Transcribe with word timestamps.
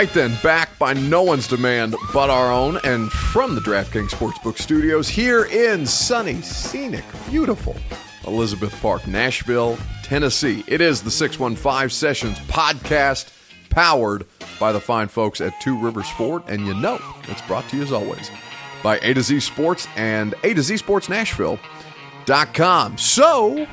right 0.00 0.14
then, 0.14 0.34
back 0.42 0.78
by 0.78 0.94
no 0.94 1.22
one's 1.22 1.46
demand 1.46 1.94
but 2.14 2.30
our 2.30 2.50
own, 2.50 2.78
and 2.84 3.12
from 3.12 3.54
the 3.54 3.60
DraftKings 3.60 4.08
Sportsbook 4.08 4.56
Studios 4.56 5.10
here 5.10 5.44
in 5.44 5.84
sunny, 5.84 6.40
scenic, 6.40 7.04
beautiful 7.28 7.76
Elizabeth 8.26 8.74
Park, 8.80 9.06
Nashville, 9.06 9.76
Tennessee. 10.02 10.64
It 10.66 10.80
is 10.80 11.02
the 11.02 11.10
615 11.10 11.90
Sessions 11.90 12.38
podcast 12.48 13.30
powered 13.68 14.24
by 14.58 14.72
the 14.72 14.80
fine 14.80 15.08
folks 15.08 15.38
at 15.42 15.52
Two 15.60 15.78
Rivers 15.78 16.08
Ford, 16.12 16.44
and 16.48 16.66
you 16.66 16.72
know 16.72 16.98
it's 17.24 17.42
brought 17.42 17.68
to 17.68 17.76
you 17.76 17.82
as 17.82 17.92
always 17.92 18.30
by 18.82 18.98
A 19.00 19.12
to 19.12 19.20
Z 19.20 19.40
Sports 19.40 19.86
and 19.96 20.34
A 20.44 20.54
to 20.54 20.62
Z 20.62 20.78
Sports 20.78 21.10
Nashville.com. 21.10 22.96
So, 22.96 23.66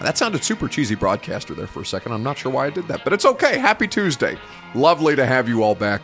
that 0.00 0.18
sounded 0.18 0.42
super 0.42 0.66
cheesy 0.66 0.96
broadcaster 0.96 1.54
there 1.54 1.68
for 1.68 1.82
a 1.82 1.86
second. 1.86 2.10
I'm 2.10 2.24
not 2.24 2.38
sure 2.38 2.50
why 2.50 2.66
I 2.66 2.70
did 2.70 2.88
that, 2.88 3.04
but 3.04 3.12
it's 3.12 3.24
okay. 3.24 3.56
Happy 3.56 3.86
Tuesday. 3.86 4.36
Lovely 4.74 5.14
to 5.14 5.24
have 5.24 5.48
you 5.48 5.62
all 5.62 5.76
back 5.76 6.02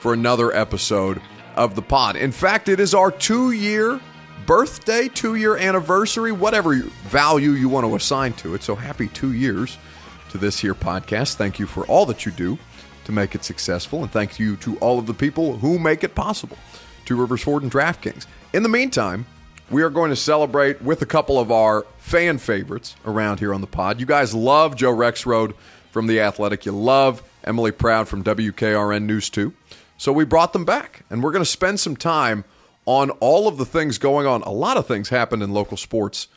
for 0.00 0.14
another 0.14 0.54
episode 0.54 1.20
of 1.56 1.74
the 1.74 1.82
pod. 1.82 2.16
In 2.16 2.30
fact, 2.30 2.68
it 2.68 2.78
is 2.78 2.94
our 2.94 3.10
two 3.10 3.50
year 3.50 4.00
birthday, 4.46 5.08
two 5.08 5.34
year 5.34 5.56
anniversary, 5.56 6.30
whatever 6.30 6.74
value 6.74 7.50
you 7.50 7.68
want 7.68 7.86
to 7.86 7.96
assign 7.96 8.32
to 8.34 8.54
it. 8.54 8.62
So 8.62 8.76
happy 8.76 9.08
two 9.08 9.32
years 9.32 9.78
to 10.30 10.38
this 10.38 10.58
here 10.60 10.74
podcast. 10.74 11.34
Thank 11.34 11.58
you 11.58 11.66
for 11.66 11.84
all 11.86 12.06
that 12.06 12.24
you 12.24 12.32
do 12.32 12.58
to 13.04 13.12
make 13.12 13.34
it 13.34 13.44
successful, 13.44 14.02
and 14.02 14.10
thank 14.10 14.38
you 14.38 14.56
to 14.56 14.78
all 14.78 14.98
of 14.98 15.06
the 15.06 15.14
people 15.14 15.58
who 15.58 15.78
make 15.78 16.04
it 16.04 16.14
possible. 16.14 16.56
Two 17.04 17.16
Rivers 17.16 17.42
Ford 17.42 17.62
and 17.62 17.70
DraftKings. 17.70 18.26
In 18.54 18.62
the 18.62 18.68
meantime, 18.68 19.26
we 19.70 19.82
are 19.82 19.90
going 19.90 20.10
to 20.10 20.16
celebrate 20.16 20.80
with 20.80 21.02
a 21.02 21.06
couple 21.06 21.38
of 21.38 21.50
our 21.50 21.84
fan 21.98 22.38
favorites 22.38 22.96
around 23.04 23.40
here 23.40 23.52
on 23.52 23.60
the 23.60 23.66
pod. 23.66 24.00
You 24.00 24.06
guys 24.06 24.34
love 24.34 24.76
Joe 24.76 24.94
Rexrode 24.94 25.54
from 25.90 26.06
The 26.06 26.20
Athletic. 26.20 26.64
You 26.64 26.72
love 26.72 27.22
Emily 27.44 27.72
Proud 27.72 28.08
from 28.08 28.24
WKRN 28.24 29.04
News 29.04 29.30
2. 29.30 29.52
So 29.96 30.12
we 30.12 30.24
brought 30.24 30.52
them 30.52 30.64
back, 30.64 31.04
and 31.08 31.22
we're 31.22 31.32
going 31.32 31.44
to 31.44 31.50
spend 31.50 31.80
some 31.80 31.96
time 31.96 32.44
on 32.86 33.10
all 33.10 33.48
of 33.48 33.56
the 33.56 33.64
things 33.64 33.98
going 33.98 34.26
on. 34.26 34.42
A 34.42 34.50
lot 34.50 34.76
of 34.76 34.86
things 34.86 35.08
happened 35.08 35.42
in 35.42 35.52
local 35.52 35.76
sports 35.76 36.28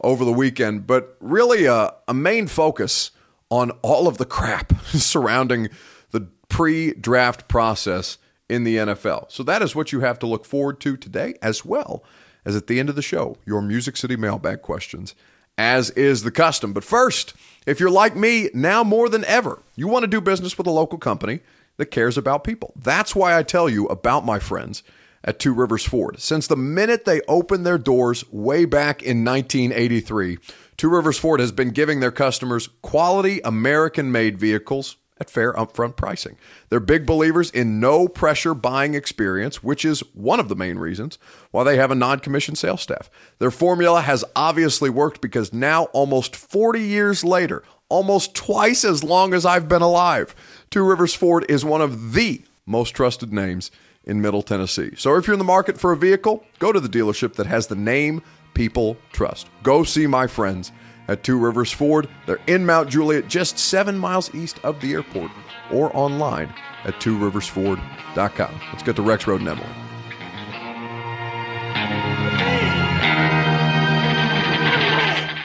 over 0.00 0.24
the 0.24 0.32
weekend, 0.32 0.86
but 0.86 1.16
really 1.20 1.66
a, 1.66 1.94
a 2.08 2.14
main 2.14 2.46
focus 2.46 3.10
on 3.50 3.70
all 3.82 4.08
of 4.08 4.18
the 4.18 4.24
crap 4.24 4.72
surrounding 4.86 5.68
the 6.10 6.28
pre 6.48 6.92
draft 6.94 7.48
process 7.48 8.18
in 8.48 8.64
the 8.64 8.76
NFL. 8.76 9.30
So 9.30 9.42
that 9.44 9.62
is 9.62 9.76
what 9.76 9.92
you 9.92 10.00
have 10.00 10.18
to 10.20 10.26
look 10.26 10.44
forward 10.44 10.80
to 10.80 10.96
today, 10.96 11.34
as 11.42 11.64
well 11.64 12.02
as 12.44 12.56
at 12.56 12.66
the 12.66 12.80
end 12.80 12.88
of 12.88 12.96
the 12.96 13.02
show, 13.02 13.36
your 13.46 13.62
Music 13.62 13.96
City 13.96 14.16
mailbag 14.16 14.62
questions, 14.62 15.14
as 15.58 15.90
is 15.90 16.22
the 16.22 16.30
custom. 16.30 16.72
But 16.72 16.84
first, 16.84 17.34
if 17.66 17.80
you're 17.80 17.90
like 17.90 18.16
me, 18.16 18.50
now 18.54 18.82
more 18.82 19.08
than 19.08 19.24
ever, 19.24 19.62
you 19.76 19.88
want 19.88 20.02
to 20.02 20.08
do 20.08 20.20
business 20.20 20.58
with 20.58 20.66
a 20.66 20.70
local 20.70 20.98
company 20.98 21.40
that 21.76 21.86
cares 21.86 22.18
about 22.18 22.44
people. 22.44 22.72
That's 22.76 23.14
why 23.14 23.36
I 23.36 23.42
tell 23.42 23.68
you 23.68 23.86
about 23.86 24.24
my 24.24 24.38
friends 24.38 24.82
at 25.24 25.38
Two 25.38 25.54
Rivers 25.54 25.84
Ford. 25.84 26.20
Since 26.20 26.46
the 26.46 26.56
minute 26.56 27.04
they 27.04 27.20
opened 27.28 27.64
their 27.64 27.78
doors 27.78 28.24
way 28.32 28.64
back 28.64 29.02
in 29.02 29.24
1983, 29.24 30.38
Two 30.76 30.88
Rivers 30.88 31.18
Ford 31.18 31.40
has 31.40 31.52
been 31.52 31.70
giving 31.70 32.00
their 32.00 32.10
customers 32.10 32.68
quality 32.82 33.40
American 33.44 34.10
made 34.10 34.38
vehicles 34.38 34.96
at 35.22 35.30
fair 35.30 35.52
upfront 35.52 35.96
pricing. 35.96 36.36
They're 36.68 36.80
big 36.80 37.06
believers 37.06 37.50
in 37.50 37.78
no 37.80 38.08
pressure 38.08 38.54
buying 38.54 38.94
experience, 38.94 39.62
which 39.62 39.84
is 39.84 40.00
one 40.14 40.40
of 40.40 40.48
the 40.48 40.56
main 40.56 40.78
reasons 40.78 41.16
why 41.52 41.62
they 41.64 41.76
have 41.76 41.90
a 41.90 41.94
non 41.94 42.18
commissioned 42.18 42.58
sales 42.58 42.82
staff. 42.82 43.08
Their 43.38 43.52
formula 43.52 44.02
has 44.02 44.24
obviously 44.34 44.90
worked 44.90 45.20
because 45.20 45.52
now, 45.52 45.84
almost 45.92 46.34
40 46.34 46.80
years 46.80 47.24
later, 47.24 47.62
almost 47.88 48.34
twice 48.34 48.84
as 48.84 49.04
long 49.04 49.32
as 49.32 49.46
I've 49.46 49.68
been 49.68 49.82
alive, 49.82 50.34
Two 50.70 50.82
Rivers 50.82 51.14
Ford 51.14 51.46
is 51.48 51.64
one 51.64 51.82
of 51.82 52.14
the 52.14 52.42
most 52.66 52.90
trusted 52.90 53.32
names 53.32 53.70
in 54.04 54.20
Middle 54.20 54.42
Tennessee. 54.42 54.92
So 54.96 55.16
if 55.16 55.26
you're 55.26 55.34
in 55.34 55.38
the 55.38 55.44
market 55.44 55.78
for 55.78 55.92
a 55.92 55.96
vehicle, 55.96 56.44
go 56.58 56.72
to 56.72 56.80
the 56.80 56.88
dealership 56.88 57.34
that 57.34 57.46
has 57.46 57.68
the 57.68 57.76
name 57.76 58.22
people 58.54 58.96
trust. 59.12 59.48
Go 59.62 59.84
see 59.84 60.06
my 60.06 60.26
friends 60.26 60.72
at 61.08 61.22
Two 61.22 61.38
Rivers 61.38 61.72
Ford. 61.72 62.08
They're 62.26 62.40
in 62.46 62.66
Mount 62.66 62.90
Juliet, 62.90 63.28
just 63.28 63.58
seven 63.58 63.98
miles 63.98 64.34
east 64.34 64.60
of 64.64 64.80
the 64.80 64.92
airport, 64.92 65.30
or 65.70 65.94
online 65.96 66.52
at 66.84 66.94
tworiversford.com. 66.94 68.60
Let's 68.72 68.82
get 68.82 68.96
to 68.96 69.02
Rexrode 69.02 69.40
and 69.40 69.48
Emily. 69.48 69.68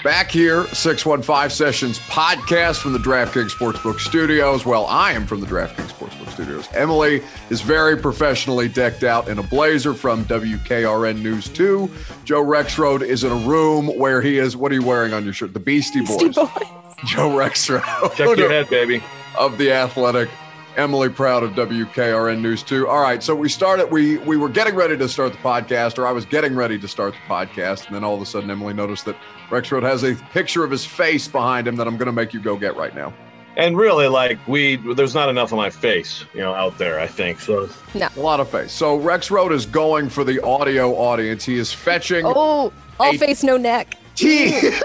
Back 0.04 0.32
here, 0.32 0.66
615 0.68 1.50
Sessions 1.50 2.00
podcast 2.00 2.78
from 2.82 2.94
the 2.94 3.00
DraftKings 3.00 3.50
Sportsbook 3.50 4.00
Studios. 4.00 4.66
Well, 4.66 4.86
I 4.86 5.12
am 5.12 5.28
from 5.28 5.42
the 5.42 5.48
DraftKings 5.48 5.92
Sportsbook 5.92 6.27
Studios. 6.38 6.70
Emily 6.76 7.24
is 7.50 7.62
very 7.62 7.98
professionally 7.98 8.68
decked 8.68 9.04
out 9.04 9.28
in 9.28 9.40
a 9.40 9.44
blazer 9.44 9.96
from 9.96 10.24
WKRN 10.26 11.24
News 11.24 11.50
2. 11.50 11.90
Joe 12.26 12.44
Rexrode 12.44 13.02
is 13.02 13.24
in 13.24 13.32
a 13.32 13.48
room 13.48 13.88
where 13.98 14.22
he 14.22 14.38
is, 14.38 14.56
what 14.56 14.72
are 14.72 14.76
you 14.76 14.84
wearing 14.84 15.14
on 15.14 15.24
your 15.24 15.34
shirt? 15.34 15.54
The 15.54 15.60
Beastie 15.60 16.02
Boys. 16.02 16.18
Beastie 16.18 16.42
Boys. 16.42 16.68
Joe 17.06 17.30
Rexrode. 17.30 18.14
Check 18.16 18.38
your 18.38 18.52
head, 18.52 18.70
baby. 18.70 19.02
Of 19.40 19.58
the 19.58 19.72
Athletic. 19.72 20.30
Emily 20.76 21.10
Proud 21.10 21.42
of 21.42 21.54
WKRN 21.54 22.40
News 22.40 22.62
2. 22.62 22.88
All 22.88 23.02
right, 23.02 23.24
so 23.24 23.34
we 23.34 23.50
started, 23.50 23.90
we 23.90 24.20
we 24.20 24.38
were 24.38 24.48
getting 24.48 24.76
ready 24.76 24.96
to 24.96 25.10
start 25.10 25.32
the 25.32 25.40
podcast, 25.40 25.98
or 25.98 26.06
I 26.06 26.12
was 26.12 26.24
getting 26.24 26.56
ready 26.56 26.78
to 26.78 26.88
start 26.88 27.16
the 27.16 27.34
podcast, 27.34 27.88
and 27.88 27.96
then 27.96 28.04
all 28.04 28.14
of 28.14 28.22
a 28.22 28.28
sudden 28.28 28.52
Emily 28.52 28.76
noticed 28.76 29.06
that 29.06 29.16
Rexrode 29.50 29.82
has 29.82 30.04
a 30.04 30.14
picture 30.34 30.64
of 30.64 30.70
his 30.70 30.86
face 30.86 31.28
behind 31.28 31.68
him 31.68 31.78
that 31.78 31.88
I'm 31.88 31.98
going 31.98 32.06
to 32.06 32.12
make 32.12 32.32
you 32.32 32.40
go 32.40 32.58
get 32.58 32.76
right 32.76 32.94
now. 32.94 33.12
And 33.58 33.76
really, 33.76 34.08
like 34.08 34.38
we, 34.48 34.76
there's 34.94 35.16
not 35.16 35.30
enough 35.30 35.52
of 35.52 35.58
my 35.58 35.72
face, 35.72 36.24
you 36.36 36.42
know, 36.42 36.54
out 36.54 36.78
there. 36.78 37.00
I 37.00 37.08
think 37.08 37.40
so. 37.40 37.68
No. 37.96 38.08
A 38.16 38.20
lot 38.20 38.40
of 38.40 38.50
face. 38.50 38.72
So 38.72 39.00
Rexrode 39.00 39.52
is 39.52 39.66
going 39.66 40.10
for 40.10 40.24
the 40.24 40.42
audio 40.44 40.94
audience. 40.96 41.44
He 41.44 41.58
is 41.58 41.74
fetching. 41.74 42.24
Oh, 42.24 42.72
all 43.00 43.16
A- 43.16 43.18
face, 43.18 43.44
no 43.44 43.58
neck. 43.58 43.98
Team. 44.16 44.74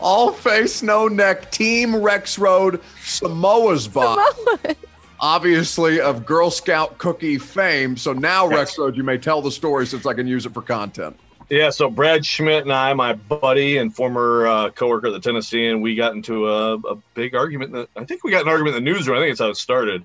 All 0.00 0.32
face, 0.32 0.82
no 0.82 1.06
neck. 1.08 1.50
Team 1.50 1.92
Rexrode 1.92 2.80
Samoa's 3.02 3.86
box. 3.86 4.36
Samoa. 4.38 4.76
Obviously, 5.20 6.00
of 6.00 6.24
Girl 6.24 6.50
Scout 6.50 6.96
cookie 6.98 7.38
fame. 7.38 7.96
So 7.96 8.12
now, 8.12 8.48
Rexrode, 8.48 8.96
you 8.96 9.02
may 9.04 9.18
tell 9.18 9.42
the 9.42 9.50
story 9.50 9.86
since 9.86 10.06
I 10.06 10.14
can 10.14 10.26
use 10.26 10.46
it 10.46 10.54
for 10.54 10.62
content. 10.62 11.18
Yeah. 11.50 11.70
So 11.70 11.88
Brad 11.88 12.26
Schmidt 12.26 12.64
and 12.64 12.72
I, 12.72 12.92
my 12.92 13.14
buddy 13.14 13.78
and 13.78 13.94
former 13.94 14.46
uh, 14.46 14.70
coworker 14.70 15.06
at 15.06 15.12
the 15.14 15.20
Tennessee, 15.20 15.66
and 15.66 15.82
we 15.82 15.94
got 15.94 16.14
into 16.14 16.48
a, 16.48 16.74
a 16.74 16.96
big 17.14 17.34
argument. 17.34 17.72
The, 17.72 17.88
I 17.96 18.04
think 18.04 18.22
we 18.22 18.30
got 18.30 18.42
an 18.42 18.48
argument 18.48 18.76
in 18.76 18.84
the 18.84 18.90
newsroom. 18.90 19.16
I 19.16 19.20
think 19.22 19.32
it's 19.32 19.40
how 19.40 19.48
it 19.48 19.56
started 19.56 20.04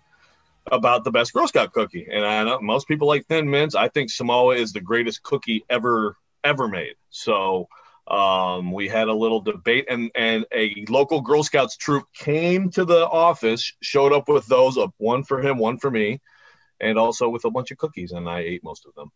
about 0.71 1.03
the 1.03 1.11
best 1.11 1.33
Girl 1.33 1.47
Scout 1.47 1.73
cookie. 1.73 2.07
And 2.09 2.25
I 2.25 2.43
know 2.45 2.61
most 2.61 2.87
people 2.87 3.07
like 3.07 3.25
Thin 3.25 3.49
Mints. 3.49 3.75
I 3.75 3.89
think 3.89 4.09
Samoa 4.09 4.55
is 4.55 4.71
the 4.71 4.79
greatest 4.79 5.21
cookie 5.21 5.65
ever 5.69 6.15
ever 6.45 6.67
made. 6.69 6.95
So 7.09 7.67
um, 8.07 8.71
we 8.71 8.87
had 8.87 9.09
a 9.09 9.13
little 9.13 9.41
debate, 9.41 9.87
and 9.89 10.11
and 10.15 10.45
a 10.53 10.85
local 10.87 11.21
Girl 11.21 11.43
Scouts 11.43 11.75
troop 11.75 12.05
came 12.13 12.69
to 12.71 12.85
the 12.85 13.05
office, 13.07 13.73
showed 13.81 14.13
up 14.13 14.29
with 14.29 14.45
those, 14.47 14.77
uh, 14.77 14.87
one 14.97 15.23
for 15.23 15.41
him, 15.41 15.57
one 15.57 15.77
for 15.77 15.91
me, 15.91 16.21
and 16.79 16.97
also 16.97 17.27
with 17.27 17.43
a 17.45 17.51
bunch 17.51 17.71
of 17.71 17.77
cookies, 17.77 18.13
and 18.13 18.29
I 18.29 18.39
ate 18.39 18.63
most 18.63 18.85
of 18.85 18.95
them. 18.95 19.11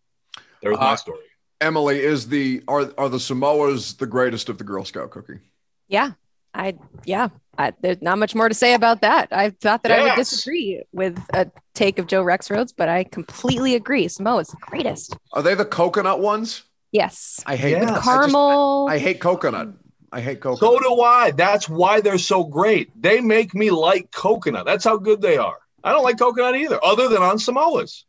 There's 0.62 0.78
my 0.78 0.92
Uh, 0.92 0.96
story. 0.97 1.23
Emily, 1.59 2.00
is 2.00 2.28
the 2.28 2.62
are 2.68 2.92
are 2.98 3.09
the 3.09 3.18
Samoas 3.18 3.98
the 3.98 4.06
greatest 4.06 4.50
of 4.50 4.58
the 4.58 4.64
Girl 4.64 4.86
Scout 4.86 5.12
cookie? 5.12 5.40
Yeah, 5.88 6.12
I 6.54 6.76
yeah. 7.06 7.30
I, 7.59 7.74
there's 7.82 8.04
not 8.04 8.20
much 8.20 8.36
more 8.36 8.48
to 8.48 8.54
say 8.54 8.76
about 8.76 9.02
that. 9.02 9.30
I 9.32 9.50
thought 9.50 9.82
that 9.82 9.92
I 9.92 10.04
would 10.04 10.16
disagree 10.16 10.84
with 10.94 11.18
a 11.34 11.50
take 11.74 11.98
of 11.98 12.06
Joe 12.06 12.24
Rexrode's, 12.24 12.72
but 12.72 12.88
I 12.88 13.04
completely 13.04 13.74
agree. 13.74 14.08
Samoa's 14.08 14.50
the 14.50 14.58
greatest. 14.62 15.18
Are 15.34 15.42
they 15.42 15.56
the 15.56 15.66
coconut 15.66 16.20
ones? 16.20 16.62
Yes, 16.92 17.42
I 17.48 17.56
hate 17.56 17.72
Yeah. 17.72 17.84
I 17.84 17.90
just- 17.96 18.04
caramel. 18.04 18.88
I 18.90 19.00
hate 19.00 19.20
coconut. 19.20 19.70
I 20.12 20.22
hate 20.22 20.40
coconut. 20.40 20.59
So 20.59 20.80
do 20.80 21.02
I. 21.02 21.32
That's 21.32 21.68
why 21.68 22.00
they're 22.00 22.18
so 22.20 22.44
great. 22.44 22.90
They 23.02 23.20
make 23.22 23.56
me 23.56 23.72
like 23.72 24.12
coconut. 24.12 24.66
That's 24.66 24.86
how 24.86 24.98
good 24.98 25.22
they 25.22 25.38
are. 25.38 25.58
I 25.84 25.92
don't 25.92 26.04
like 26.04 26.20
coconut 26.20 26.56
either, 26.56 26.80
other 26.84 27.09
than 27.09 27.22
on 27.24 27.38
Samoas. 27.38 28.04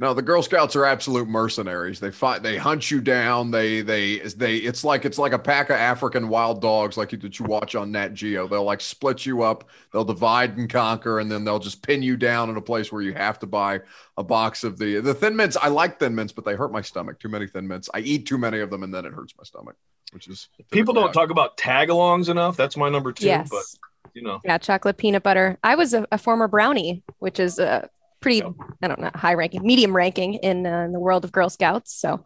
No, 0.00 0.12
the 0.12 0.22
Girl 0.22 0.42
Scouts 0.42 0.74
are 0.74 0.84
absolute 0.84 1.28
mercenaries. 1.28 2.00
They 2.00 2.10
fight. 2.10 2.42
They 2.42 2.56
hunt 2.56 2.90
you 2.90 3.00
down. 3.00 3.52
They 3.52 3.80
they 3.80 4.18
they. 4.18 4.56
It's 4.56 4.82
like 4.82 5.04
it's 5.04 5.18
like 5.18 5.32
a 5.32 5.38
pack 5.38 5.70
of 5.70 5.76
African 5.76 6.28
wild 6.28 6.60
dogs, 6.60 6.96
like 6.96 7.12
you, 7.12 7.18
that 7.18 7.38
you 7.38 7.44
watch 7.44 7.76
on 7.76 7.92
Nat 7.92 8.12
Geo. 8.12 8.48
They'll 8.48 8.64
like 8.64 8.80
split 8.80 9.24
you 9.24 9.42
up. 9.42 9.68
They'll 9.92 10.04
divide 10.04 10.56
and 10.56 10.68
conquer, 10.68 11.20
and 11.20 11.30
then 11.30 11.44
they'll 11.44 11.60
just 11.60 11.80
pin 11.80 12.02
you 12.02 12.16
down 12.16 12.50
in 12.50 12.56
a 12.56 12.60
place 12.60 12.90
where 12.90 13.02
you 13.02 13.14
have 13.14 13.38
to 13.38 13.46
buy 13.46 13.82
a 14.16 14.24
box 14.24 14.64
of 14.64 14.78
the 14.78 14.98
the 15.00 15.14
Thin 15.14 15.36
Mints. 15.36 15.56
I 15.56 15.68
like 15.68 16.00
Thin 16.00 16.12
Mints, 16.16 16.32
but 16.32 16.44
they 16.44 16.56
hurt 16.56 16.72
my 16.72 16.82
stomach. 16.82 17.20
Too 17.20 17.28
many 17.28 17.46
Thin 17.46 17.68
Mints. 17.68 17.88
I 17.94 18.00
eat 18.00 18.26
too 18.26 18.38
many 18.38 18.58
of 18.58 18.70
them, 18.70 18.82
and 18.82 18.92
then 18.92 19.04
it 19.06 19.12
hurts 19.12 19.34
my 19.38 19.44
stomach. 19.44 19.76
Which 20.12 20.26
is 20.26 20.48
People 20.72 20.92
don't 20.92 21.04
typically 21.04 21.22
talk 21.22 21.30
about 21.30 21.56
tagalongs 21.56 22.28
enough. 22.28 22.56
That's 22.56 22.76
my 22.76 22.88
number 22.88 23.12
two. 23.12 23.26
yes, 23.26 23.48
But 23.48 23.64
you 24.12 24.22
know, 24.22 24.40
yeah, 24.44 24.58
chocolate 24.58 24.96
peanut 24.96 25.22
butter. 25.22 25.56
I 25.62 25.76
was 25.76 25.94
a, 25.94 26.04
a 26.10 26.18
former 26.18 26.48
brownie, 26.48 27.04
which 27.20 27.38
is 27.38 27.60
a 27.60 27.88
pretty. 28.24 28.42
I 28.82 28.88
don't 28.88 29.00
know 29.00 29.10
high 29.14 29.34
ranking, 29.34 29.62
medium 29.66 29.94
ranking 29.94 30.34
in, 30.34 30.66
uh, 30.66 30.80
in 30.80 30.92
the 30.92 30.98
world 30.98 31.24
of 31.24 31.30
Girl 31.32 31.50
Scouts. 31.50 31.94
So 31.94 32.24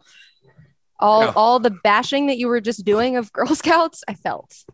all 0.97 1.25
Yeah. 1.25 1.33
all 1.35 1.59
the 1.59 1.71
bashing 1.83 2.27
that 2.27 2.37
you 2.37 2.47
were 2.47 2.61
just 2.61 2.85
doing 2.85 3.17
of 3.17 3.31
Girl 3.33 3.53
Scouts, 3.63 4.01
I 4.07 4.13
felt. 4.13 4.55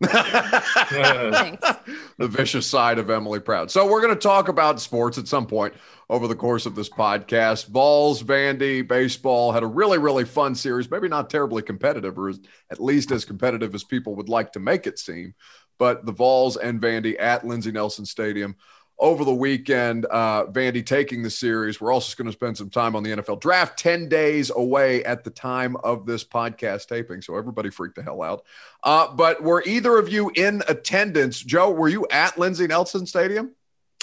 The 2.18 2.28
vicious 2.28 2.66
side 2.66 2.98
of 2.98 3.10
Emily 3.10 3.40
Proud. 3.40 3.70
So 3.70 3.90
we're 3.90 4.00
going 4.00 4.14
to 4.14 4.20
talk 4.20 4.48
about 4.48 4.80
sports 4.80 5.18
at 5.18 5.28
some 5.28 5.46
point 5.46 5.74
over 6.08 6.26
the 6.28 6.34
course 6.36 6.64
of 6.64 6.74
this 6.74 6.88
podcast. 6.88 7.66
Vols, 7.68 8.22
Vandy, 8.22 8.86
baseball 8.86 9.52
had 9.52 9.62
a 9.62 9.66
really, 9.66 9.98
really 9.98 10.24
fun 10.24 10.54
series. 10.54 10.90
Maybe 10.90 11.08
not 11.08 11.28
terribly 11.28 11.62
competitive, 11.62 12.18
or 12.18 12.30
at 12.70 12.80
least 12.80 13.10
as 13.10 13.24
competitive 13.24 13.74
as 13.74 13.84
people 13.84 14.14
would 14.16 14.28
like 14.28 14.52
to 14.52 14.60
make 14.60 14.86
it 14.86 14.98
seem. 14.98 15.34
But 15.78 16.06
the 16.06 16.12
Vols 16.12 16.56
and 16.56 16.80
Vandy 16.80 17.20
at 17.20 17.44
Lindsey 17.46 17.72
Nelson 17.72 18.06
Stadium 18.06 18.56
over 18.98 19.24
the 19.24 19.34
weekend. 19.34 20.06
Uh, 20.10 20.46
Vandy 20.46 20.84
taking 20.84 21.22
the 21.22 21.30
series. 21.30 21.80
We're 21.80 21.92
also 21.92 22.14
going 22.16 22.26
to 22.26 22.32
spend 22.32 22.56
some 22.56 22.70
time 22.70 22.96
on 22.96 23.02
the 23.02 23.10
NFL 23.10 23.40
draft. 23.40 23.78
Ten 23.78 24.08
days 24.08 24.50
away 24.54 25.04
at 25.04 25.22
the 25.24 25.30
time 25.30 25.76
of 25.84 26.06
this 26.06 26.24
podcast 26.24 26.86
taping, 26.88 27.20
so 27.22 27.36
everybody 27.36 27.70
freaked 27.70 27.96
the 27.96 28.02
hell 28.02 28.22
out. 28.22 28.44
Uh, 28.82 29.12
but 29.14 29.42
were 29.42 29.62
either 29.66 29.98
of 29.98 30.08
you 30.08 30.30
in 30.34 30.62
attendance? 30.68 31.38
Joe, 31.40 31.70
were 31.70 31.88
you 31.88 32.06
at 32.10 32.38
Lindsey 32.38 32.66
Nelson 32.66 33.06
Stadium? 33.06 33.52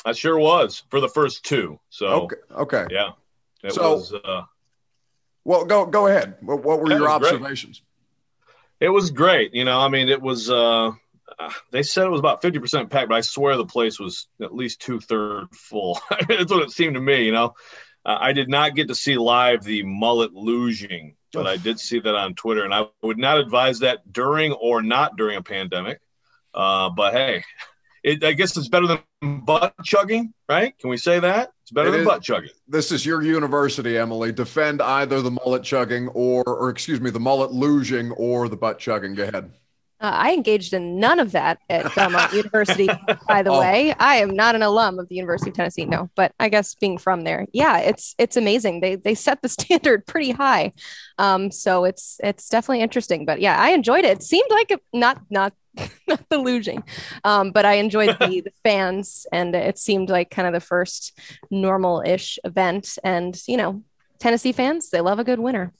I 0.06 0.12
sure 0.12 0.38
was 0.38 0.84
for 0.90 1.00
the 1.00 1.10
first 1.10 1.46
two. 1.46 1.80
So 1.90 2.08
Okay. 2.24 2.36
Okay. 2.52 2.86
yeah, 2.92 3.12
it 3.64 3.74
So- 3.74 3.94
was. 3.96 4.14
Uh, 4.14 4.44
Well, 5.46 5.66
go 5.66 5.86
go 5.86 6.08
ahead. 6.08 6.36
What, 6.42 6.64
what 6.64 6.80
were 6.82 6.90
your 6.90 7.02
was 7.02 7.20
great. 7.20 7.34
observations? 7.34 7.82
It 8.80 8.90
was 8.90 9.12
great. 9.12 9.54
You 9.54 9.64
know, 9.66 9.80
I 9.80 9.88
mean, 9.90 10.10
it 10.10 10.22
was. 10.22 10.50
Uh, 10.50 10.92
uh, 11.40 11.50
they 11.72 11.84
said 11.84 12.06
it 12.06 12.10
was 12.12 12.20
about 12.20 12.42
fifty 12.42 12.60
percent 12.60 12.90
packed, 12.90 13.10
but 13.10 13.16
I 13.16 13.22
swear 13.22 13.58
the 13.58 13.66
place 13.66 14.00
was 14.00 14.28
at 14.42 14.54
least 14.54 14.82
two 14.82 15.00
thirds 15.00 15.58
full. 15.58 16.00
That's 16.28 16.52
what 16.52 16.64
it 16.64 16.72
seemed 16.72 16.96
to 16.96 17.02
me. 17.02 17.26
You 17.26 17.32
know, 17.32 17.54
uh, 18.06 18.18
I 18.20 18.34
did 18.34 18.50
not 18.50 18.76
get 18.76 18.88
to 18.90 18.96
see 18.96 19.18
live 19.18 19.64
the 19.64 19.84
mullet 19.84 20.34
luging, 20.34 21.16
but 21.32 21.48
I 21.48 21.58
did 21.58 21.80
see 21.80 22.00
that 22.00 22.16
on 22.16 22.36
Twitter, 22.36 22.64
and 22.64 22.74
I 22.74 22.86
would 23.02 23.18
not 23.18 23.40
advise 23.40 23.80
that 23.80 24.12
during 24.12 24.52
or 24.54 24.82
not 24.82 25.16
during 25.18 25.38
a 25.38 25.42
pandemic. 25.42 26.00
Uh, 26.54 26.90
but 26.90 27.14
hey, 27.14 27.44
it, 28.04 28.24
I 28.24 28.34
guess 28.34 28.56
it's 28.58 28.68
better 28.68 28.88
than 28.88 29.40
butt 29.42 29.74
chugging, 29.84 30.34
right? 30.50 30.78
Can 30.78 30.90
we 30.90 30.98
say 30.98 31.20
that? 31.20 31.52
It's 31.64 31.72
better 31.72 31.90
It 31.90 31.92
than 31.92 32.02
is. 32.02 32.06
butt 32.06 32.22
chugging. 32.22 32.50
This 32.68 32.92
is 32.92 33.06
your 33.06 33.22
university, 33.24 33.98
Emily. 33.98 34.32
Defend 34.34 34.82
either 34.82 35.22
the 35.22 35.32
mullet 35.32 35.64
chugging 35.64 36.10
or, 36.10 36.44
or 36.44 36.70
excuse 36.70 37.00
me, 37.00 37.10
the 37.10 37.22
mullet 37.22 37.52
luging 37.52 38.14
or 38.18 38.50
the 38.50 38.58
butt 38.58 38.80
chugging. 38.80 39.16
Go 39.16 39.24
ahead. 39.24 39.52
Uh, 40.04 40.12
I 40.14 40.34
engaged 40.34 40.74
in 40.74 41.00
none 41.00 41.18
of 41.22 41.32
that 41.32 41.60
at 41.70 41.96
Belmont 41.96 42.34
University, 42.44 42.90
by 43.26 43.42
the 43.42 43.52
Oh. 43.52 43.60
way. 43.62 43.94
I 43.98 44.18
am 44.18 44.36
not 44.36 44.54
an 44.54 44.62
alum 44.62 45.00
of 45.00 45.08
the 45.08 45.16
University 45.16 45.50
of 45.52 45.56
Tennessee, 45.56 45.86
no, 45.86 46.10
but 46.16 46.34
I 46.42 46.50
guess 46.50 46.76
being 46.76 46.98
from 46.98 47.24
there, 47.24 47.48
yeah, 47.54 47.78
it's 47.80 48.14
it's 48.18 48.36
amazing. 48.36 48.82
They 48.82 48.96
they 48.96 49.16
set 49.16 49.42
the 49.42 49.48
standard 49.58 50.06
pretty 50.06 50.32
high, 50.32 50.74
um, 51.18 51.52
so 51.52 51.86
it's 51.86 52.20
it's 52.22 52.50
definitely 52.50 52.82
interesting. 52.82 53.26
But 53.26 53.40
yeah, 53.40 53.58
I 53.58 53.70
enjoyed 53.70 54.04
it. 54.04 54.18
It 54.18 54.24
seemed 54.24 54.50
like 54.52 54.72
a, 54.72 54.80
not 54.92 55.22
not 55.30 55.54
not 56.08 56.28
the 56.30 56.38
luging, 56.38 56.84
um, 57.24 57.52
but 57.52 57.64
I 57.66 57.76
enjoyed 57.76 58.18
the, 58.20 58.42
the 58.42 58.52
fans, 58.62 59.26
and 59.32 59.56
it 59.56 59.80
seemed 59.80 60.10
like 60.10 60.30
kind 60.30 60.48
of 60.50 60.54
the 60.54 60.60
first 60.60 61.18
normal-ish 61.50 62.40
event. 62.44 62.98
And 63.06 63.42
you 63.48 63.56
know, 63.56 63.84
Tennessee 64.20 64.52
fans, 64.52 64.90
they 64.90 65.00
love 65.00 65.20
a 65.20 65.24
good 65.24 65.40
winner. 65.40 65.72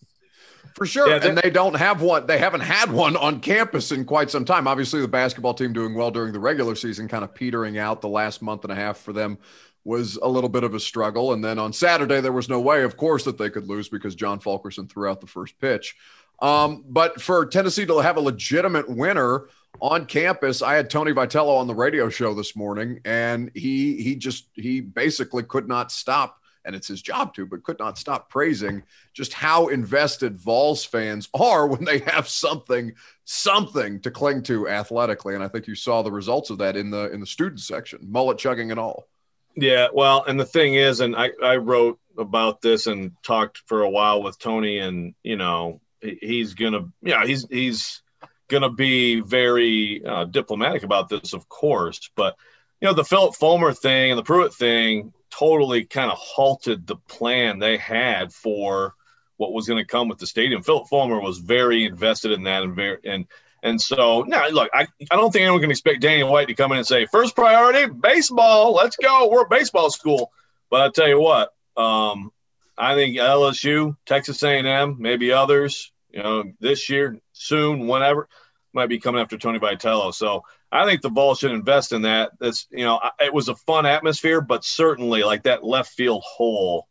For 0.76 0.86
sure. 0.86 1.08
Yeah, 1.08 1.20
and 1.24 1.38
they 1.38 1.50
don't 1.50 1.76
have 1.76 2.02
one. 2.02 2.26
They 2.26 2.40
haven't 2.40 2.62
had 2.62 2.92
one 2.92 3.16
on 3.16 3.40
campus 3.42 3.92
in 3.92 4.06
quite 4.06 4.32
some 4.32 4.44
time. 4.44 4.68
Obviously, 4.68 5.02
the 5.02 5.08
basketball 5.08 5.54
team 5.54 5.72
doing 5.72 5.94
well 5.94 6.10
during 6.10 6.34
the 6.34 6.40
regular 6.40 6.76
season, 6.76 7.08
kind 7.08 7.24
of 7.24 7.34
petering 7.34 7.78
out 7.78 8.02
the 8.02 8.10
last 8.10 8.42
month 8.42 8.64
and 8.64 8.72
a 8.72 8.76
half 8.76 8.98
for 8.98 9.14
them 9.14 9.38
was 9.86 10.18
a 10.18 10.28
little 10.28 10.50
bit 10.50 10.64
of 10.64 10.74
a 10.74 10.80
struggle. 10.80 11.34
And 11.34 11.44
then 11.44 11.60
on 11.60 11.74
Saturday, 11.74 12.22
there 12.22 12.32
was 12.32 12.50
no 12.50 12.60
way, 12.60 12.84
of 12.84 12.98
course, 12.98 13.26
that 13.26 13.38
they 13.38 13.50
could 13.50 13.68
lose 13.68 13.90
because 13.90 14.16
John 14.16 14.40
Fulkerson 14.40 14.88
threw 14.88 15.10
out 15.10 15.22
the 15.22 15.28
first 15.28 15.60
pitch. 15.60 15.96
Um, 16.40 16.84
but 16.88 17.22
for 17.22 17.46
Tennessee 17.46 17.86
to 17.86 18.00
have 18.00 18.18
a 18.18 18.22
legitimate 18.22 18.90
winner 18.90 19.48
on 19.82 20.06
campus, 20.06 20.62
I 20.62 20.76
had 20.76 20.90
Tony 20.90 21.14
Vitello 21.14 21.58
on 21.58 21.68
the 21.68 21.76
radio 21.76 22.10
show 22.10 22.34
this 22.34 22.56
morning, 22.56 23.00
and 23.06 23.52
he 23.54 24.02
he 24.02 24.16
just 24.16 24.48
he 24.54 24.82
basically 24.82 25.44
could 25.44 25.68
not 25.68 25.92
stop, 25.92 26.40
and 26.66 26.76
it's 26.76 26.88
his 26.88 27.02
job 27.02 27.34
to, 27.36 27.46
but 27.46 27.64
could 27.64 27.80
not 27.80 27.98
stop 27.98 28.30
praising 28.30 28.84
just 29.14 29.34
how 29.34 29.68
invested 29.68 30.38
Vols 30.38 30.84
fans 30.86 31.30
are 31.34 31.68
when 31.68 31.86
they 31.86 32.00
have 32.00 32.28
something 32.28 32.94
something 33.26 34.00
to 34.02 34.12
cling 34.12 34.44
to 34.44 34.68
athletically. 34.68 35.36
And 35.36 35.44
I 35.44 35.48
think 35.48 35.68
you 35.68 35.76
saw 35.76 36.02
the 36.02 36.12
results 36.12 36.50
of 36.50 36.58
that 36.60 36.76
in 36.76 36.90
the 36.90 37.12
in 37.12 37.20
the 37.20 37.26
student 37.26 37.62
section, 37.62 38.00
mullet 38.10 38.38
chugging 38.38 38.72
and 38.72 38.80
all. 38.80 39.08
Yeah, 39.56 39.88
well, 39.94 40.24
and 40.24 40.40
the 40.40 40.46
thing 40.46 40.74
is, 40.74 41.00
and 41.00 41.16
I, 41.16 41.30
I 41.42 41.58
wrote 41.58 42.00
about 42.18 42.62
this 42.62 42.88
and 42.88 43.12
talked 43.24 43.60
for 43.66 43.82
a 43.82 43.90
while 43.90 44.24
with 44.24 44.40
Tony, 44.40 44.80
and 44.80 45.14
you 45.24 45.36
know, 45.36 45.80
he's 46.02 46.56
gonna, 46.56 46.90
yeah, 47.04 47.26
he's 47.26 47.48
he's 47.50 48.02
gonna 48.48 48.72
be 48.72 49.20
very 49.20 50.04
uh, 50.04 50.26
diplomatic 50.26 50.84
about 50.84 51.08
this, 51.08 51.34
of 51.34 51.48
course, 51.50 52.10
but 52.16 52.36
you 52.82 52.88
know, 52.88 52.94
the 52.94 53.06
Philip 53.06 53.36
Fulmer 53.36 53.74
thing 53.74 54.12
and 54.12 54.18
the 54.18 54.24
Pruitt 54.24 54.54
thing 54.54 55.14
totally 55.38 55.86
kind 55.86 56.12
of 56.12 56.18
halted 56.18 56.86
the 56.86 56.96
plan 56.96 57.60
they 57.60 57.78
had 57.78 58.34
for 58.34 58.94
what 59.38 59.54
was 59.54 59.68
going 59.68 59.84
to 59.84 59.90
come 59.90 60.08
with 60.08 60.20
the 60.20 60.28
stadium. 60.28 60.62
Philip 60.64 60.88
Fulmer 60.88 61.20
was 61.20 61.40
very 61.40 61.86
invested 61.86 62.32
in 62.32 62.44
that, 62.44 62.64
and 62.64 62.76
very 62.76 62.98
and 63.04 63.26
and 63.64 63.82
so, 63.82 64.24
now 64.28 64.50
look, 64.50 64.70
I, 64.74 64.88
I 65.10 65.16
don't 65.16 65.32
think 65.32 65.44
anyone 65.44 65.62
can 65.62 65.72
expect 65.72 66.02
Danny 66.02 66.24
White 66.24 66.50
to 66.50 66.54
come 66.54 66.74
in 66.74 66.80
and 66.80 66.88
say, 66.88 67.06
first 67.06 67.34
priority, 67.34 67.92
baseball. 67.92 68.74
Let's 68.74 68.98
go. 68.98 69.30
We're 69.32 69.46
a 69.46 69.50
baseball 69.50 69.90
school. 69.90 70.32
But 70.70 70.82
I'll 70.82 70.92
tell 70.92 71.08
you 71.08 71.20
what, 71.20 71.54
um, 71.78 72.32
I 72.78 72.96
think 72.96 73.16
LSU, 73.16 73.96
Texas 74.06 74.44
A&M, 74.44 74.98
maybe 75.00 75.32
others, 75.32 75.94
you 76.10 76.22
know, 76.22 76.44
this 76.60 76.90
year, 76.90 77.18
soon, 77.32 77.88
whenever, 77.88 78.28
might 78.74 78.90
be 78.90 79.00
coming 79.00 79.22
after 79.22 79.38
Tony 79.38 79.60
Vitello. 79.60 80.14
So 80.14 80.44
I 80.74 80.86
think 80.88 81.02
the 81.02 81.10
Vols 81.10 81.40
should 81.40 81.52
invest 81.52 81.94
in 81.94 82.02
that. 82.02 82.32
That's, 82.40 82.68
you 82.72 82.84
know, 82.84 83.00
it 83.20 83.32
was 83.32 83.48
a 83.48 83.56
fun 83.56 83.86
atmosphere, 83.86 84.42
but 84.42 84.66
certainly 84.66 85.24
like 85.24 85.44
that 85.44 85.64
left 85.64 85.94
field 85.94 86.24
hole, 86.26 86.88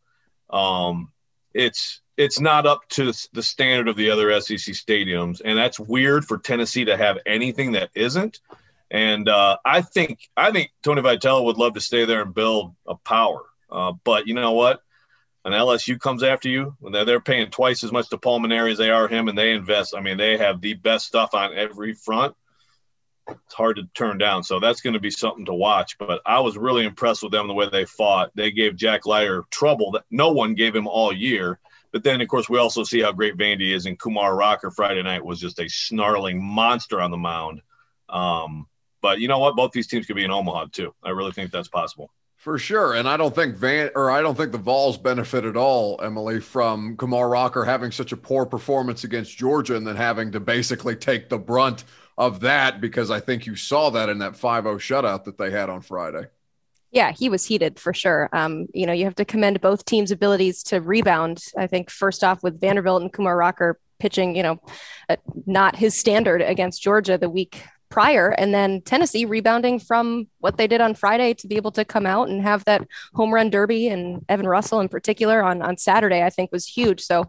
um, 0.51 1.11
it's 1.53 2.01
it's 2.17 2.39
not 2.39 2.67
up 2.67 2.89
to 2.91 3.13
the 3.33 3.43
standard 3.43 3.89
of 3.89 3.97
the 3.97 4.11
other 4.11 4.41
SEC 4.41 4.75
stadiums, 4.75 5.41
and 5.45 5.59
that's 5.59 5.81
weird 5.81 6.25
for 6.25 6.39
Tennessee 6.39 6.85
to 6.85 6.97
have 6.97 7.19
anything 7.27 7.73
that 7.73 7.91
isn't. 7.95 8.39
And 8.91 9.29
uh, 9.29 9.57
I 9.65 9.83
think 9.83 10.29
I 10.37 10.53
think 10.53 10.71
Tony 10.85 11.03
Vitello 11.03 11.45
would 11.47 11.57
love 11.57 11.75
to 11.75 11.81
stay 11.81 12.05
there 12.05 12.23
and 12.23 12.35
build 12.35 12.77
a 12.87 12.95
power. 12.95 13.43
Uh, 13.71 13.93
but 14.05 14.29
you 14.29 14.35
know 14.35 14.53
what? 14.53 14.81
An 15.45 15.53
LSU 15.53 15.99
comes 15.99 16.23
after 16.23 16.49
you 16.49 16.77
when 16.79 16.93
they're, 16.93 17.05
they're 17.05 17.21
paying 17.21 17.51
twice 17.51 17.83
as 17.83 17.91
much 17.91 18.11
to 18.11 18.19
Paul 18.19 18.39
Mainieri 18.39 18.73
as 18.73 18.79
they 18.79 18.91
are 18.91 19.09
him, 19.09 19.29
and 19.29 19.37
they 19.37 19.53
invest. 19.53 19.95
I 19.97 20.01
mean, 20.01 20.19
they 20.19 20.37
have 20.37 20.61
the 20.61 20.75
best 20.75 21.07
stuff 21.07 21.35
on 21.35 21.53
every 21.53 21.95
front. 21.95 22.37
It's 23.29 23.55
hard 23.55 23.77
to 23.77 23.85
turn 23.95 24.19
down, 24.19 24.43
so 24.43 24.59
that's 24.59 24.81
going 24.81 24.95
to 24.95 25.01
be 25.01 25.11
something 25.11 25.45
to 25.45 25.55
watch. 25.55 25.97
But 25.99 26.21
I 26.27 26.41
was 26.41 26.57
really 26.57 26.85
impressed 26.85 27.23
with 27.23 27.33
them 27.33 27.47
the 27.47 27.55
way 27.55 27.69
they 27.71 27.85
fought. 27.85 28.31
They 28.35 28.51
gave 28.51 28.77
Jack 28.77 29.07
Leiter 29.07 29.45
trouble 29.51 29.93
that 29.93 30.05
no 30.11 30.33
one 30.33 30.55
gave 30.55 30.75
him 30.75 30.89
all 30.89 31.13
year. 31.13 31.61
But 31.93 32.03
then, 32.03 32.21
of 32.21 32.29
course, 32.29 32.49
we 32.49 32.59
also 32.59 32.85
see 32.85 33.01
how 33.01 33.13
great 33.13 33.37
Vandy 33.37 33.75
is, 33.75 33.87
and 33.87 33.99
Kumar 33.99 34.35
Rocker 34.35 34.71
Friday 34.71 35.03
night 35.03 35.25
was 35.25 35.39
just 35.39 35.61
a 35.61 35.69
snarling 35.69 36.43
monster 36.43 37.01
on 37.01 37.11
the 37.11 37.17
mound. 37.17 37.61
Um, 38.09 38.67
but 39.03 39.21
you 39.21 39.29
know 39.29 39.39
what? 39.39 39.57
Both 39.57 39.73
these 39.73 39.87
teams 39.87 40.07
could 40.07 40.17
be 40.17 40.25
in 40.25 40.31
Omaha 40.31 40.67
too. 40.73 40.95
I 41.03 41.11
really 41.11 41.33
think 41.33 41.51
that's 41.51 41.69
possible. 41.69 42.11
For 42.37 42.59
sure. 42.59 42.95
And 42.95 43.09
I 43.09 43.17
don't 43.17 43.35
think 43.35 43.55
Van 43.55 43.91
or 43.95 44.11
I 44.11 44.21
don't 44.21 44.37
think 44.37 44.51
the 44.51 44.59
Vols 44.59 44.99
benefit 44.99 45.45
at 45.45 45.57
all, 45.57 46.01
Emily, 46.03 46.41
from 46.41 46.97
Kumar 46.97 47.29
Rocker 47.29 47.65
having 47.65 47.93
such 47.93 48.11
a 48.11 48.17
poor 48.17 48.47
performance 48.47 49.05
against 49.05 49.39
Georgia 49.39 49.77
and 49.77 49.87
then 49.87 49.95
having 49.95 50.33
to 50.33 50.41
basically 50.41 50.97
take 50.97 51.29
the 51.29 51.39
brunt 51.39 51.85
of 52.19 52.41
that 52.41 52.81
because 52.81 53.11
I 53.11 53.21
think 53.21 53.47
you 53.47 53.57
saw 53.57 53.91
that 53.91 54.09
in 54.09 54.19
that 54.19 54.33
5-0 54.33 54.65
shutout 54.77 55.25
that 55.25 55.39
they 55.39 55.51
had 55.51 55.71
on 55.71 55.81
Friday. 55.81 56.27
Yeah, 56.91 57.13
he 57.13 57.31
was 57.31 57.47
heated 57.47 57.81
for 57.81 57.95
sure. 57.95 58.29
Um, 58.33 58.67
you 58.75 58.85
know, 58.85 58.93
you 58.93 59.05
have 59.05 59.15
to 59.15 59.25
commend 59.25 59.61
both 59.63 59.87
teams' 59.87 60.11
abilities 60.11 60.63
to 60.65 60.81
rebound. 60.81 61.43
I 61.57 61.67
think 61.67 61.89
first 61.91 62.23
off 62.23 62.43
with 62.43 62.61
Vanderbilt 62.61 63.01
and 63.01 63.13
Kumar 63.13 63.35
Rocker 63.35 63.79
pitching, 63.99 64.37
you 64.37 64.43
know, 64.43 64.61
not 65.47 65.77
his 65.77 65.99
standard 65.99 66.43
against 66.43 66.83
Georgia 66.83 67.17
the 67.17 67.31
week 67.31 67.63
prior, 67.89 68.31
and 68.31 68.53
then 68.53 68.83
Tennessee 68.83 69.25
rebounding 69.25 69.79
from 69.79 70.27
what 70.41 70.59
they 70.59 70.67
did 70.67 70.81
on 70.83 70.95
Friday 70.95 71.33
to 71.35 71.47
be 71.47 71.57
able 71.57 71.73
to 71.73 71.85
come 71.85 72.05
out 72.05 72.29
and 72.29 72.43
have 72.43 72.65
that 72.65 72.87
home 73.15 73.33
run 73.33 73.49
derby 73.49 73.89
and 73.89 74.25
Evan 74.29 74.47
Russell 74.47 74.81
in 74.81 74.89
particular 74.89 75.43
on 75.43 75.63
on 75.63 75.79
Saturday, 75.79 76.23
I 76.23 76.31
think 76.31 76.53
was 76.53 76.67
huge. 76.67 77.01
So 77.01 77.25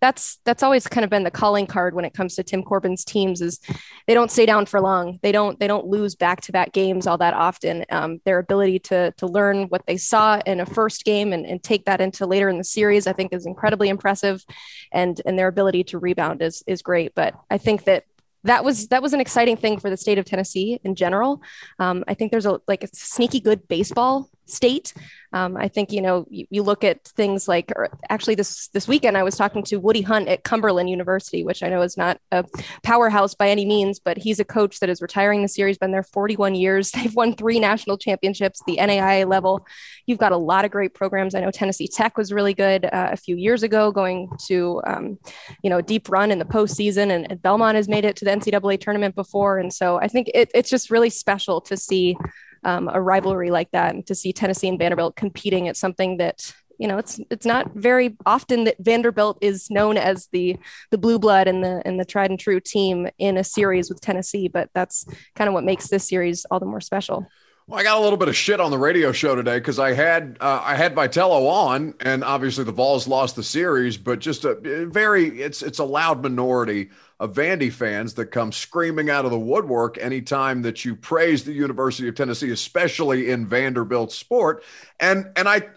that's 0.00 0.38
that's 0.44 0.62
always 0.62 0.86
kind 0.86 1.04
of 1.04 1.10
been 1.10 1.24
the 1.24 1.30
calling 1.30 1.66
card 1.66 1.94
when 1.94 2.04
it 2.04 2.14
comes 2.14 2.36
to 2.36 2.42
Tim 2.42 2.62
Corbin's 2.62 3.04
teams 3.04 3.40
is 3.40 3.60
they 4.06 4.14
don't 4.14 4.30
stay 4.30 4.46
down 4.46 4.66
for 4.66 4.80
long. 4.80 5.18
They 5.22 5.32
don't 5.32 5.58
they 5.58 5.66
don't 5.66 5.86
lose 5.86 6.14
back 6.14 6.40
to 6.42 6.52
back 6.52 6.72
games 6.72 7.06
all 7.06 7.18
that 7.18 7.34
often. 7.34 7.84
Um, 7.90 8.20
their 8.24 8.38
ability 8.38 8.78
to 8.80 9.12
to 9.12 9.26
learn 9.26 9.64
what 9.64 9.86
they 9.86 9.96
saw 9.96 10.40
in 10.46 10.60
a 10.60 10.66
first 10.66 11.04
game 11.04 11.32
and, 11.32 11.44
and 11.44 11.62
take 11.62 11.84
that 11.86 12.00
into 12.00 12.26
later 12.26 12.48
in 12.48 12.58
the 12.58 12.64
series, 12.64 13.06
I 13.06 13.12
think, 13.12 13.32
is 13.32 13.46
incredibly 13.46 13.88
impressive, 13.88 14.44
and 14.92 15.20
and 15.26 15.38
their 15.38 15.48
ability 15.48 15.84
to 15.84 15.98
rebound 15.98 16.42
is 16.42 16.62
is 16.66 16.82
great. 16.82 17.14
But 17.14 17.34
I 17.50 17.58
think 17.58 17.84
that 17.84 18.04
that 18.44 18.64
was 18.64 18.88
that 18.88 19.02
was 19.02 19.12
an 19.12 19.20
exciting 19.20 19.56
thing 19.56 19.78
for 19.80 19.90
the 19.90 19.96
state 19.96 20.18
of 20.18 20.24
Tennessee 20.24 20.78
in 20.84 20.94
general. 20.94 21.42
Um, 21.78 22.04
I 22.06 22.14
think 22.14 22.30
there's 22.30 22.46
a 22.46 22.60
like 22.68 22.84
a 22.84 22.88
sneaky 22.92 23.40
good 23.40 23.66
baseball 23.68 24.30
state. 24.48 24.94
Um, 25.32 25.58
I 25.58 25.68
think 25.68 25.92
you 25.92 26.00
know 26.00 26.26
you, 26.30 26.46
you, 26.48 26.62
look 26.62 26.84
at 26.84 27.04
things 27.04 27.46
like 27.46 27.70
actually 28.08 28.34
this 28.34 28.68
this 28.68 28.88
weekend 28.88 29.16
I 29.16 29.22
was 29.22 29.36
talking 29.36 29.62
to 29.64 29.76
Woody 29.76 30.00
Hunt 30.00 30.26
at 30.26 30.42
Cumberland 30.42 30.88
University, 30.88 31.44
which 31.44 31.62
I 31.62 31.68
know 31.68 31.82
is 31.82 31.98
not 31.98 32.18
a 32.32 32.46
powerhouse 32.82 33.34
by 33.34 33.50
any 33.50 33.66
means, 33.66 33.98
but 33.98 34.16
he's 34.16 34.40
a 34.40 34.44
coach 34.44 34.80
that 34.80 34.88
is 34.88 35.02
retiring 35.02 35.42
this 35.42 35.58
year. 35.58 35.66
He's 35.66 35.76
been 35.76 35.90
there 35.90 36.02
41 36.02 36.54
years. 36.54 36.90
They've 36.98 37.14
won 37.14 37.34
three 37.34 37.60
national 37.60 37.98
championships, 37.98 38.62
the 38.66 38.78
NAIA 38.78 39.28
level. 39.28 39.66
You've 40.06 40.18
got 40.18 40.32
a 40.32 40.36
lot 40.36 40.64
of 40.64 40.70
great 40.70 40.94
programs. 40.94 41.34
I 41.34 41.40
know 41.40 41.50
Tennessee 41.50 41.88
Tech 41.88 42.16
was 42.16 42.32
really 42.32 42.54
good 42.54 42.86
uh, 42.86 43.10
a 43.12 43.16
few 43.16 43.36
years 43.36 43.62
ago, 43.62 43.92
going 43.92 44.30
to 44.46 44.80
um, 44.86 45.18
you 45.62 45.68
know 45.68 45.78
a 45.78 45.82
deep 45.82 46.08
run 46.08 46.30
in 46.30 46.38
the 46.38 46.46
postseason, 46.46 47.10
and, 47.10 47.30
and 47.30 47.42
Belmont 47.42 47.76
has 47.76 47.88
made 47.88 48.06
it 48.06 48.16
to 48.16 48.24
the 48.24 48.30
NCAA 48.30 48.80
tournament 48.80 49.14
before, 49.14 49.58
and 49.58 49.72
so 49.72 50.00
I 50.00 50.08
think 50.08 50.30
it, 50.32 50.50
it's 50.54 50.70
just 50.70 50.90
really 50.90 51.10
special 51.10 51.60
to 51.62 51.76
see 51.76 52.16
um, 52.64 52.90
a 52.92 53.00
rivalry 53.00 53.50
like 53.50 53.70
that 53.72 53.94
and 53.94 54.06
to 54.06 54.14
see 54.14 54.32
Tennessee 54.32 54.68
and 54.68 54.78
Vanderbilt 54.78 55.16
competing 55.16 55.68
at 55.68 55.76
something 55.76 56.16
that 56.18 56.52
you 56.78 56.86
know 56.86 56.98
it's 56.98 57.20
it's 57.30 57.46
not 57.46 57.72
very 57.74 58.16
often 58.24 58.64
that 58.64 58.76
Vanderbilt 58.78 59.38
is 59.40 59.68
known 59.70 59.96
as 59.96 60.28
the 60.32 60.56
the 60.90 60.98
blue 60.98 61.18
blood 61.18 61.48
and 61.48 61.62
the 61.62 61.82
and 61.84 61.98
the 61.98 62.04
tried 62.04 62.30
and 62.30 62.38
true 62.38 62.60
team 62.60 63.08
in 63.18 63.36
a 63.36 63.44
series 63.44 63.88
with 63.88 64.00
Tennessee, 64.00 64.48
but 64.48 64.70
that's 64.74 65.04
kind 65.34 65.48
of 65.48 65.54
what 65.54 65.64
makes 65.64 65.88
this 65.88 66.08
series 66.08 66.46
all 66.50 66.60
the 66.60 66.66
more 66.66 66.80
special. 66.80 67.26
Well, 67.68 67.78
I 67.78 67.82
got 67.82 67.98
a 67.98 68.00
little 68.00 68.16
bit 68.16 68.28
of 68.28 68.36
shit 68.36 68.60
on 68.60 68.70
the 68.70 68.78
radio 68.78 69.12
show 69.12 69.34
today 69.34 69.58
because 69.58 69.78
I 69.78 69.92
had 69.92 70.38
uh, 70.40 70.62
I 70.64 70.74
had 70.74 70.94
Vitello 70.94 71.50
on, 71.50 71.92
and 72.00 72.24
obviously 72.24 72.64
the 72.64 72.72
Vols 72.72 73.06
lost 73.06 73.36
the 73.36 73.42
series, 73.42 73.98
but 73.98 74.20
just 74.20 74.46
a 74.46 74.54
very 74.86 75.42
it's 75.42 75.60
it's 75.60 75.78
a 75.78 75.84
loud 75.84 76.22
minority 76.22 76.88
of 77.20 77.34
Vandy 77.34 77.70
fans 77.70 78.14
that 78.14 78.26
come 78.26 78.52
screaming 78.52 79.10
out 79.10 79.26
of 79.26 79.32
the 79.32 79.38
woodwork 79.38 79.98
anytime 79.98 80.62
that 80.62 80.82
you 80.86 80.96
praise 80.96 81.44
the 81.44 81.52
University 81.52 82.08
of 82.08 82.14
Tennessee, 82.14 82.52
especially 82.52 83.30
in 83.30 83.46
Vanderbilt 83.46 84.12
sport. 84.12 84.64
And 84.98 85.26
and 85.36 85.46
I 85.46 85.68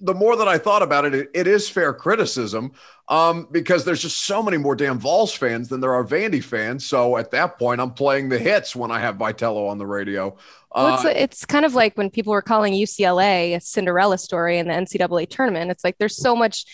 the 0.00 0.14
more 0.14 0.36
that 0.36 0.48
I 0.48 0.58
thought 0.58 0.82
about 0.82 1.06
it, 1.06 1.14
it, 1.14 1.30
it 1.34 1.46
is 1.46 1.68
fair 1.68 1.92
criticism 1.92 2.72
um, 3.08 3.48
because 3.50 3.84
there's 3.84 4.02
just 4.02 4.24
so 4.24 4.42
many 4.42 4.56
more 4.56 4.76
damn 4.76 4.98
Vols 4.98 5.32
fans 5.32 5.68
than 5.68 5.80
there 5.80 5.94
are 5.94 6.04
Vandy 6.04 6.44
fans. 6.44 6.86
So 6.86 7.16
at 7.16 7.30
that 7.32 7.58
point, 7.58 7.80
I'm 7.80 7.92
playing 7.92 8.28
the 8.28 8.38
hits 8.38 8.76
when 8.76 8.90
I 8.90 9.00
have 9.00 9.16
Vitello 9.16 9.68
on 9.68 9.78
the 9.78 9.86
radio. 9.86 10.36
Well, 10.74 10.94
it's, 10.94 11.04
uh, 11.04 11.12
it's 11.16 11.44
kind 11.46 11.64
of 11.64 11.74
like 11.74 11.96
when 11.96 12.10
people 12.10 12.32
were 12.32 12.42
calling 12.42 12.74
UCLA 12.74 13.56
a 13.56 13.60
Cinderella 13.60 14.18
story 14.18 14.58
in 14.58 14.68
the 14.68 14.74
NCAA 14.74 15.28
tournament. 15.28 15.70
It's 15.70 15.82
like 15.82 15.96
there's 15.98 16.16
so 16.16 16.36
much 16.36 16.66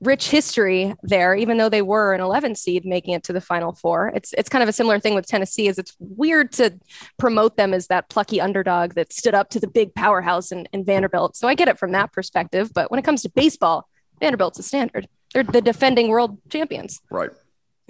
rich 0.00 0.30
history 0.30 0.94
there, 1.02 1.34
even 1.34 1.56
though 1.56 1.68
they 1.68 1.82
were 1.82 2.14
an 2.14 2.20
11 2.20 2.54
seed 2.54 2.84
making 2.84 3.14
it 3.14 3.24
to 3.24 3.32
the 3.32 3.40
Final 3.40 3.72
Four. 3.72 4.12
It's 4.14 4.32
it's 4.34 4.48
kind 4.48 4.62
of 4.62 4.68
a 4.68 4.72
similar 4.72 5.00
thing 5.00 5.14
with 5.14 5.26
Tennessee. 5.26 5.66
Is 5.66 5.78
it's 5.78 5.96
weird 5.98 6.52
to 6.52 6.78
promote 7.18 7.56
them 7.56 7.74
as 7.74 7.88
that 7.88 8.08
plucky 8.08 8.40
underdog 8.40 8.94
that 8.94 9.12
stood 9.12 9.34
up 9.34 9.50
to 9.50 9.60
the 9.60 9.68
big 9.68 9.94
powerhouse 9.94 10.52
in, 10.52 10.68
in 10.72 10.84
Vanderbilt. 10.84 11.36
So 11.36 11.48
I 11.48 11.54
get 11.54 11.68
it 11.68 11.78
from 11.78 11.92
that 11.92 12.12
perspective. 12.12 12.70
But 12.72 12.90
when 12.90 13.00
it 13.00 13.04
comes 13.04 13.22
to 13.22 13.30
baseball, 13.30 13.88
Vanderbilt's 14.20 14.58
a 14.60 14.62
standard. 14.62 15.08
They're 15.34 15.42
the 15.42 15.60
defending 15.60 16.08
world 16.08 16.38
champions. 16.50 17.00
Right. 17.10 17.30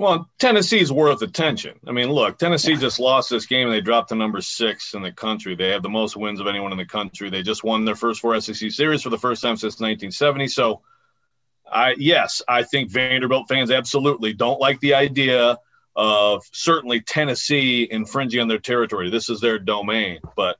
Well, 0.00 0.30
Tennessee's 0.38 0.90
worth 0.90 1.20
attention. 1.20 1.78
I 1.86 1.92
mean, 1.92 2.08
look, 2.08 2.38
Tennessee 2.38 2.74
just 2.74 2.98
lost 2.98 3.28
this 3.28 3.44
game 3.44 3.66
and 3.66 3.74
they 3.74 3.82
dropped 3.82 4.08
to 4.08 4.14
number 4.14 4.40
six 4.40 4.94
in 4.94 5.02
the 5.02 5.12
country. 5.12 5.54
They 5.54 5.68
have 5.68 5.82
the 5.82 5.90
most 5.90 6.16
wins 6.16 6.40
of 6.40 6.46
anyone 6.46 6.72
in 6.72 6.78
the 6.78 6.86
country. 6.86 7.28
They 7.28 7.42
just 7.42 7.64
won 7.64 7.84
their 7.84 7.94
first 7.94 8.22
four 8.22 8.40
SEC 8.40 8.70
series 8.70 9.02
for 9.02 9.10
the 9.10 9.18
first 9.18 9.42
time 9.42 9.58
since 9.58 9.74
1970. 9.74 10.48
So, 10.48 10.80
I 11.70 11.96
yes, 11.98 12.40
I 12.48 12.62
think 12.62 12.90
Vanderbilt 12.90 13.46
fans 13.46 13.70
absolutely 13.70 14.32
don't 14.32 14.58
like 14.58 14.80
the 14.80 14.94
idea 14.94 15.58
of 15.94 16.44
certainly 16.50 17.02
Tennessee 17.02 17.86
infringing 17.90 18.40
on 18.40 18.48
their 18.48 18.58
territory. 18.58 19.10
This 19.10 19.28
is 19.28 19.42
their 19.42 19.58
domain. 19.58 20.20
But 20.34 20.56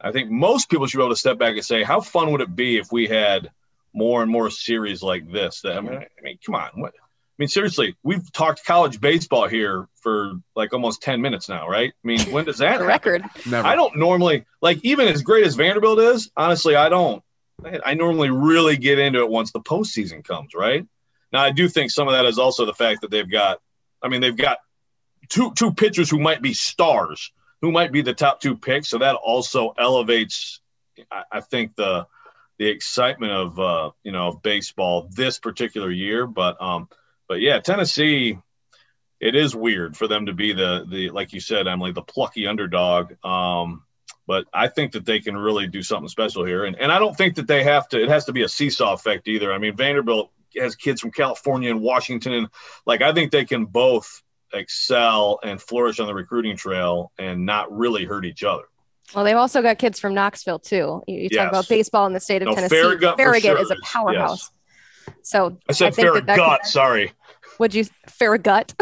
I 0.00 0.12
think 0.12 0.30
most 0.30 0.70
people 0.70 0.86
should 0.86 0.96
be 0.96 1.04
able 1.04 1.12
to 1.12 1.20
step 1.20 1.36
back 1.36 1.56
and 1.56 1.64
say, 1.64 1.82
how 1.82 2.00
fun 2.00 2.32
would 2.32 2.40
it 2.40 2.56
be 2.56 2.78
if 2.78 2.90
we 2.90 3.06
had 3.06 3.50
more 3.92 4.22
and 4.22 4.32
more 4.32 4.48
series 4.48 5.02
like 5.02 5.30
this? 5.30 5.60
That 5.60 5.76
I 5.76 5.80
mean, 5.82 5.98
I 5.98 6.22
mean, 6.22 6.38
come 6.42 6.54
on, 6.54 6.70
what? 6.76 6.94
I 7.38 7.42
mean, 7.42 7.48
seriously, 7.48 7.96
we've 8.02 8.32
talked 8.32 8.64
college 8.64 8.98
baseball 8.98 9.46
here 9.46 9.88
for 10.00 10.40
like 10.54 10.72
almost 10.72 11.02
10 11.02 11.20
minutes 11.20 11.50
now, 11.50 11.68
right? 11.68 11.92
I 11.92 12.06
mean, 12.06 12.20
when 12.32 12.46
does 12.46 12.58
that 12.58 12.80
record? 12.86 13.24
Never. 13.44 13.68
I 13.68 13.74
don't 13.74 13.96
normally 13.96 14.46
like 14.62 14.78
even 14.84 15.06
as 15.08 15.20
great 15.20 15.46
as 15.46 15.54
Vanderbilt 15.54 15.98
is, 15.98 16.30
honestly, 16.34 16.76
I 16.76 16.88
don't 16.88 17.22
I 17.84 17.92
normally 17.92 18.30
really 18.30 18.78
get 18.78 18.98
into 18.98 19.20
it 19.20 19.28
once 19.28 19.52
the 19.52 19.60
postseason 19.60 20.24
comes, 20.24 20.54
right? 20.54 20.86
Now 21.30 21.42
I 21.42 21.50
do 21.50 21.68
think 21.68 21.90
some 21.90 22.08
of 22.08 22.14
that 22.14 22.24
is 22.24 22.38
also 22.38 22.64
the 22.64 22.72
fact 22.72 23.02
that 23.02 23.10
they've 23.10 23.30
got 23.30 23.60
I 24.02 24.08
mean, 24.08 24.22
they've 24.22 24.36
got 24.36 24.58
two 25.28 25.52
two 25.52 25.74
pitchers 25.74 26.08
who 26.08 26.18
might 26.18 26.40
be 26.40 26.54
stars, 26.54 27.32
who 27.60 27.70
might 27.70 27.92
be 27.92 28.00
the 28.00 28.14
top 28.14 28.40
two 28.40 28.56
picks. 28.56 28.88
So 28.88 28.98
that 28.98 29.16
also 29.16 29.74
elevates 29.78 30.60
I, 31.10 31.24
I 31.32 31.40
think 31.40 31.76
the 31.76 32.06
the 32.58 32.68
excitement 32.68 33.32
of 33.32 33.60
uh, 33.60 33.90
you 34.02 34.12
know, 34.12 34.28
of 34.28 34.42
baseball 34.42 35.10
this 35.12 35.38
particular 35.38 35.90
year. 35.90 36.26
But 36.26 36.62
um 36.62 36.88
but 37.28 37.40
yeah, 37.40 37.60
Tennessee, 37.60 38.38
it 39.20 39.34
is 39.34 39.54
weird 39.54 39.96
for 39.96 40.08
them 40.08 40.26
to 40.26 40.32
be 40.32 40.52
the 40.52 40.86
the 40.88 41.10
like 41.10 41.32
you 41.32 41.40
said, 41.40 41.66
Emily, 41.66 41.92
the 41.92 42.02
plucky 42.02 42.46
underdog. 42.46 43.12
Um, 43.24 43.84
but 44.26 44.46
I 44.52 44.68
think 44.68 44.92
that 44.92 45.04
they 45.04 45.20
can 45.20 45.36
really 45.36 45.68
do 45.68 45.82
something 45.82 46.08
special 46.08 46.44
here, 46.44 46.64
and 46.64 46.76
and 46.76 46.90
I 46.90 46.98
don't 46.98 47.16
think 47.16 47.36
that 47.36 47.46
they 47.46 47.64
have 47.64 47.88
to. 47.90 48.02
It 48.02 48.08
has 48.08 48.26
to 48.26 48.32
be 48.32 48.42
a 48.42 48.48
seesaw 48.48 48.92
effect 48.92 49.28
either. 49.28 49.52
I 49.52 49.58
mean, 49.58 49.76
Vanderbilt 49.76 50.30
has 50.58 50.74
kids 50.74 51.00
from 51.00 51.12
California 51.12 51.70
and 51.70 51.80
Washington, 51.80 52.32
and 52.32 52.48
like 52.86 53.02
I 53.02 53.12
think 53.12 53.30
they 53.30 53.44
can 53.44 53.66
both 53.66 54.22
excel 54.52 55.38
and 55.42 55.60
flourish 55.60 56.00
on 56.00 56.06
the 56.06 56.14
recruiting 56.14 56.56
trail 56.56 57.12
and 57.18 57.46
not 57.46 57.76
really 57.76 58.04
hurt 58.04 58.24
each 58.24 58.42
other. 58.44 58.64
Well, 59.14 59.24
they've 59.24 59.36
also 59.36 59.62
got 59.62 59.78
kids 59.78 60.00
from 60.00 60.14
Knoxville 60.14 60.58
too. 60.58 61.02
You, 61.06 61.14
you 61.14 61.28
yes. 61.30 61.36
talk 61.36 61.48
about 61.48 61.68
baseball 61.68 62.06
in 62.06 62.12
the 62.12 62.20
state 62.20 62.42
of 62.42 62.48
no, 62.48 62.54
Tennessee. 62.54 62.76
Farragut, 62.80 63.16
Farragut 63.16 63.42
sure. 63.42 63.60
is 63.60 63.70
a 63.70 63.76
powerhouse. 63.82 64.40
Yes. 64.40 64.50
So 65.22 65.58
I 65.68 65.72
said 65.72 65.88
I 65.88 65.90
Farragut. 65.90 66.26
That 66.26 66.36
that 66.36 66.66
sorry. 66.66 67.12
Would 67.58 67.74
you 67.74 67.84
Farragut? 68.06 68.74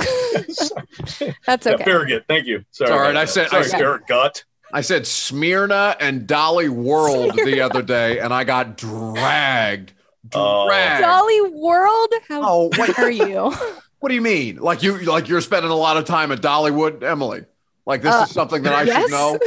That's 1.47 1.67
okay. 1.67 1.77
Yeah, 1.79 1.85
Farragut. 1.85 2.25
Thank 2.29 2.47
you. 2.47 2.65
Sorry. 2.71 2.89
Sorry, 2.89 3.17
I 3.17 3.25
said 3.25 3.49
sorry, 3.49 3.65
I 3.65 3.69
Farragut. 3.69 4.45
I 4.73 4.81
said 4.81 5.07
Smyrna 5.07 5.97
and 6.01 6.27
Dolly 6.27 6.69
World 6.69 7.33
Smyrna. 7.35 7.51
the 7.51 7.61
other 7.61 7.83
day, 7.83 8.19
and 8.19 8.35
I 8.35 8.43
got 8.45 8.77
dragged. 8.77 9.93
Oh. 10.33 10.67
Dragged. 10.67 11.03
Dolly 11.03 11.41
World? 11.53 12.13
How 12.29 12.43
oh, 12.43 12.71
what 12.77 12.99
are 12.99 13.11
you? 13.11 13.53
what 14.01 14.09
do 14.09 14.15
you 14.15 14.23
mean? 14.23 14.57
Like 14.57 14.83
you 14.83 14.99
like 14.99 15.29
you're 15.29 15.41
spending 15.41 15.71
a 15.71 15.77
lot 15.77 15.97
of 15.97 16.05
time 16.05 16.33
at 16.33 16.41
Dollywood, 16.41 17.03
Emily? 17.03 17.45
Like 17.87 18.03
this 18.03 18.15
uh, 18.15 18.25
is 18.27 18.33
something 18.33 18.63
that 18.65 18.75
I 18.75 18.83
yes. 18.83 19.03
should 19.03 19.11
know. 19.11 19.39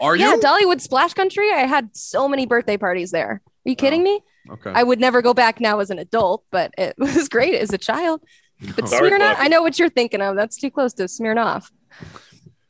Are 0.00 0.14
you? 0.14 0.26
Yeah, 0.26 0.36
Dollywood 0.36 0.80
Splash 0.80 1.14
Country. 1.14 1.50
I 1.52 1.66
had 1.66 1.96
so 1.96 2.28
many 2.28 2.46
birthday 2.46 2.76
parties 2.76 3.10
there. 3.10 3.40
Are 3.66 3.70
you 3.70 3.76
kidding 3.76 4.02
oh. 4.02 4.04
me? 4.04 4.20
Okay. 4.50 4.72
I 4.74 4.82
would 4.82 5.00
never 5.00 5.22
go 5.22 5.34
back 5.34 5.60
now 5.60 5.80
as 5.80 5.90
an 5.90 5.98
adult, 5.98 6.44
but 6.50 6.72
it 6.78 6.94
was 6.98 7.28
great 7.28 7.56
as 7.56 7.72
a 7.72 7.78
child. 7.78 8.22
But 8.74 8.88
Sorry, 8.88 9.10
Smirnoff, 9.10 9.34
I 9.38 9.48
know 9.48 9.60
what 9.60 9.78
you're 9.78 9.90
thinking 9.90 10.22
of. 10.22 10.36
That's 10.36 10.56
too 10.56 10.70
close 10.70 10.94
to 10.94 11.04
Smirnoff. 11.04 11.70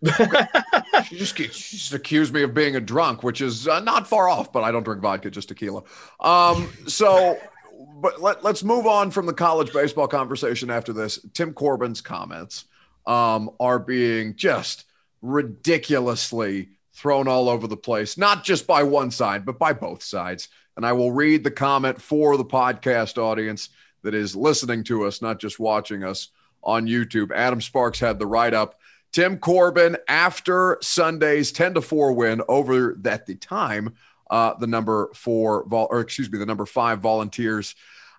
she 1.05 1.17
just 1.17 1.37
she 1.37 1.76
just 1.76 1.93
accused 1.95 2.33
me 2.35 2.43
of 2.43 2.55
being 2.55 2.76
a 2.76 2.81
drunk, 2.81 3.23
which 3.23 3.41
is 3.41 3.69
uh, 3.69 3.81
not 3.81 4.07
far 4.07 4.29
off. 4.29 4.53
But 4.53 4.62
I 4.62 4.73
don't 4.73 4.83
drink 4.83 5.00
vodka, 5.00 5.31
just 5.31 5.49
tequila. 5.49 5.83
Um, 6.19 6.73
so, 6.87 7.38
but 8.00 8.21
let, 8.21 8.43
let's 8.43 8.65
move 8.65 8.87
on 8.87 9.11
from 9.11 9.26
the 9.26 9.33
college 9.33 9.73
baseball 9.73 10.09
conversation 10.09 10.71
after 10.71 10.93
this. 10.93 11.21
Tim 11.35 11.53
Corbin's 11.53 12.00
comments 12.00 12.65
um, 13.07 13.50
are 13.61 13.79
being 13.79 14.35
just 14.35 14.87
ridiculously 15.23 16.71
thrown 16.95 17.29
all 17.29 17.49
over 17.49 17.67
the 17.67 17.76
place, 17.76 18.19
not 18.19 18.43
just 18.43 18.67
by 18.67 18.83
one 18.83 19.11
side, 19.11 19.45
but 19.45 19.59
by 19.59 19.73
both 19.73 20.03
sides 20.03 20.49
and 20.76 20.85
I 20.85 20.92
will 20.92 21.12
read 21.12 21.45
the 21.45 21.50
comment 21.50 22.00
for 22.00 22.37
the 22.37 22.45
podcast 22.45 23.18
audience 23.18 23.71
that 24.02 24.14
is 24.14 24.37
listening 24.37 24.85
to 24.85 25.04
us, 25.04 25.23
not 25.23 25.40
just 25.40 25.59
watching 25.59 26.04
us 26.04 26.28
on 26.62 26.87
YouTube. 26.87 27.33
Adam 27.33 27.61
Sparks 27.61 27.99
had 27.99 28.18
the 28.18 28.26
write 28.26 28.54
up. 28.54 28.78
Tim 29.12 29.38
Corbin, 29.38 29.97
after 30.09 30.78
Sunday's 30.83 31.52
10 31.52 31.75
to 31.75 31.80
4 31.80 32.12
win 32.12 32.42
over 32.49 32.97
at 33.06 33.26
the 33.26 33.35
time, 33.37 33.95
uh, 34.30 34.54
the 34.59 34.66
number 34.66 35.11
four, 35.14 35.64
vol- 35.68 35.88
or 35.90 36.00
excuse 36.00 36.30
me, 36.30 36.38
the 36.38 36.47
number 36.47 36.66
five 36.66 37.00
volunteers, 37.00 37.75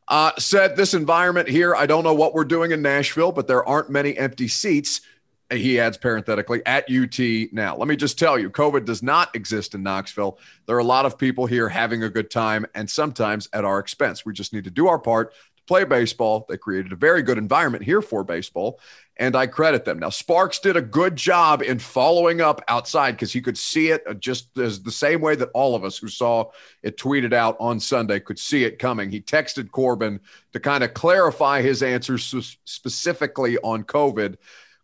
uh, 0.07 0.31
said 0.39 0.75
this 0.75 0.93
environment 0.93 1.49
here, 1.49 1.75
I 1.75 1.85
don't 1.85 2.03
know 2.03 2.13
what 2.13 2.33
we're 2.33 2.45
doing 2.45 2.71
in 2.71 2.81
Nashville, 2.81 3.33
but 3.33 3.47
there 3.47 3.67
aren't 3.67 3.89
many 3.89 4.17
empty 4.17 4.47
seats 4.47 5.01
he 5.51 5.79
adds 5.79 5.97
parenthetically 5.97 6.61
at 6.65 6.89
UT 6.91 7.19
now. 7.53 7.75
Let 7.77 7.87
me 7.87 7.95
just 7.95 8.19
tell 8.19 8.37
you, 8.37 8.49
COVID 8.49 8.85
does 8.85 9.01
not 9.01 9.33
exist 9.35 9.75
in 9.75 9.83
Knoxville. 9.83 10.37
There 10.65 10.75
are 10.75 10.79
a 10.79 10.83
lot 10.83 11.05
of 11.05 11.17
people 11.17 11.45
here 11.45 11.69
having 11.69 12.03
a 12.03 12.09
good 12.09 12.29
time 12.29 12.65
and 12.75 12.89
sometimes 12.89 13.47
at 13.53 13.63
our 13.63 13.79
expense. 13.79 14.25
We 14.25 14.33
just 14.33 14.53
need 14.53 14.65
to 14.65 14.71
do 14.71 14.87
our 14.87 14.99
part 14.99 15.33
to 15.33 15.63
play 15.65 15.85
baseball. 15.85 16.45
They 16.49 16.57
created 16.57 16.91
a 16.91 16.97
very 16.97 17.21
good 17.21 17.37
environment 17.37 17.85
here 17.85 18.01
for 18.01 18.25
baseball, 18.25 18.79
and 19.15 19.37
I 19.37 19.47
credit 19.47 19.85
them. 19.85 19.99
Now, 19.99 20.09
Sparks 20.09 20.59
did 20.59 20.75
a 20.75 20.81
good 20.81 21.15
job 21.15 21.61
in 21.61 21.79
following 21.79 22.41
up 22.41 22.61
outside 22.67 23.11
because 23.11 23.31
he 23.31 23.41
could 23.41 23.57
see 23.57 23.89
it 23.89 24.03
uh, 24.05 24.15
just 24.15 24.57
as 24.57 24.83
the 24.83 24.91
same 24.91 25.21
way 25.21 25.35
that 25.35 25.49
all 25.53 25.75
of 25.75 25.85
us 25.85 25.97
who 25.97 26.09
saw 26.09 26.51
it 26.83 26.97
tweeted 26.97 27.33
out 27.33 27.55
on 27.59 27.79
Sunday 27.79 28.19
could 28.19 28.37
see 28.37 28.65
it 28.65 28.79
coming. 28.79 29.09
He 29.09 29.21
texted 29.21 29.71
Corbin 29.71 30.19
to 30.51 30.59
kind 30.59 30.83
of 30.83 30.93
clarify 30.93 31.61
his 31.61 31.81
answers 31.81 32.57
specifically 32.65 33.57
on 33.59 33.85
COVID. 33.85 34.35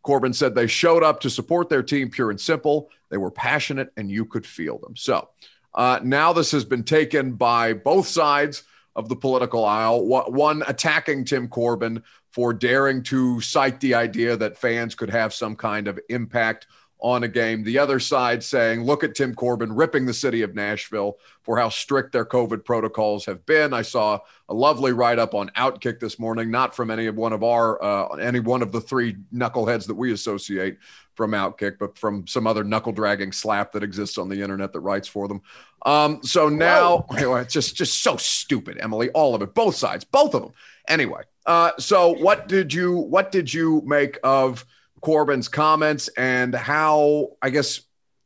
Corbin 0.04 0.34
said 0.34 0.54
they 0.54 0.68
showed 0.68 1.02
up 1.02 1.20
to 1.22 1.30
support 1.30 1.70
their 1.70 1.84
team, 1.84 2.10
pure 2.10 2.30
and 2.30 2.40
simple. 2.40 2.90
They 3.10 3.18
were 3.18 3.32
passionate, 3.32 3.92
and 3.98 4.12
you 4.12 4.26
could 4.26 4.46
feel 4.46 4.78
them. 4.78 4.96
So, 4.96 5.30
Uh, 5.76 6.00
now 6.04 6.32
this 6.34 6.52
has 6.52 6.64
been 6.64 6.84
taken 6.84 7.34
by 7.34 7.74
both 7.74 8.08
sides 8.08 8.62
of 8.96 9.10
the 9.10 9.16
political 9.16 9.66
aisle. 9.66 10.06
One 10.06 10.64
attacking 10.68 11.26
Tim 11.26 11.48
Corbin 11.48 12.04
for 12.30 12.54
daring 12.54 13.02
to 13.04 13.42
cite 13.42 13.80
the 13.80 13.96
idea 13.96 14.38
that 14.38 14.58
fans 14.58 14.94
could 14.94 15.10
have 15.10 15.34
some 15.34 15.56
kind 15.56 15.88
of 15.88 16.00
impact 16.10 16.68
on 17.04 17.24
a 17.24 17.28
game. 17.28 17.64
The 17.64 17.78
other 17.78 18.00
side 18.00 18.42
saying, 18.42 18.86
look 18.86 19.04
at 19.04 19.14
Tim 19.14 19.36
Corbin 19.36 19.76
ripping 19.76 20.06
the 20.06 20.14
city 20.14 20.42
of 20.42 20.56
Nashville 20.56 21.18
for 21.42 21.58
how 21.58 21.68
strict 21.68 22.14
their 22.14 22.24
COVID 22.24 22.64
protocols 22.64 23.26
have 23.26 23.46
been. 23.46 23.74
I 23.74 23.82
saw 23.82 24.20
a 24.48 24.54
lovely 24.54 24.94
write 24.94 25.20
up 25.20 25.36
on 25.36 25.50
Outkick 25.58 26.00
this 26.00 26.18
morning, 26.18 26.50
not 26.50 26.74
from 26.74 26.90
any 26.90 27.08
of 27.08 27.18
one 27.18 27.34
of 27.34 27.44
our, 27.44 27.84
uh, 27.84 28.08
any 28.16 28.40
one 28.40 28.62
of 28.62 28.72
the 28.72 28.80
three 28.80 29.18
knuckleheads 29.36 29.86
that 29.88 29.96
we 29.96 30.14
associate 30.14 30.78
from 31.16 31.32
Outkick, 31.32 31.78
but 31.78 31.98
from 31.98 32.26
some 32.26 32.48
other 32.48 32.64
knuckle 32.64 32.94
dragging 32.94 33.34
slap 33.34 33.74
that 33.74 33.84
exists 33.84 34.18
on 34.18 34.30
the 34.30 34.42
internet 34.42 34.72
that 34.72 34.80
writes 34.80 35.08
for 35.08 35.28
them. 35.28 35.42
Um, 35.86 36.24
so 36.24 36.48
now 36.48 37.06
it's 37.12 37.54
just, 37.54 37.76
just 37.76 38.02
so 38.02 38.16
stupid, 38.16 38.78
Emily, 38.80 39.10
all 39.10 39.36
of 39.36 39.42
it, 39.42 39.54
both 39.54 39.76
sides, 39.76 40.06
both 40.06 40.34
of 40.34 40.42
them. 40.42 40.54
Anyway, 40.88 41.24
uh, 41.46 41.72
so 41.78 42.14
what 42.14 42.48
did 42.48 42.74
you, 42.74 42.94
what 42.94 43.30
did 43.30 43.54
you 43.54 43.82
make 43.86 44.18
of, 44.24 44.66
Corbin's 45.04 45.50
comments 45.50 46.08
and 46.16 46.56
how, 46.56 47.32
I 47.42 47.50
guess, 47.50 47.82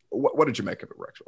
what, 0.10 0.38
what 0.38 0.46
did 0.46 0.60
you 0.60 0.64
make 0.64 0.84
of 0.84 0.92
it, 0.92 0.96
Rex? 0.98 1.20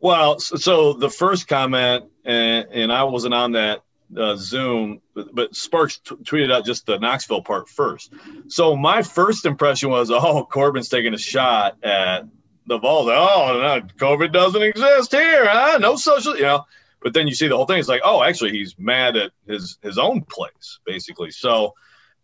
Well, 0.00 0.38
so 0.38 0.92
the 0.92 1.10
first 1.10 1.48
comment, 1.48 2.04
and, 2.24 2.68
and 2.70 2.92
I 2.92 3.02
wasn't 3.02 3.34
on 3.34 3.52
that 3.52 3.82
uh, 4.16 4.36
Zoom, 4.36 5.02
but, 5.12 5.34
but 5.34 5.56
Sparks 5.56 5.98
t- 5.98 6.14
tweeted 6.14 6.52
out 6.52 6.64
just 6.64 6.86
the 6.86 6.98
Knoxville 7.00 7.42
part 7.42 7.68
first. 7.68 8.12
So 8.46 8.76
my 8.76 9.02
first 9.02 9.44
impression 9.44 9.90
was, 9.90 10.10
oh, 10.14 10.44
Corbin's 10.44 10.88
taking 10.88 11.14
a 11.14 11.18
shot 11.18 11.76
at 11.82 12.28
the 12.66 12.78
Vols. 12.78 13.08
Oh, 13.10 13.60
no, 13.60 13.80
COVID 13.98 14.32
doesn't 14.32 14.62
exist 14.62 15.10
here, 15.10 15.46
huh? 15.48 15.78
No 15.78 15.96
social, 15.96 16.36
you 16.36 16.42
know. 16.42 16.64
But 17.02 17.12
then 17.12 17.26
you 17.26 17.34
see 17.34 17.48
the 17.48 17.56
whole 17.56 17.66
thing. 17.66 17.78
It's 17.78 17.88
like, 17.88 18.02
oh, 18.04 18.22
actually, 18.22 18.52
he's 18.52 18.78
mad 18.78 19.16
at 19.16 19.32
his 19.48 19.78
his 19.82 19.98
own 19.98 20.20
place, 20.22 20.78
basically. 20.84 21.30
So 21.30 21.74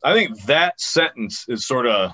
I 0.05 0.13
think 0.13 0.41
that 0.45 0.79
sentence 0.81 1.47
is 1.49 1.67
sort 1.67 1.87
of 1.87 2.13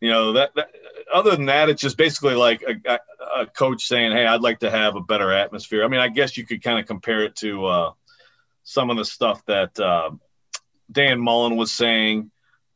you 0.00 0.10
know 0.10 0.32
that, 0.32 0.54
that, 0.54 0.70
other 1.12 1.30
than 1.32 1.46
that 1.46 1.68
it's 1.68 1.82
just 1.82 1.96
basically 1.96 2.34
like 2.34 2.62
a, 2.62 2.98
a, 3.36 3.46
coach 3.46 3.86
saying 3.86 4.12
hey 4.12 4.26
i'd 4.26 4.40
like 4.40 4.60
to 4.60 4.70
have 4.70 4.96
a 4.96 5.00
better 5.00 5.32
atmosphere. 5.32 5.84
I 5.84 5.88
mean 5.88 6.00
i 6.00 6.08
guess 6.08 6.36
you 6.36 6.46
could 6.46 6.62
kind 6.62 6.78
of 6.78 6.86
compare 6.86 7.24
it 7.24 7.36
to 7.36 7.66
uh, 7.66 7.92
some 8.64 8.90
of 8.90 8.96
the 8.96 9.04
stuff 9.04 9.44
that 9.46 9.78
uh, 9.78 10.10
dan 10.90 11.20
mullen 11.20 11.56
was 11.56 11.70
saying 11.70 12.30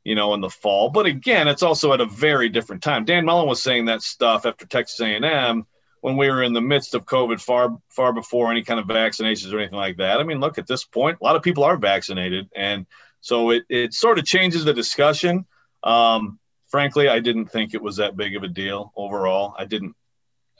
you 0.04 0.14
know 0.14 0.34
in 0.34 0.40
the 0.40 0.50
fall. 0.50 0.90
But 0.90 1.06
again 1.06 1.48
it's 1.48 1.62
also 1.62 1.92
at 1.92 2.00
a 2.00 2.06
very 2.06 2.48
different 2.48 2.82
time. 2.82 3.04
Dan 3.04 3.24
mullen 3.24 3.48
was 3.48 3.62
saying 3.62 3.86
that 3.86 4.02
stuff 4.02 4.46
after 4.46 4.66
texas 4.66 5.00
a&m 5.00 5.66
when 6.02 6.18
we 6.18 6.28
were 6.28 6.42
in 6.42 6.52
the 6.52 6.60
midst 6.60 6.94
of 6.94 7.06
covid 7.06 7.40
far 7.40 7.78
far 7.88 8.12
before 8.12 8.50
any 8.50 8.62
kind 8.62 8.78
of 8.78 8.86
vaccinations 8.86 9.52
or 9.52 9.58
anything 9.58 9.78
like 9.78 9.96
that. 9.96 10.20
I 10.20 10.24
mean 10.24 10.40
look 10.40 10.58
at 10.58 10.66
this 10.66 10.84
point 10.84 11.18
a 11.20 11.24
lot 11.24 11.36
of 11.36 11.42
people 11.42 11.64
are 11.64 11.76
vaccinated. 11.76 12.50
And 12.54 12.86
so 13.20 13.50
it, 13.50 13.64
it 13.70 13.94
sort 13.94 14.18
of 14.18 14.26
changes 14.26 14.66
the 14.66 14.74
discussion. 14.74 15.46
Um, 15.82 16.38
frankly, 16.74 17.08
I 17.08 17.20
didn't 17.20 17.46
think 17.46 17.72
it 17.72 17.80
was 17.80 17.98
that 17.98 18.16
big 18.16 18.34
of 18.34 18.42
a 18.42 18.48
deal 18.48 18.92
overall. 18.96 19.54
I 19.56 19.64
didn't. 19.64 19.94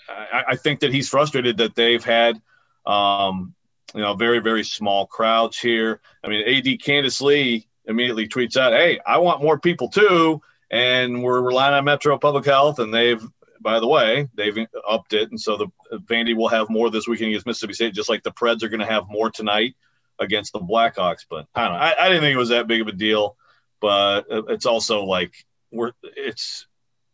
I, 0.09 0.45
I 0.51 0.57
think 0.57 0.79
that 0.81 0.93
he's 0.93 1.09
frustrated 1.09 1.57
that 1.57 1.75
they've 1.75 2.05
had, 2.05 2.41
um, 2.87 3.53
you 3.97 4.01
know, 4.01 4.15
very 4.15 4.39
very 4.39 4.63
small 4.63 5.09
crowds 5.09 5.59
here. 5.59 6.01
I 6.23 6.29
mean, 6.29 6.47
AD 6.47 6.79
Candice 6.79 7.21
Lee 7.21 7.67
immediately 7.87 8.29
tweets 8.29 8.57
out, 8.57 8.73
"Hey, 8.73 9.01
I 9.05 9.19
want 9.19 9.43
more 9.43 9.59
people 9.59 9.89
too," 9.89 10.41
and 10.71 11.21
we're 11.21 11.41
relying 11.41 11.75
on 11.75 11.85
Metro 11.85 12.17
Public 12.17 12.45
Health, 12.45 12.79
and 12.79 12.95
they've 12.95 13.27
by 13.61 13.81
the 13.81 13.89
way, 13.89 14.29
they've 14.35 14.57
upped 14.89 15.15
it, 15.15 15.31
and 15.31 15.41
so 15.41 15.57
the 15.57 15.99
Vandy 15.99 16.37
will 16.37 16.47
have 16.47 16.71
more 16.71 16.91
this 16.91 17.09
weekend 17.09 17.31
against 17.31 17.47
Mississippi 17.47 17.73
State, 17.73 17.95
just 17.95 18.09
like 18.09 18.23
the 18.23 18.31
Preds 18.31 18.63
are 18.63 18.69
going 18.69 18.79
to 18.79 18.87
have 18.87 19.09
more 19.09 19.33
tonight 19.33 19.75
against 20.21 20.53
the 20.53 20.61
Blackhawks. 20.61 21.27
But 21.29 21.49
I 21.57 21.65
don't 21.65 21.73
know. 21.73 21.81
I, 21.81 22.05
I, 22.05 22.09
didn't 22.09 22.23
think 22.23 22.37
it 22.37 22.39
was 22.39 22.51
that 22.51 22.69
big 22.69 22.83
of 22.83 22.87
a 22.87 22.93
deal, 22.93 23.37
but 23.81 24.27
it's 24.31 24.67
also 24.67 25.03
like 25.03 25.35
we're 25.75 25.93
it's 26.03 26.67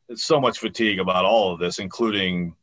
it's 0.08 0.24
so 0.24 0.40
much 0.40 0.58
fatigue 0.58 0.98
about 0.98 1.24
all 1.24 1.52
of 1.52 1.60
this, 1.60 1.78
including 1.78 2.54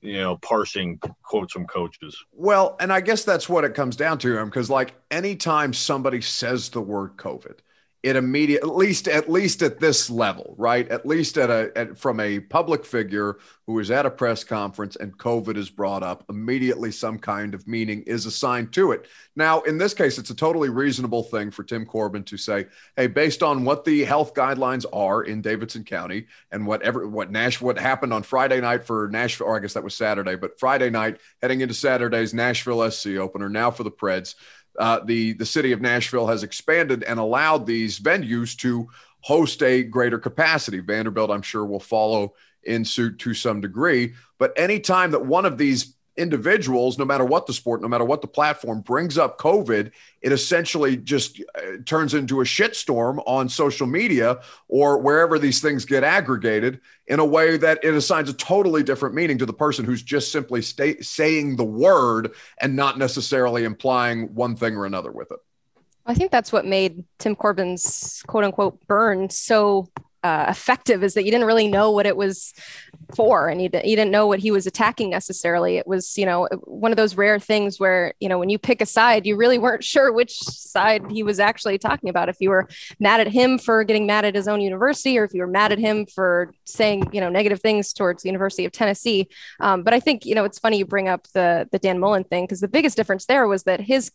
you 0.00 0.20
know 0.20 0.36
parsing 0.38 0.98
quotes 1.22 1.52
from 1.52 1.66
coaches. 1.66 2.16
Well, 2.32 2.76
and 2.80 2.92
I 2.92 3.00
guess 3.00 3.24
that's 3.24 3.48
what 3.48 3.64
it 3.64 3.74
comes 3.74 3.96
down 3.96 4.18
to 4.18 4.38
him 4.38 4.48
because 4.48 4.70
like 4.70 4.94
anytime 5.10 5.72
somebody 5.72 6.20
says 6.20 6.70
the 6.70 6.80
word 6.80 7.16
COVID, 7.16 7.58
it 8.02 8.16
immediate 8.16 8.62
at 8.62 8.74
least 8.74 9.06
at 9.06 9.30
least 9.30 9.62
at 9.62 9.78
this 9.78 10.10
level 10.10 10.54
right? 10.58 10.88
At 10.88 11.06
least 11.06 11.38
at 11.38 11.50
a 11.50 11.70
at, 11.76 11.98
from 11.98 12.20
a 12.20 12.40
public 12.40 12.84
figure 12.84 13.38
who 13.66 13.78
is 13.78 13.90
at 13.90 14.06
a 14.06 14.10
press 14.10 14.42
conference 14.42 14.96
and 14.96 15.16
covid 15.16 15.56
is 15.56 15.70
brought 15.70 16.02
up 16.02 16.24
immediately 16.28 16.90
some 16.90 17.18
kind 17.18 17.54
of 17.54 17.66
meaning 17.68 18.02
is 18.02 18.26
assigned 18.26 18.72
to 18.72 18.92
it. 18.92 19.06
Now 19.36 19.60
in 19.62 19.78
this 19.78 19.94
case 19.94 20.18
it's 20.18 20.30
a 20.30 20.34
totally 20.34 20.68
reasonable 20.68 21.22
thing 21.22 21.50
for 21.50 21.62
tim 21.62 21.86
corbin 21.86 22.24
to 22.24 22.36
say 22.36 22.66
hey 22.96 23.06
based 23.06 23.42
on 23.42 23.64
what 23.64 23.84
the 23.84 24.04
health 24.04 24.34
guidelines 24.34 24.84
are 24.92 25.22
in 25.22 25.40
davidson 25.40 25.84
county 25.84 26.26
and 26.50 26.66
whatever 26.66 27.06
what 27.08 27.30
nash 27.30 27.60
what 27.60 27.78
happened 27.78 28.12
on 28.12 28.22
friday 28.22 28.60
night 28.60 28.84
for 28.84 29.08
nashville 29.12 29.46
or 29.46 29.56
i 29.56 29.60
guess 29.60 29.74
that 29.74 29.84
was 29.84 29.94
saturday 29.94 30.36
but 30.36 30.58
friday 30.58 30.90
night 30.90 31.18
heading 31.40 31.60
into 31.60 31.74
saturday's 31.74 32.34
nashville 32.34 32.90
sc 32.90 33.06
opener 33.06 33.48
now 33.48 33.70
for 33.70 33.84
the 33.84 33.90
preds 33.90 34.34
uh, 34.78 35.00
the 35.04 35.32
the 35.34 35.46
city 35.46 35.72
of 35.72 35.80
Nashville 35.80 36.26
has 36.26 36.42
expanded 36.42 37.02
and 37.02 37.18
allowed 37.18 37.66
these 37.66 37.98
venues 37.98 38.56
to 38.58 38.88
host 39.20 39.62
a 39.62 39.82
greater 39.82 40.18
capacity. 40.18 40.80
Vanderbilt, 40.80 41.30
I'm 41.30 41.42
sure, 41.42 41.64
will 41.64 41.80
follow 41.80 42.34
in 42.64 42.84
suit 42.84 43.18
to 43.20 43.34
some 43.34 43.60
degree. 43.60 44.14
But 44.38 44.52
anytime 44.56 45.10
that 45.12 45.24
one 45.24 45.46
of 45.46 45.58
these 45.58 45.94
individuals, 46.16 46.98
no 46.98 47.04
matter 47.04 47.24
what 47.24 47.46
the 47.46 47.52
sport, 47.52 47.80
no 47.80 47.88
matter 47.88 48.04
what 48.04 48.20
the 48.20 48.28
platform, 48.28 48.80
brings 48.80 49.16
up 49.16 49.38
COVID, 49.38 49.90
it 50.20 50.32
essentially 50.32 50.96
just 50.96 51.40
uh, 51.54 51.78
turns 51.86 52.14
into 52.14 52.40
a 52.40 52.44
shitstorm 52.44 53.22
on 53.26 53.48
social 53.48 53.86
media 53.86 54.40
or 54.68 54.98
wherever 54.98 55.38
these 55.38 55.60
things 55.60 55.84
get 55.84 56.04
aggregated 56.04 56.80
in 57.06 57.18
a 57.18 57.24
way 57.24 57.56
that 57.56 57.82
it 57.82 57.94
assigns 57.94 58.28
a 58.28 58.34
totally 58.34 58.82
different 58.82 59.14
meaning 59.14 59.38
to 59.38 59.46
the 59.46 59.52
person 59.52 59.84
who's 59.84 60.02
just 60.02 60.30
simply 60.30 60.62
saying 60.62 61.56
the 61.56 61.64
word 61.64 62.32
and 62.60 62.76
not 62.76 62.98
necessarily 62.98 63.64
implying 63.64 64.34
one 64.34 64.54
thing 64.54 64.76
or 64.76 64.86
another 64.86 65.10
with 65.10 65.30
it. 65.30 65.38
I 66.04 66.14
think 66.14 66.32
that's 66.32 66.52
what 66.52 66.66
made 66.66 67.04
Tim 67.18 67.36
Corbin's 67.36 68.22
quote 68.26 68.44
unquote 68.44 68.84
burn 68.86 69.30
so 69.30 69.88
uh, 70.22 70.46
effective 70.48 71.02
is 71.02 71.14
that 71.14 71.24
you 71.24 71.30
didn't 71.30 71.46
really 71.46 71.68
know 71.68 71.90
what 71.90 72.06
it 72.06 72.16
was 72.16 72.54
for 73.16 73.48
and 73.48 73.60
you, 73.60 73.68
you 73.84 73.96
didn't 73.96 74.10
know 74.10 74.26
what 74.26 74.38
he 74.38 74.50
was 74.50 74.66
attacking 74.66 75.10
necessarily. 75.10 75.76
It 75.76 75.86
was 75.86 76.16
you 76.16 76.26
know 76.26 76.48
one 76.64 76.92
of 76.92 76.96
those 76.96 77.16
rare 77.16 77.38
things 77.38 77.80
where 77.80 78.14
you 78.20 78.28
know 78.28 78.38
when 78.38 78.48
you 78.48 78.58
pick 78.58 78.80
a 78.80 78.86
side 78.86 79.26
you 79.26 79.36
really 79.36 79.58
weren't 79.58 79.84
sure 79.84 80.12
which 80.12 80.38
side 80.38 81.10
he 81.10 81.22
was 81.22 81.40
actually 81.40 81.78
talking 81.78 82.08
about. 82.08 82.28
If 82.28 82.36
you 82.40 82.50
were 82.50 82.68
mad 83.00 83.20
at 83.20 83.28
him 83.28 83.58
for 83.58 83.84
getting 83.84 84.06
mad 84.06 84.24
at 84.24 84.34
his 84.34 84.48
own 84.48 84.60
university 84.60 85.18
or 85.18 85.24
if 85.24 85.34
you 85.34 85.40
were 85.40 85.46
mad 85.46 85.72
at 85.72 85.78
him 85.78 86.06
for 86.06 86.52
saying 86.64 87.10
you 87.12 87.20
know 87.20 87.28
negative 87.28 87.60
things 87.60 87.92
towards 87.92 88.22
the 88.22 88.28
university 88.28 88.64
of 88.64 88.72
tennessee. 88.72 89.28
Um, 89.60 89.82
but 89.82 89.94
i 89.94 90.00
think 90.00 90.24
you 90.24 90.34
know 90.34 90.44
it's 90.44 90.58
funny 90.58 90.78
you 90.78 90.86
bring 90.86 91.08
up 91.08 91.26
the 91.34 91.68
the 91.72 91.78
dan 91.78 91.98
mullen 91.98 92.24
thing 92.24 92.44
because 92.44 92.60
the 92.60 92.68
biggest 92.68 92.96
difference 92.96 93.26
there 93.26 93.46
was 93.48 93.64
that 93.64 93.80
his 93.80 94.10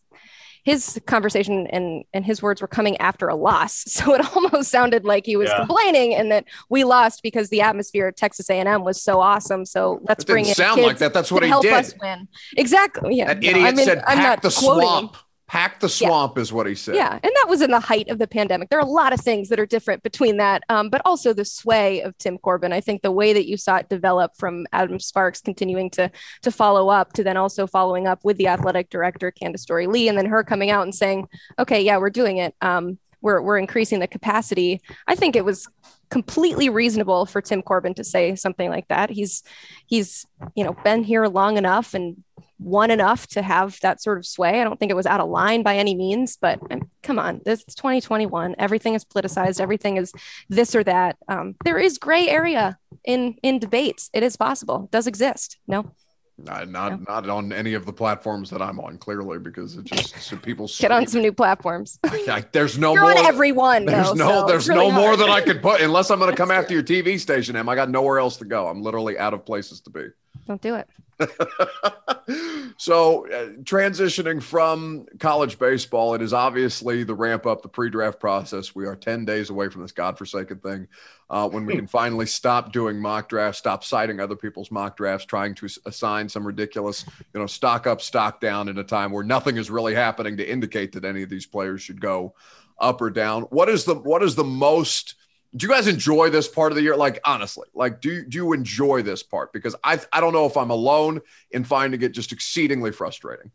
his 0.68 1.00
conversation 1.06 1.66
and 1.68 2.04
and 2.12 2.24
his 2.24 2.42
words 2.42 2.60
were 2.60 2.68
coming 2.68 2.96
after 2.98 3.28
a 3.28 3.34
loss. 3.34 3.84
So 3.98 4.14
it 4.14 4.24
almost 4.36 4.70
sounded 4.70 5.04
like 5.04 5.26
he 5.26 5.34
was 5.34 5.48
yeah. 5.48 5.58
complaining 5.58 6.14
and 6.14 6.30
that 6.30 6.44
we 6.68 6.84
lost 6.84 7.20
because 7.20 7.48
the 7.48 7.62
atmosphere 7.62 8.06
at 8.06 8.16
texas 8.16 8.48
a&m 8.48 8.84
was 8.84 9.02
so 9.02 9.20
awesome. 9.20 9.64
So 9.64 10.00
let's 10.02 10.24
bring 10.24 10.46
it 10.46 10.56
sound 10.56 10.82
like 10.82 10.98
that. 10.98 11.12
That's 11.12 11.32
what 11.32 11.42
he 11.42 11.48
help 11.48 11.62
did. 11.62 11.72
us 11.72 11.94
win. 12.00 12.28
Exactly. 12.56 13.16
Yeah. 13.16 13.34
That 13.34 13.38
idiot 13.38 13.56
I 13.56 13.72
mean, 13.72 13.84
said 13.84 14.04
pack 14.04 14.42
the 14.42 14.50
swamp 14.50 15.16
Pack 15.48 15.80
the 15.80 15.88
swamp 15.88 16.34
yeah. 16.36 16.42
is 16.42 16.52
what 16.52 16.66
he 16.66 16.74
said. 16.74 16.94
Yeah. 16.94 17.12
And 17.12 17.22
that 17.22 17.46
was 17.48 17.62
in 17.62 17.70
the 17.70 17.80
height 17.80 18.08
of 18.10 18.18
the 18.18 18.28
pandemic. 18.28 18.68
There 18.68 18.78
are 18.78 18.86
a 18.86 18.90
lot 18.90 19.12
of 19.12 19.20
things 19.20 19.48
that 19.48 19.58
are 19.58 19.66
different 19.66 20.02
between 20.02 20.36
that, 20.36 20.62
um, 20.68 20.90
but 20.90 21.00
also 21.04 21.32
the 21.32 21.44
sway 21.44 22.02
of 22.02 22.16
Tim 22.18 22.36
Corbin. 22.38 22.72
I 22.72 22.80
think 22.80 23.02
the 23.02 23.10
way 23.10 23.32
that 23.32 23.48
you 23.48 23.56
saw 23.56 23.76
it 23.76 23.88
develop 23.88 24.36
from 24.36 24.66
Adam 24.72 25.00
Sparks 25.00 25.40
continuing 25.40 25.90
to 25.90 26.10
to 26.42 26.50
follow 26.50 26.90
up 26.90 27.14
to 27.14 27.24
then 27.24 27.36
also 27.36 27.66
following 27.66 28.06
up 28.06 28.24
with 28.24 28.36
the 28.36 28.46
athletic 28.46 28.90
director, 28.90 29.32
Candice 29.32 29.60
Storey 29.60 29.86
Lee, 29.86 30.08
and 30.08 30.18
then 30.18 30.26
her 30.26 30.44
coming 30.44 30.70
out 30.70 30.82
and 30.82 30.94
saying, 30.94 31.26
okay, 31.58 31.80
yeah, 31.80 31.96
we're 31.96 32.10
doing 32.10 32.36
it. 32.36 32.54
Um, 32.60 32.98
we're, 33.20 33.40
we're 33.40 33.58
increasing 33.58 33.98
the 33.98 34.06
capacity. 34.06 34.80
I 35.06 35.14
think 35.14 35.34
it 35.34 35.44
was 35.44 35.68
completely 36.10 36.68
reasonable 36.68 37.26
for 37.26 37.40
Tim 37.40 37.62
Corbin 37.62 37.94
to 37.94 38.04
say 38.04 38.34
something 38.34 38.70
like 38.70 38.88
that. 38.88 39.10
He's 39.10 39.42
he's 39.86 40.26
you 40.54 40.64
know 40.64 40.76
been 40.84 41.04
here 41.04 41.26
long 41.26 41.56
enough 41.56 41.94
and 41.94 42.22
won 42.58 42.90
enough 42.90 43.26
to 43.28 43.42
have 43.42 43.78
that 43.80 44.02
sort 44.02 44.18
of 44.18 44.26
sway. 44.26 44.60
I 44.60 44.64
don't 44.64 44.78
think 44.78 44.90
it 44.90 44.96
was 44.96 45.06
out 45.06 45.20
of 45.20 45.28
line 45.28 45.62
by 45.62 45.76
any 45.76 45.94
means, 45.94 46.36
but 46.36 46.60
um, 46.70 46.90
come 47.02 47.18
on, 47.18 47.40
this 47.44 47.62
is 47.66 47.74
2021. 47.74 48.56
Everything 48.58 48.94
is 48.94 49.04
politicized. 49.04 49.60
Everything 49.60 49.96
is 49.96 50.12
this 50.48 50.74
or 50.74 50.82
that. 50.84 51.16
Um, 51.28 51.54
there 51.64 51.78
is 51.78 51.98
gray 51.98 52.28
area 52.28 52.78
in 53.04 53.36
in 53.42 53.58
debates. 53.58 54.10
It 54.12 54.22
is 54.22 54.36
possible. 54.36 54.84
It 54.84 54.90
does 54.90 55.06
exist. 55.06 55.58
No. 55.66 55.92
Not 56.40 56.68
not, 56.68 57.08
not 57.08 57.28
on 57.28 57.52
any 57.52 57.74
of 57.74 57.84
the 57.84 57.92
platforms 57.92 58.48
that 58.50 58.62
I'm 58.62 58.78
on, 58.78 58.96
clearly, 58.98 59.38
because 59.40 59.76
it 59.76 59.84
just 59.84 60.20
so 60.20 60.36
people 60.36 60.70
get 60.78 60.92
on 60.92 61.06
some 61.08 61.20
new 61.20 61.32
platforms. 61.32 61.98
I, 62.04 62.44
there's 62.52 62.78
no 62.78 62.94
You're 62.94 63.02
more. 63.02 63.18
on 63.18 63.26
everyone. 63.26 63.86
There's 63.86 64.08
though, 64.08 64.14
no 64.14 64.28
so 64.42 64.46
there's 64.46 64.68
really 64.68 64.86
no 64.86 64.92
hard. 64.92 65.04
more 65.04 65.16
that 65.16 65.28
I 65.28 65.40
could 65.40 65.60
put 65.60 65.80
unless 65.80 66.10
I'm 66.10 66.20
going 66.20 66.30
to 66.34 66.36
come 66.36 66.52
after 66.52 66.74
your 66.74 66.84
TV 66.84 67.18
station. 67.18 67.56
Em, 67.56 67.68
I 67.68 67.74
got 67.74 67.90
nowhere 67.90 68.20
else 68.20 68.36
to 68.36 68.44
go. 68.44 68.68
I'm 68.68 68.82
literally 68.82 69.18
out 69.18 69.34
of 69.34 69.44
places 69.44 69.80
to 69.82 69.90
be. 69.90 70.06
Don't 70.46 70.62
do 70.62 70.76
it. 70.76 70.88
so, 72.76 73.26
uh, 73.26 73.48
transitioning 73.62 74.40
from 74.40 75.04
college 75.18 75.58
baseball, 75.58 76.14
it 76.14 76.22
is 76.22 76.32
obviously 76.32 77.02
the 77.02 77.14
ramp 77.14 77.44
up 77.44 77.60
the 77.62 77.68
pre 77.68 77.90
draft 77.90 78.20
process. 78.20 78.74
We 78.74 78.86
are 78.86 78.94
10 78.94 79.24
days 79.24 79.50
away 79.50 79.68
from 79.68 79.82
this 79.82 79.92
godforsaken 79.92 80.60
thing 80.60 80.86
uh, 81.28 81.48
when 81.48 81.66
we 81.66 81.74
can 81.74 81.86
finally 81.88 82.26
stop 82.26 82.72
doing 82.72 83.00
mock 83.00 83.28
drafts, 83.28 83.58
stop 83.58 83.82
citing 83.82 84.20
other 84.20 84.36
people's 84.36 84.70
mock 84.70 84.96
drafts, 84.96 85.26
trying 85.26 85.54
to 85.56 85.68
assign 85.86 86.28
some 86.28 86.46
ridiculous, 86.46 87.04
you 87.34 87.40
know, 87.40 87.46
stock 87.46 87.86
up, 87.86 88.00
stock 88.00 88.40
down 88.40 88.68
in 88.68 88.78
a 88.78 88.84
time 88.84 89.10
where 89.10 89.24
nothing 89.24 89.56
is 89.56 89.70
really 89.70 89.94
happening 89.94 90.36
to 90.36 90.48
indicate 90.48 90.92
that 90.92 91.04
any 91.04 91.22
of 91.22 91.28
these 91.28 91.46
players 91.46 91.82
should 91.82 92.00
go 92.00 92.34
up 92.78 93.00
or 93.00 93.10
down. 93.10 93.42
What 93.44 93.68
is 93.68 93.84
the 93.84 93.96
what 93.96 94.22
is 94.22 94.36
the 94.36 94.44
most 94.44 95.16
do 95.56 95.66
you 95.66 95.72
guys 95.72 95.86
enjoy 95.86 96.30
this 96.30 96.46
part 96.46 96.72
of 96.72 96.76
the 96.76 96.82
year? 96.82 96.96
Like 96.96 97.20
honestly, 97.24 97.68
like 97.74 98.00
do 98.00 98.24
do 98.24 98.36
you 98.36 98.52
enjoy 98.52 99.02
this 99.02 99.22
part? 99.22 99.52
Because 99.52 99.74
I 99.82 100.00
I 100.12 100.20
don't 100.20 100.32
know 100.32 100.46
if 100.46 100.56
I'm 100.56 100.70
alone 100.70 101.20
in 101.50 101.64
finding 101.64 102.02
it 102.02 102.12
just 102.12 102.32
exceedingly 102.32 102.92
frustrating. 102.92 103.50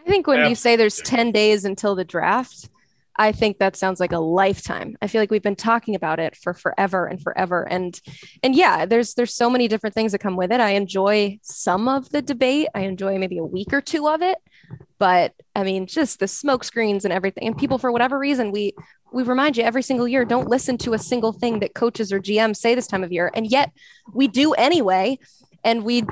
I 0.00 0.10
think 0.10 0.26
when 0.26 0.48
you 0.48 0.54
say 0.54 0.76
there's 0.76 1.02
10 1.02 1.32
days 1.32 1.66
until 1.66 1.94
the 1.94 2.04
draft, 2.04 2.70
I 3.18 3.32
think 3.32 3.58
that 3.58 3.76
sounds 3.76 3.98
like 3.98 4.12
a 4.12 4.18
lifetime. 4.18 4.96
I 5.02 5.08
feel 5.08 5.20
like 5.20 5.30
we've 5.30 5.42
been 5.42 5.56
talking 5.56 5.96
about 5.96 6.20
it 6.20 6.36
for 6.36 6.54
forever 6.54 7.06
and 7.06 7.20
forever. 7.20 7.66
And 7.68 8.00
and 8.44 8.54
yeah, 8.54 8.86
there's 8.86 9.14
there's 9.14 9.34
so 9.34 9.50
many 9.50 9.66
different 9.66 9.94
things 9.94 10.12
that 10.12 10.20
come 10.20 10.36
with 10.36 10.52
it. 10.52 10.60
I 10.60 10.70
enjoy 10.70 11.40
some 11.42 11.88
of 11.88 12.08
the 12.10 12.22
debate. 12.22 12.68
I 12.74 12.82
enjoy 12.82 13.18
maybe 13.18 13.38
a 13.38 13.44
week 13.44 13.72
or 13.72 13.80
two 13.80 14.08
of 14.08 14.22
it. 14.22 14.38
But 14.98 15.34
I 15.56 15.64
mean, 15.64 15.86
just 15.86 16.20
the 16.20 16.28
smoke 16.28 16.62
screens 16.62 17.04
and 17.04 17.12
everything. 17.12 17.46
And 17.48 17.58
people, 17.58 17.78
for 17.78 17.90
whatever 17.90 18.18
reason, 18.18 18.52
we 18.52 18.74
we 19.12 19.22
remind 19.22 19.56
you 19.56 19.64
every 19.64 19.82
single 19.82 20.06
year 20.06 20.24
don't 20.24 20.48
listen 20.48 20.78
to 20.78 20.94
a 20.94 20.98
single 20.98 21.32
thing 21.32 21.60
that 21.60 21.74
coaches 21.74 22.12
or 22.12 22.20
GMs 22.20 22.56
say 22.56 22.74
this 22.74 22.86
time 22.86 23.04
of 23.04 23.12
year. 23.12 23.30
And 23.34 23.46
yet 23.46 23.72
we 24.12 24.28
do 24.28 24.52
anyway. 24.54 25.18
And 25.64 25.84
we 25.84 26.04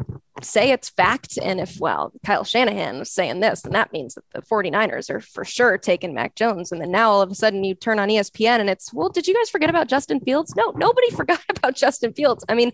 say 0.42 0.70
it's 0.70 0.88
fact. 0.88 1.38
And 1.40 1.60
if, 1.60 1.78
well, 1.80 2.12
Kyle 2.24 2.44
Shanahan 2.44 2.98
was 2.98 3.10
saying 3.10 3.40
this, 3.40 3.62
then 3.62 3.72
that 3.72 3.92
means 3.92 4.14
that 4.14 4.24
the 4.32 4.42
49ers 4.42 5.10
are 5.10 5.20
for 5.20 5.44
sure 5.44 5.78
taking 5.78 6.14
Mac 6.14 6.34
Jones. 6.34 6.72
And 6.72 6.80
then 6.80 6.90
now 6.90 7.10
all 7.10 7.22
of 7.22 7.30
a 7.30 7.34
sudden 7.34 7.64
you 7.64 7.74
turn 7.74 7.98
on 7.98 8.08
ESPN 8.08 8.60
and 8.60 8.70
it's, 8.70 8.92
well, 8.92 9.08
did 9.08 9.26
you 9.26 9.34
guys 9.34 9.50
forget 9.50 9.70
about 9.70 9.88
Justin 9.88 10.20
Fields? 10.20 10.54
No, 10.56 10.72
nobody 10.76 11.10
forgot 11.16 11.40
about 11.50 11.74
Justin 11.74 12.12
Fields. 12.12 12.44
I 12.48 12.54
mean, 12.54 12.72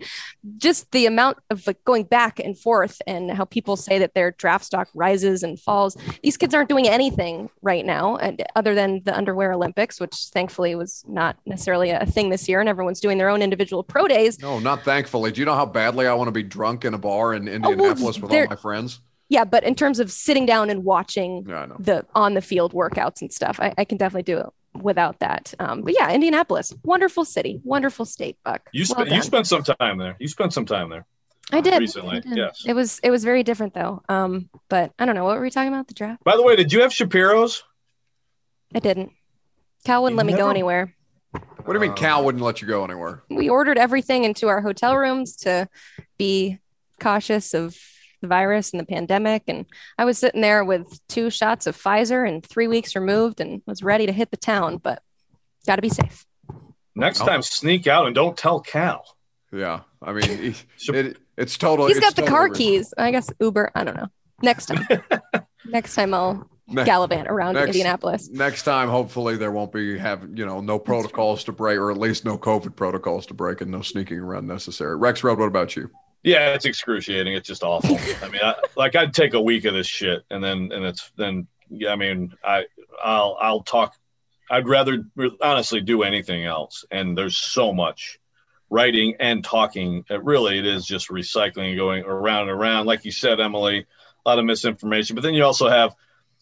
just 0.56 0.90
the 0.92 1.06
amount 1.06 1.38
of 1.50 1.66
like 1.66 1.82
going 1.84 2.04
back 2.04 2.38
and 2.38 2.58
forth 2.58 3.00
and 3.06 3.30
how 3.30 3.44
people 3.44 3.76
say 3.76 3.98
that 3.98 4.14
their 4.14 4.32
draft 4.32 4.64
stock 4.64 4.88
rises 4.94 5.42
and 5.42 5.58
falls. 5.58 5.96
These 6.22 6.36
kids 6.36 6.54
aren't 6.54 6.68
doing 6.68 6.88
anything 6.88 7.50
right 7.62 7.84
now 7.84 8.16
and, 8.16 8.42
other 8.56 8.74
than 8.74 9.02
the 9.04 9.16
underwear 9.16 9.52
Olympics, 9.52 10.00
which 10.00 10.14
thankfully 10.32 10.74
was 10.74 11.04
not 11.08 11.36
necessarily 11.46 11.90
a 11.90 12.06
thing 12.06 12.30
this 12.30 12.48
year. 12.48 12.60
And 12.60 12.68
everyone's 12.68 13.00
doing 13.00 13.18
their 13.18 13.28
own 13.28 13.42
individual 13.42 13.82
pro 13.82 14.08
days. 14.08 14.40
No, 14.40 14.58
not 14.58 14.82
thankfully. 14.82 15.32
Do 15.32 15.40
you 15.40 15.44
know 15.44 15.54
how 15.54 15.66
badly 15.66 16.06
I 16.06 16.14
want 16.14 16.28
to 16.28 16.32
be 16.32 16.42
drunk 16.42 16.84
in 16.84 16.94
a 16.94 16.98
bar 16.98 17.34
in 17.34 17.51
Indianapolis 17.52 18.16
oh, 18.18 18.20
well, 18.22 18.30
with 18.30 18.32
all 18.32 18.46
my 18.48 18.56
friends. 18.56 19.00
Yeah, 19.28 19.44
but 19.44 19.64
in 19.64 19.74
terms 19.74 19.98
of 19.98 20.10
sitting 20.10 20.44
down 20.44 20.68
and 20.68 20.84
watching 20.84 21.46
yeah, 21.48 21.66
the 21.78 22.04
on 22.14 22.34
the 22.34 22.42
field 22.42 22.74
workouts 22.74 23.22
and 23.22 23.32
stuff, 23.32 23.58
I, 23.60 23.72
I 23.78 23.84
can 23.84 23.96
definitely 23.96 24.24
do 24.24 24.38
it 24.38 24.46
without 24.82 25.20
that. 25.20 25.54
Um, 25.58 25.82
but 25.82 25.94
yeah, 25.98 26.12
Indianapolis, 26.12 26.74
wonderful 26.84 27.24
city, 27.24 27.60
wonderful 27.64 28.04
state, 28.04 28.36
Buck. 28.44 28.68
You 28.72 28.84
spent 28.84 29.08
well 29.08 29.16
you 29.16 29.22
spent 29.22 29.46
some 29.46 29.62
time 29.62 29.98
there. 29.98 30.16
You 30.18 30.28
spent 30.28 30.52
some 30.52 30.66
time 30.66 30.90
there. 30.90 31.06
I 31.50 31.60
did 31.60 31.80
recently. 31.80 32.18
I 32.18 32.20
did. 32.20 32.36
Yes, 32.36 32.64
it 32.66 32.74
was 32.74 32.98
it 33.02 33.10
was 33.10 33.24
very 33.24 33.42
different 33.42 33.74
though. 33.74 34.02
Um, 34.08 34.50
but 34.68 34.92
I 34.98 35.06
don't 35.06 35.14
know 35.14 35.24
what 35.24 35.36
were 35.36 35.42
we 35.42 35.50
talking 35.50 35.72
about 35.72 35.88
the 35.88 35.94
draft. 35.94 36.22
By 36.24 36.36
the 36.36 36.42
way, 36.42 36.56
did 36.56 36.72
you 36.72 36.82
have 36.82 36.92
Shapiro's? 36.92 37.62
I 38.74 38.78
didn't. 38.78 39.12
Cal 39.84 40.02
wouldn't 40.02 40.14
you 40.14 40.18
let 40.18 40.26
never... 40.26 40.36
me 40.36 40.42
go 40.42 40.50
anywhere. 40.50 40.94
What 41.32 41.72
do 41.72 41.72
you 41.74 41.80
mean 41.80 41.94
Cal 41.94 42.24
wouldn't 42.24 42.44
let 42.44 42.60
you 42.60 42.68
go 42.68 42.84
anywhere? 42.84 43.22
We 43.30 43.48
ordered 43.48 43.78
everything 43.78 44.24
into 44.24 44.48
our 44.48 44.60
hotel 44.60 44.96
rooms 44.96 45.36
to 45.36 45.68
be 46.18 46.58
cautious 47.02 47.54
of 47.54 47.76
the 48.20 48.28
virus 48.28 48.70
and 48.70 48.80
the 48.80 48.86
pandemic. 48.86 49.42
And 49.48 49.66
I 49.98 50.04
was 50.04 50.18
sitting 50.18 50.40
there 50.40 50.64
with 50.64 51.00
two 51.08 51.30
shots 51.30 51.66
of 51.66 51.76
Pfizer 51.76 52.26
and 52.26 52.44
three 52.44 52.68
weeks 52.68 52.94
removed 52.94 53.40
and 53.40 53.62
was 53.66 53.82
ready 53.82 54.06
to 54.06 54.12
hit 54.12 54.30
the 54.30 54.36
town, 54.36 54.78
but 54.78 55.02
got 55.66 55.76
to 55.76 55.82
be 55.82 55.88
safe. 55.88 56.24
Next 56.94 57.20
oh. 57.20 57.26
time, 57.26 57.42
sneak 57.42 57.86
out 57.86 58.06
and 58.06 58.14
don't 58.14 58.36
tell 58.36 58.60
Cal. 58.60 59.04
Yeah. 59.52 59.80
I 60.00 60.12
mean, 60.12 60.54
it, 60.88 61.16
it's 61.36 61.58
total. 61.58 61.86
He's 61.86 62.00
got 62.00 62.16
the 62.16 62.22
car 62.22 62.48
keys. 62.48 62.94
I 62.96 63.10
guess 63.10 63.30
Uber. 63.40 63.72
I 63.74 63.84
don't 63.84 63.96
know. 63.96 64.08
Next 64.42 64.66
time. 64.66 64.86
next 65.64 65.94
time 65.94 66.14
I'll 66.14 66.48
gallivant 66.74 67.28
around 67.28 67.54
next, 67.54 67.68
Indianapolis. 67.68 68.28
Next 68.30 68.62
time, 68.62 68.88
hopefully 68.88 69.36
there 69.36 69.50
won't 69.50 69.72
be 69.72 69.98
have 69.98 70.28
you 70.34 70.46
know 70.46 70.60
no 70.60 70.78
protocols 70.78 71.44
to 71.44 71.52
break, 71.52 71.78
or 71.78 71.90
at 71.90 71.98
least 71.98 72.24
no 72.24 72.38
COVID 72.38 72.76
protocols 72.76 73.26
to 73.26 73.34
break, 73.34 73.60
and 73.60 73.70
no 73.70 73.82
sneaking 73.82 74.18
around 74.18 74.46
necessary. 74.46 74.98
Rexrode, 74.98 75.38
what 75.38 75.46
about 75.46 75.76
you? 75.76 75.90
Yeah, 76.22 76.54
it's 76.54 76.66
excruciating. 76.66 77.34
It's 77.34 77.48
just 77.48 77.64
awful. 77.64 77.98
I 78.22 78.28
mean, 78.28 78.40
I, 78.42 78.54
like 78.76 78.94
I'd 78.94 79.12
take 79.12 79.34
a 79.34 79.40
week 79.40 79.64
of 79.64 79.74
this 79.74 79.86
shit, 79.86 80.24
and 80.30 80.42
then 80.42 80.70
and 80.72 80.84
it's 80.84 81.10
then. 81.16 81.46
Yeah, 81.74 81.90
I 81.92 81.96
mean, 81.96 82.34
I 82.44 82.66
I'll 83.02 83.36
I'll 83.40 83.62
talk. 83.62 83.94
I'd 84.50 84.68
rather 84.68 85.04
honestly 85.40 85.80
do 85.80 86.02
anything 86.02 86.44
else. 86.44 86.84
And 86.90 87.16
there's 87.16 87.36
so 87.36 87.72
much 87.72 88.20
writing 88.68 89.14
and 89.20 89.42
talking. 89.42 90.04
It 90.10 90.22
really, 90.22 90.58
it 90.58 90.66
is 90.66 90.84
just 90.84 91.08
recycling, 91.08 91.70
and 91.70 91.78
going 91.78 92.04
around 92.04 92.42
and 92.42 92.50
around. 92.50 92.86
Like 92.86 93.04
you 93.04 93.12
said, 93.12 93.40
Emily, 93.40 93.86
a 94.24 94.28
lot 94.28 94.38
of 94.38 94.44
misinformation. 94.44 95.14
But 95.14 95.22
then 95.22 95.34
you 95.34 95.44
also 95.44 95.68
have, 95.68 95.94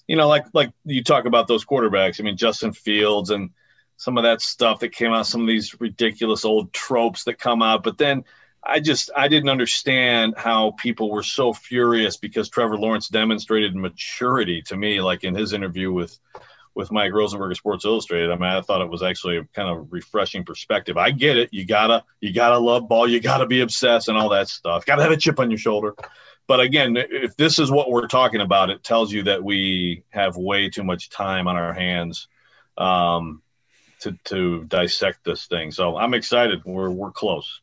you 0.06 0.16
know, 0.16 0.28
like 0.28 0.46
like 0.52 0.72
you 0.84 1.04
talk 1.04 1.24
about 1.24 1.46
those 1.46 1.64
quarterbacks. 1.64 2.20
I 2.20 2.24
mean, 2.24 2.36
Justin 2.36 2.72
Fields 2.72 3.30
and 3.30 3.50
some 3.96 4.18
of 4.18 4.24
that 4.24 4.40
stuff 4.40 4.80
that 4.80 4.90
came 4.90 5.12
out, 5.12 5.26
some 5.26 5.42
of 5.42 5.46
these 5.46 5.80
ridiculous 5.80 6.44
old 6.44 6.72
tropes 6.72 7.24
that 7.24 7.38
come 7.38 7.62
out. 7.62 7.82
But 7.82 7.98
then 7.98 8.24
I 8.62 8.80
just 8.80 9.10
I 9.16 9.28
didn't 9.28 9.48
understand 9.48 10.34
how 10.36 10.72
people 10.72 11.10
were 11.10 11.22
so 11.22 11.52
furious 11.52 12.16
because 12.16 12.48
Trevor 12.48 12.76
Lawrence 12.76 13.08
demonstrated 13.08 13.74
maturity 13.74 14.62
to 14.62 14.76
me, 14.76 15.00
like 15.00 15.24
in 15.24 15.34
his 15.34 15.52
interview 15.52 15.92
with 15.92 16.18
with 16.74 16.92
Mike 16.92 17.12
Rosenberg 17.12 17.50
of 17.50 17.56
Sports 17.56 17.84
Illustrated. 17.84 18.30
I 18.30 18.34
mean, 18.34 18.44
I 18.44 18.60
thought 18.60 18.82
it 18.82 18.90
was 18.90 19.02
actually 19.02 19.38
a 19.38 19.44
kind 19.54 19.68
of 19.68 19.92
refreshing 19.92 20.44
perspective. 20.44 20.96
I 20.96 21.10
get 21.10 21.36
it. 21.36 21.50
You 21.52 21.64
gotta 21.64 22.04
you 22.20 22.32
gotta 22.32 22.58
love 22.58 22.88
ball. 22.88 23.08
You 23.08 23.20
gotta 23.20 23.46
be 23.46 23.60
obsessed 23.62 24.08
and 24.08 24.18
all 24.18 24.28
that 24.30 24.48
stuff. 24.48 24.84
Gotta 24.84 25.02
have 25.02 25.12
a 25.12 25.16
chip 25.16 25.40
on 25.40 25.50
your 25.50 25.58
shoulder. 25.58 25.94
But 26.46 26.60
again, 26.60 26.96
if 26.96 27.36
this 27.36 27.58
is 27.58 27.70
what 27.70 27.90
we're 27.90 28.08
talking 28.08 28.40
about, 28.40 28.70
it 28.70 28.82
tells 28.82 29.12
you 29.12 29.22
that 29.24 29.42
we 29.42 30.02
have 30.10 30.36
way 30.36 30.68
too 30.68 30.82
much 30.82 31.08
time 31.08 31.46
on 31.46 31.56
our 31.56 31.72
hands 31.72 32.28
um, 32.76 33.42
to 34.00 34.18
to 34.24 34.64
dissect 34.64 35.24
this 35.24 35.46
thing. 35.46 35.70
So 35.70 35.96
I'm 35.96 36.14
excited. 36.14 36.62
We're 36.64 36.90
we're 36.90 37.12
close. 37.12 37.60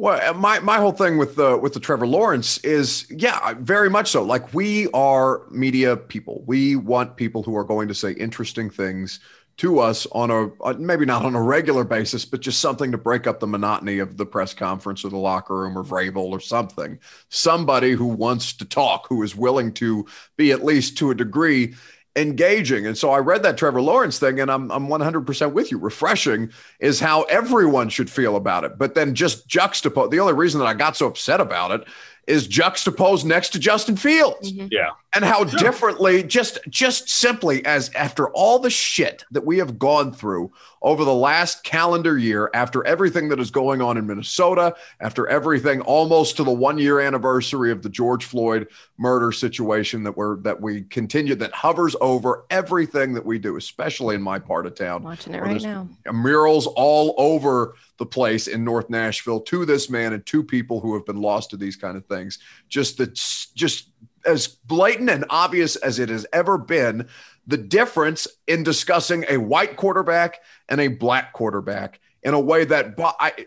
Well, 0.00 0.32
my 0.32 0.60
my 0.60 0.78
whole 0.78 0.92
thing 0.92 1.18
with 1.18 1.36
the 1.36 1.58
with 1.58 1.74
the 1.74 1.80
Trevor 1.80 2.06
Lawrence 2.06 2.56
is 2.64 3.06
yeah, 3.10 3.52
very 3.58 3.90
much 3.90 4.10
so. 4.10 4.22
Like 4.22 4.54
we 4.54 4.88
are 4.92 5.42
media 5.50 5.94
people. 5.94 6.42
We 6.46 6.74
want 6.74 7.18
people 7.18 7.42
who 7.42 7.54
are 7.54 7.64
going 7.64 7.86
to 7.88 7.94
say 7.94 8.12
interesting 8.12 8.70
things 8.70 9.20
to 9.58 9.78
us 9.78 10.06
on 10.12 10.30
a 10.30 10.78
maybe 10.78 11.04
not 11.04 11.26
on 11.26 11.34
a 11.34 11.42
regular 11.42 11.84
basis, 11.84 12.24
but 12.24 12.40
just 12.40 12.62
something 12.62 12.90
to 12.92 12.96
break 12.96 13.26
up 13.26 13.40
the 13.40 13.46
monotony 13.46 13.98
of 13.98 14.16
the 14.16 14.24
press 14.24 14.54
conference 14.54 15.04
or 15.04 15.10
the 15.10 15.18
locker 15.18 15.54
room 15.54 15.76
or 15.76 15.84
Vrabel 15.84 16.30
or 16.30 16.40
something. 16.40 16.98
Somebody 17.28 17.90
who 17.90 18.06
wants 18.06 18.54
to 18.54 18.64
talk, 18.64 19.06
who 19.06 19.22
is 19.22 19.36
willing 19.36 19.70
to 19.74 20.06
be 20.38 20.50
at 20.50 20.64
least 20.64 20.96
to 20.96 21.10
a 21.10 21.14
degree 21.14 21.74
engaging. 22.16 22.86
And 22.86 22.98
so 22.98 23.10
I 23.10 23.18
read 23.18 23.42
that 23.44 23.56
Trevor 23.56 23.80
Lawrence 23.80 24.18
thing 24.18 24.40
and 24.40 24.50
I'm, 24.50 24.70
I'm 24.72 24.88
100% 24.88 25.52
with 25.52 25.70
you. 25.70 25.78
Refreshing 25.78 26.50
is 26.80 26.98
how 26.98 27.22
everyone 27.22 27.88
should 27.88 28.10
feel 28.10 28.36
about 28.36 28.64
it. 28.64 28.78
But 28.78 28.94
then 28.94 29.14
just 29.14 29.48
juxtapose 29.48 30.10
the 30.10 30.20
only 30.20 30.34
reason 30.34 30.58
that 30.60 30.66
I 30.66 30.74
got 30.74 30.96
so 30.96 31.06
upset 31.06 31.40
about 31.40 31.70
it 31.70 31.86
is 32.26 32.46
juxtaposed 32.46 33.26
next 33.26 33.50
to 33.50 33.58
Justin 33.58 33.96
Fields. 33.96 34.52
Mm-hmm. 34.52 34.68
Yeah. 34.70 34.90
And 35.12 35.24
how 35.24 35.44
sure. 35.44 35.58
differently 35.58 36.22
just 36.22 36.58
just 36.68 37.10
simply 37.10 37.64
as 37.64 37.90
after 37.94 38.28
all 38.30 38.60
the 38.60 38.70
shit 38.70 39.24
that 39.32 39.44
we 39.44 39.58
have 39.58 39.76
gone 39.76 40.12
through 40.12 40.52
over 40.82 41.04
the 41.04 41.14
last 41.14 41.64
calendar 41.64 42.16
year 42.16 42.48
after 42.54 42.86
everything 42.86 43.28
that 43.30 43.40
is 43.40 43.50
going 43.50 43.82
on 43.82 43.96
in 43.96 44.06
Minnesota, 44.06 44.72
after 45.00 45.26
everything 45.26 45.80
almost 45.80 46.36
to 46.36 46.44
the 46.44 46.52
1 46.52 46.78
year 46.78 47.00
anniversary 47.00 47.72
of 47.72 47.82
the 47.82 47.88
George 47.88 48.24
Floyd 48.24 48.68
murder 48.98 49.32
situation 49.32 50.04
that 50.04 50.16
we're 50.16 50.36
that 50.42 50.60
we 50.60 50.82
continue 50.82 51.34
that 51.34 51.52
hovers 51.52 51.96
over 52.00 52.44
everything 52.50 53.12
that 53.14 53.26
we 53.26 53.40
do, 53.40 53.56
especially 53.56 54.14
in 54.14 54.22
my 54.22 54.38
part 54.38 54.64
of 54.64 54.76
town. 54.76 55.02
Watching 55.02 55.34
it 55.34 55.42
right 55.42 55.60
now. 55.60 55.88
Murals 56.12 56.68
all 56.68 57.16
over 57.18 57.74
the 57.98 58.06
place 58.06 58.46
in 58.46 58.64
North 58.64 58.88
Nashville 58.88 59.40
to 59.40 59.64
this 59.64 59.90
man 59.90 60.12
and 60.12 60.24
two 60.24 60.44
people 60.44 60.80
who 60.80 60.94
have 60.94 61.04
been 61.04 61.20
lost 61.20 61.50
to 61.50 61.56
these 61.56 61.76
kind 61.76 61.96
of 61.96 62.06
things. 62.06 62.38
Just 62.68 62.96
the 62.96 63.08
just 63.54 63.88
as 64.24 64.46
blatant 64.48 65.10
and 65.10 65.24
obvious 65.30 65.76
as 65.76 65.98
it 65.98 66.08
has 66.08 66.26
ever 66.32 66.58
been 66.58 67.08
the 67.46 67.56
difference 67.56 68.28
in 68.46 68.62
discussing 68.62 69.24
a 69.28 69.36
white 69.36 69.76
quarterback 69.76 70.40
and 70.68 70.80
a 70.80 70.88
black 70.88 71.32
quarterback 71.32 72.00
in 72.22 72.34
a 72.34 72.40
way 72.40 72.64
that 72.64 72.94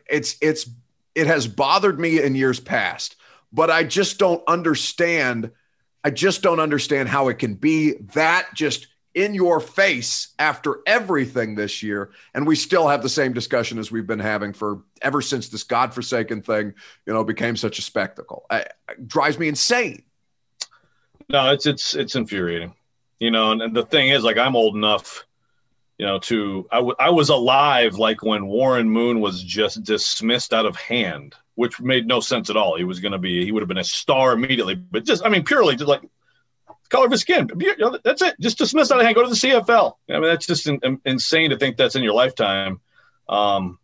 it's 0.10 0.36
it's 0.42 0.70
it 1.16 1.28
has 1.28 1.48
bothered 1.48 2.00
me 2.00 2.22
in 2.22 2.36
years 2.36 2.60
past 2.60 3.16
but 3.52 3.70
i 3.70 3.84
just 3.84 4.18
don't 4.18 4.44
understand 4.48 5.52
i 6.04 6.10
just 6.10 6.42
don't 6.42 6.60
understand 6.60 7.08
how 7.08 7.28
it 7.28 7.38
can 7.38 7.54
be 7.54 7.94
that 8.14 8.48
just 8.54 8.88
in 9.16 9.34
your 9.34 9.60
face 9.60 10.30
after 10.40 10.80
everything 10.88 11.56
this 11.56 11.84
year, 11.84 12.12
and 12.34 12.48
we 12.48 12.56
still 12.56 12.88
have 12.88 13.04
the 13.04 13.10
same 13.10 13.34
discussion 13.34 13.78
as 13.78 13.92
we've 13.92 14.08
been 14.08 14.20
having 14.20 14.54
for 14.54 14.84
ever 15.02 15.22
since 15.22 15.50
this 15.50 15.64
godforsaken 15.64 16.42
thing, 16.42 16.74
you 17.06 17.14
know, 17.14 17.24
became 17.24 17.56
such 17.56 17.78
a 17.78 17.82
spectacle. 17.82 18.46
It 18.50 18.72
drives 19.06 19.38
me 19.38 19.48
insane. 19.48 20.04
No, 21.30 21.52
it's 21.52 21.66
it's 21.66 21.96
it's 21.96 22.16
infuriating, 22.16 22.74
you 23.20 23.32
know. 23.32 23.52
And, 23.52 23.62
and 23.62 23.76
the 23.76 23.86
thing 23.86 24.10
is, 24.10 24.24
like, 24.24 24.38
I'm 24.38 24.56
old 24.56 24.76
enough, 24.76 25.26
you 25.98 26.06
know, 26.06 26.20
to 26.20 26.68
I, 26.72 26.78
w- 26.78 26.96
I 27.00 27.10
was 27.10 27.30
alive 27.30 27.96
like 27.96 28.24
when 28.24 28.46
Warren 28.46 28.90
Moon 28.90 29.20
was 29.20 29.44
just 29.44 29.84
dismissed 29.84 30.54
out 30.54 30.66
of 30.66 30.76
hand, 30.76 31.36
which 31.56 31.80
made 31.80 32.08
no 32.08 32.20
sense 32.20 32.50
at 32.50 32.58
all. 32.58 32.78
He 32.78 32.84
was 32.84 33.00
going 33.00 33.14
to 33.14 33.18
be 33.18 33.46
he 33.46 33.52
would 33.52 33.62
have 33.62 33.68
been 33.68 33.78
a 33.78 33.84
star 33.84 34.34
immediately, 34.34 34.76
but 34.76 35.06
just 35.06 35.26
I 35.26 35.30
mean, 35.30 35.44
purely 35.44 35.76
just 35.76 35.88
like 35.88 36.02
color 36.94 37.06
of 37.06 37.12
his 37.12 37.22
skin. 37.22 37.50
That's 38.04 38.22
it. 38.22 38.36
Just 38.40 38.60
dismiss 38.60 38.92
out 38.92 39.00
of 39.00 39.06
hand. 39.06 39.16
Go 39.16 39.24
to 39.24 39.30
the 39.30 39.36
CFL. 39.36 39.96
I 40.10 40.14
mean, 40.14 40.22
that's 40.24 40.46
just 40.46 40.68
in, 40.68 40.80
in, 40.84 41.02
insane 41.06 41.50
to 41.50 41.58
think 41.58 41.76
that's 41.76 41.96
in 41.96 42.04
your 42.04 42.14
lifetime. 42.14 42.80
Um, 43.28 43.80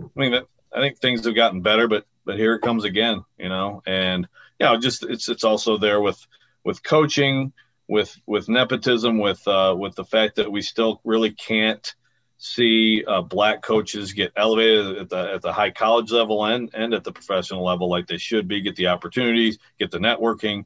I 0.00 0.20
mean, 0.20 0.32
that, 0.32 0.46
I 0.72 0.80
think 0.80 0.98
things 0.98 1.24
have 1.26 1.34
gotten 1.34 1.60
better, 1.60 1.88
but 1.88 2.06
but 2.24 2.38
here 2.38 2.54
it 2.54 2.62
comes 2.62 2.84
again. 2.84 3.24
You 3.36 3.48
know, 3.48 3.82
and 3.84 4.28
you 4.60 4.66
know, 4.66 4.78
just 4.78 5.02
it's 5.02 5.28
it's 5.28 5.44
also 5.44 5.76
there 5.76 6.00
with 6.00 6.24
with 6.64 6.82
coaching, 6.82 7.52
with 7.88 8.16
with 8.26 8.48
nepotism, 8.48 9.18
with 9.18 9.46
uh, 9.46 9.74
with 9.78 9.94
the 9.94 10.04
fact 10.04 10.36
that 10.36 10.50
we 10.50 10.62
still 10.62 11.00
really 11.04 11.32
can't 11.32 11.94
see 12.38 13.04
uh, 13.06 13.22
black 13.22 13.62
coaches 13.62 14.12
get 14.12 14.32
elevated 14.36 14.96
at 14.96 15.08
the 15.08 15.32
at 15.34 15.42
the 15.42 15.52
high 15.52 15.70
college 15.70 16.10
level 16.10 16.44
and 16.44 16.70
and 16.74 16.94
at 16.94 17.04
the 17.04 17.12
professional 17.12 17.64
level 17.64 17.88
like 17.88 18.06
they 18.06 18.18
should 18.18 18.48
be. 18.48 18.60
Get 18.60 18.76
the 18.76 18.88
opportunities, 18.88 19.58
get 19.78 19.90
the 19.90 19.98
networking. 19.98 20.64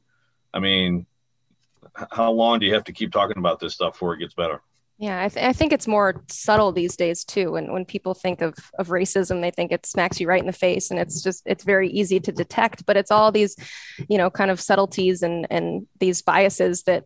I 0.53 0.59
mean, 0.59 1.05
how 1.93 2.31
long 2.31 2.59
do 2.59 2.65
you 2.65 2.73
have 2.73 2.85
to 2.85 2.93
keep 2.93 3.11
talking 3.11 3.37
about 3.37 3.59
this 3.59 3.73
stuff 3.73 3.93
before 3.93 4.13
it 4.15 4.19
gets 4.19 4.33
better? 4.33 4.61
Yeah, 4.99 5.23
I, 5.23 5.29
th- 5.29 5.45
I, 5.45 5.53
think 5.53 5.73
it's 5.73 5.85
more 5.85 6.23
subtle 6.27 6.71
these 6.71 6.95
days 6.95 7.23
too. 7.23 7.55
And 7.55 7.71
when 7.71 7.85
people 7.85 8.15
think 8.15 8.41
of 8.41 8.55
of 8.79 8.87
racism, 8.87 9.41
they 9.41 9.51
think 9.51 9.71
it 9.71 9.85
smacks 9.85 10.19
you 10.19 10.27
right 10.27 10.39
in 10.41 10.47
the 10.47 10.53
face, 10.53 10.89
and 10.89 10.99
it's 10.99 11.21
just 11.21 11.43
it's 11.45 11.63
very 11.63 11.87
easy 11.91 12.19
to 12.19 12.31
detect. 12.31 12.83
But 12.87 12.97
it's 12.97 13.11
all 13.11 13.31
these, 13.31 13.55
you 14.09 14.17
know, 14.17 14.31
kind 14.31 14.49
of 14.49 14.59
subtleties 14.59 15.21
and 15.21 15.45
and 15.51 15.85
these 15.99 16.23
biases 16.23 16.81
that 16.83 17.05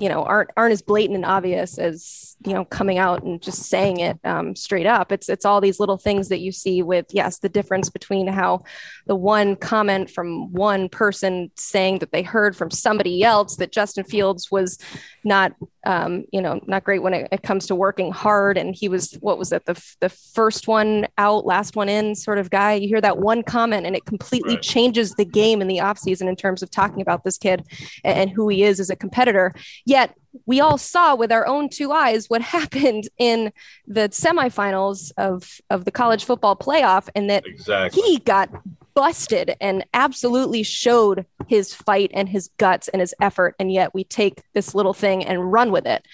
you 0.00 0.08
know 0.08 0.22
aren't 0.24 0.50
aren't 0.56 0.72
as 0.72 0.82
blatant 0.82 1.16
and 1.16 1.24
obvious 1.24 1.78
as 1.78 2.36
you 2.44 2.52
know 2.52 2.64
coming 2.64 2.98
out 2.98 3.22
and 3.22 3.40
just 3.40 3.64
saying 3.64 4.00
it 4.00 4.18
um, 4.24 4.56
straight 4.56 4.86
up 4.86 5.12
it's 5.12 5.28
it's 5.28 5.44
all 5.44 5.60
these 5.60 5.78
little 5.78 5.96
things 5.96 6.28
that 6.28 6.40
you 6.40 6.50
see 6.50 6.82
with 6.82 7.06
yes 7.10 7.38
the 7.38 7.48
difference 7.48 7.90
between 7.90 8.26
how 8.26 8.62
the 9.06 9.14
one 9.14 9.56
comment 9.56 10.10
from 10.10 10.52
one 10.52 10.88
person 10.88 11.50
saying 11.56 11.98
that 11.98 12.12
they 12.12 12.22
heard 12.22 12.56
from 12.56 12.70
somebody 12.70 13.22
else 13.22 13.56
that 13.56 13.72
justin 13.72 14.04
fields 14.04 14.50
was 14.50 14.78
not 15.22 15.52
um, 15.86 16.24
you 16.32 16.40
know 16.40 16.60
not 16.66 16.84
great 16.84 17.02
when 17.02 17.14
it, 17.14 17.28
it, 17.30 17.42
comes 17.42 17.66
to 17.66 17.74
working 17.74 18.10
hard. 18.10 18.56
And 18.56 18.74
he 18.74 18.88
was 18.88 19.12
what 19.20 19.38
was 19.38 19.52
it? 19.52 19.64
The, 19.66 19.82
the 20.00 20.08
first 20.08 20.68
one 20.68 21.06
out 21.18 21.46
last 21.46 21.76
one 21.76 21.88
in 21.88 22.14
sort 22.14 22.38
of 22.38 22.50
guy. 22.50 22.74
You 22.74 22.88
hear 22.88 23.00
that 23.00 23.18
one 23.18 23.42
comment 23.42 23.86
and 23.86 23.94
it 23.94 24.04
completely 24.04 24.54
right. 24.54 24.62
changes 24.62 25.12
the 25.14 25.24
game 25.24 25.60
in 25.60 25.68
the 25.68 25.78
offseason 25.78 26.28
in 26.28 26.36
terms 26.36 26.62
of 26.62 26.70
talking 26.70 27.00
about 27.00 27.24
this 27.24 27.38
kid 27.38 27.64
and, 28.02 28.18
and 28.18 28.30
who 28.30 28.48
he 28.48 28.62
is 28.62 28.80
as 28.80 28.90
a 28.90 28.96
competitor. 28.96 29.52
Yet 29.84 30.14
we 30.46 30.60
all 30.60 30.78
saw 30.78 31.14
with 31.14 31.32
our 31.32 31.46
own 31.46 31.68
two 31.68 31.92
eyes 31.92 32.28
what 32.28 32.42
happened 32.56 33.08
in 33.18 33.52
the 33.86 34.08
semifinals 34.08 35.12
of, 35.16 35.60
of 35.70 35.84
the 35.84 35.90
college 35.90 36.24
football 36.24 36.56
playoff, 36.56 37.08
and 37.14 37.30
that 37.30 37.46
exactly. 37.46 38.02
he 38.02 38.18
got 38.18 38.50
busted 38.94 39.56
and 39.60 39.84
absolutely 39.92 40.62
showed 40.62 41.26
his 41.48 41.74
fight 41.74 42.10
and 42.14 42.28
his 42.28 42.48
guts 42.58 42.88
and 42.88 43.00
his 43.00 43.14
effort. 43.20 43.54
And 43.58 43.72
yet 43.72 43.92
we 43.92 44.04
take 44.04 44.42
this 44.52 44.74
little 44.74 44.94
thing 44.94 45.24
and 45.24 45.52
run 45.52 45.72
with 45.72 45.86
it. 45.86 46.06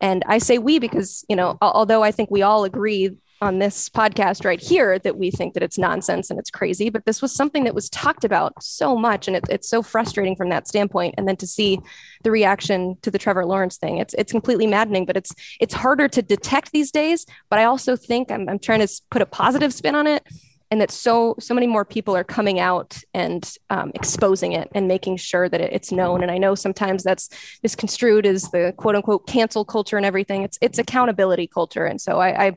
And 0.00 0.24
I 0.26 0.38
say 0.38 0.58
we 0.58 0.78
because, 0.80 1.24
you 1.28 1.36
know, 1.36 1.56
although 1.62 2.02
I 2.02 2.10
think 2.10 2.30
we 2.30 2.42
all 2.42 2.64
agree 2.64 3.16
on 3.44 3.58
this 3.58 3.88
podcast 3.88 4.44
right 4.44 4.60
here 4.60 4.98
that 4.98 5.16
we 5.16 5.30
think 5.30 5.54
that 5.54 5.62
it's 5.62 5.78
nonsense 5.78 6.30
and 6.30 6.38
it's 6.38 6.50
crazy, 6.50 6.88
but 6.88 7.04
this 7.04 7.22
was 7.22 7.34
something 7.34 7.64
that 7.64 7.74
was 7.74 7.88
talked 7.90 8.24
about 8.24 8.52
so 8.62 8.96
much, 8.96 9.28
and 9.28 9.36
it, 9.36 9.44
it's 9.50 9.68
so 9.68 9.82
frustrating 9.82 10.34
from 10.34 10.48
that 10.48 10.66
standpoint. 10.66 11.14
And 11.16 11.28
then 11.28 11.36
to 11.36 11.46
see 11.46 11.78
the 12.22 12.30
reaction 12.30 12.96
to 13.02 13.10
the 13.10 13.18
Trevor 13.18 13.44
Lawrence 13.44 13.76
thing, 13.76 13.98
it's 13.98 14.14
it's 14.14 14.32
completely 14.32 14.66
maddening. 14.66 15.04
But 15.04 15.16
it's 15.16 15.34
it's 15.60 15.74
harder 15.74 16.08
to 16.08 16.22
detect 16.22 16.72
these 16.72 16.90
days. 16.90 17.26
But 17.50 17.58
I 17.58 17.64
also 17.64 17.94
think 17.96 18.32
I'm, 18.32 18.48
I'm 18.48 18.58
trying 18.58 18.80
to 18.80 19.02
put 19.10 19.22
a 19.22 19.26
positive 19.26 19.72
spin 19.72 19.94
on 19.94 20.06
it 20.06 20.26
and 20.70 20.80
that 20.80 20.90
so 20.90 21.34
so 21.38 21.54
many 21.54 21.66
more 21.66 21.84
people 21.84 22.16
are 22.16 22.24
coming 22.24 22.58
out 22.60 22.98
and 23.12 23.56
um, 23.70 23.90
exposing 23.94 24.52
it 24.52 24.68
and 24.74 24.88
making 24.88 25.16
sure 25.16 25.48
that 25.48 25.60
it, 25.60 25.72
it's 25.72 25.92
known. 25.92 26.22
And 26.22 26.30
i 26.30 26.38
know 26.38 26.54
sometimes 26.54 27.02
that's 27.02 27.28
misconstrued 27.62 28.26
as 28.26 28.50
the 28.50 28.74
quote 28.76 28.96
unquote 28.96 29.26
cancel 29.26 29.64
culture 29.64 29.96
and 29.96 30.06
everything. 30.06 30.42
It's 30.42 30.58
it's 30.60 30.78
accountability 30.78 31.46
culture. 31.46 31.86
And 31.86 32.00
so 32.00 32.20
i 32.20 32.46
i, 32.46 32.56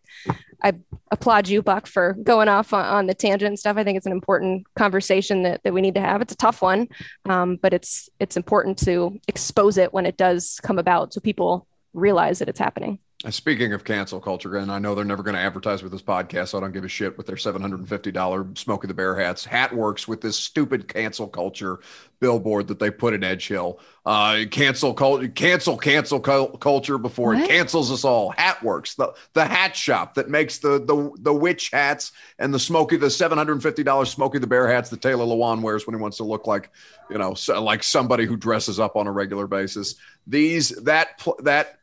I 0.63 0.73
applaud 1.11 1.47
you 1.47 1.61
buck 1.61 1.85
for 1.85 2.13
going 2.23 2.47
off 2.47 2.73
on, 2.73 2.83
on, 2.83 3.05
the 3.05 3.13
tangent 3.13 3.47
and 3.47 3.59
stuff. 3.59 3.77
I 3.77 3.83
think 3.83 3.95
it's 3.95 4.07
an 4.07 4.11
important 4.11 4.65
conversation 4.75 5.43
that, 5.43 5.61
that 5.63 5.71
we 5.71 5.81
need 5.81 5.93
to 5.93 6.01
have. 6.01 6.19
It's 6.19 6.33
a 6.33 6.37
tough 6.37 6.63
one 6.63 6.87
um, 7.25 7.57
but 7.61 7.73
it's 7.73 8.09
it's 8.19 8.37
important 8.37 8.77
to 8.79 9.19
expose 9.27 9.77
it 9.77 9.93
when 9.93 10.05
it 10.05 10.17
does 10.17 10.59
come 10.63 10.79
about 10.79 11.13
so 11.13 11.21
people 11.21 11.67
realize 11.93 12.39
that 12.39 12.49
it's 12.49 12.59
happening 12.59 12.99
Speaking 13.31 13.73
of 13.73 13.83
cancel 13.83 14.19
culture, 14.19 14.57
and 14.57 14.71
I 14.71 14.77
know 14.77 14.93
they're 14.93 15.03
never 15.03 15.23
going 15.23 15.33
to 15.33 15.41
advertise 15.41 15.81
with 15.81 15.91
this 15.91 16.03
podcast, 16.03 16.49
so 16.49 16.59
I 16.59 16.61
don't 16.61 16.71
give 16.71 16.83
a 16.83 16.87
shit 16.87 17.17
with 17.17 17.25
their 17.25 17.35
$750 17.35 18.55
Smokey 18.55 18.87
the 18.87 18.93
Bear 18.93 19.15
hats. 19.15 19.43
Hat 19.43 19.75
works 19.75 20.07
with 20.07 20.21
this 20.21 20.37
stupid 20.37 20.87
cancel 20.87 21.27
culture 21.27 21.79
billboard 22.19 22.67
that 22.67 22.77
they 22.77 22.91
put 22.91 23.15
in 23.15 23.23
Edge 23.23 23.47
Hill. 23.47 23.79
Uh, 24.05 24.43
cancel 24.51 24.93
culture, 24.93 25.29
cancel, 25.29 25.77
cancel 25.77 26.19
culture 26.19 26.99
before 26.99 27.33
what? 27.33 27.43
it 27.43 27.49
cancels 27.49 27.91
us 27.91 28.05
all. 28.05 28.29
Hat 28.29 28.61
works, 28.61 28.93
the, 28.93 29.11
the 29.33 29.45
hat 29.45 29.75
shop 29.75 30.13
that 30.13 30.29
makes 30.29 30.59
the, 30.59 30.77
the, 30.77 31.11
the 31.17 31.33
witch 31.33 31.71
hats 31.71 32.11
and 32.37 32.53
the 32.53 32.59
Smokey, 32.59 32.97
the 32.97 33.07
$750 33.07 34.07
Smokey 34.07 34.37
the 34.37 34.45
Bear 34.45 34.67
hats 34.67 34.91
that 34.91 35.01
Taylor 35.01 35.25
Lewan 35.25 35.63
wears 35.63 35.87
when 35.87 35.95
he 35.95 36.01
wants 36.01 36.17
to 36.17 36.23
look 36.23 36.45
like, 36.45 36.69
you 37.09 37.17
know, 37.17 37.35
like 37.59 37.81
somebody 37.81 38.27
who 38.27 38.37
dresses 38.37 38.79
up 38.79 38.95
on 38.95 39.07
a 39.07 39.11
regular 39.11 39.47
basis. 39.47 39.95
These, 40.27 40.69
that, 40.83 41.19
that, 41.39 41.79